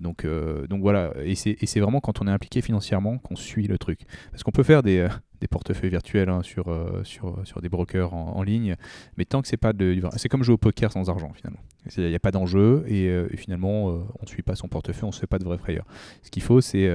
[0.01, 0.25] donc,
[0.69, 4.01] donc voilà, et c'est vraiment quand on est impliqué financièrement qu'on suit le truc.
[4.31, 5.09] Parce qu'on peut faire des, euh,
[5.41, 8.75] des portefeuilles virtuels hein, sur, euh, sur, sur des brokers en, ligne,
[9.17, 9.99] mais tant que c'est pas de.
[10.17, 11.59] C'est comme jouer au poker sans argent finalement.
[11.97, 15.07] Il n'y a pas d'enjeu et, euh, finalement on ne suit pas son portefeuille, on
[15.07, 15.85] ne se fait pas de vrai frayeur.
[16.23, 16.89] Ce qu'il faut, c'est,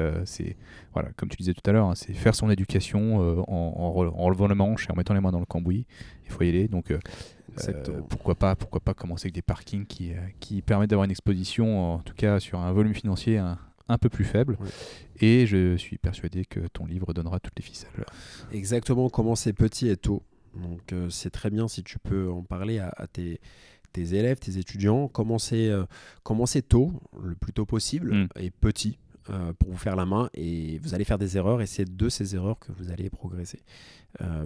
[0.92, 4.48] voilà, comme tu disais tout à l'heure, hein, c'est faire son éducation en, en, relevant
[4.48, 5.86] le manche et en mettant les mains dans le cambouis.
[6.24, 6.68] Il faut y aller.
[6.68, 6.92] Donc.
[8.08, 11.98] pourquoi pas pourquoi pas commencer avec des parkings qui, qui permettent d'avoir une exposition en
[11.98, 13.58] tout cas sur un volume financier un,
[13.90, 14.56] un peu plus faible.
[15.20, 17.90] Et je suis persuadé que ton livre donnera toutes les ficelles.
[18.52, 20.22] Exactement, commencer petit et tôt.
[20.54, 23.40] Donc euh, c'est très bien si tu peux en parler à, tes,
[23.92, 25.08] tes, élèves, tes étudiants.
[25.08, 25.84] Commencer, euh,
[26.22, 28.28] commencer tôt, le plus tôt possible, mm.
[28.36, 28.98] et petit.
[29.28, 32.08] Euh, pour vous faire la main et vous allez faire des erreurs et c'est de
[32.08, 33.60] ces erreurs que vous allez progresser.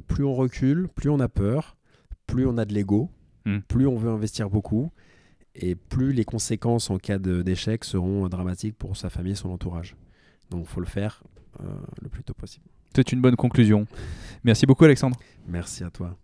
[0.08, 1.76] plus on recule, plus on a peur,
[2.26, 3.08] plus on a de l'ego,
[3.46, 3.60] mm.
[3.60, 4.90] plus on veut investir beaucoup
[5.54, 9.96] et plus les conséquences en cas d'échec seront dramatiques pour sa famille et son entourage.
[10.50, 11.22] Donc il faut le faire
[11.60, 11.64] euh,
[12.02, 12.66] le plus tôt possible.
[12.94, 13.86] C'est une bonne conclusion.
[14.44, 15.16] Merci beaucoup Alexandre.
[15.46, 16.16] Merci à toi.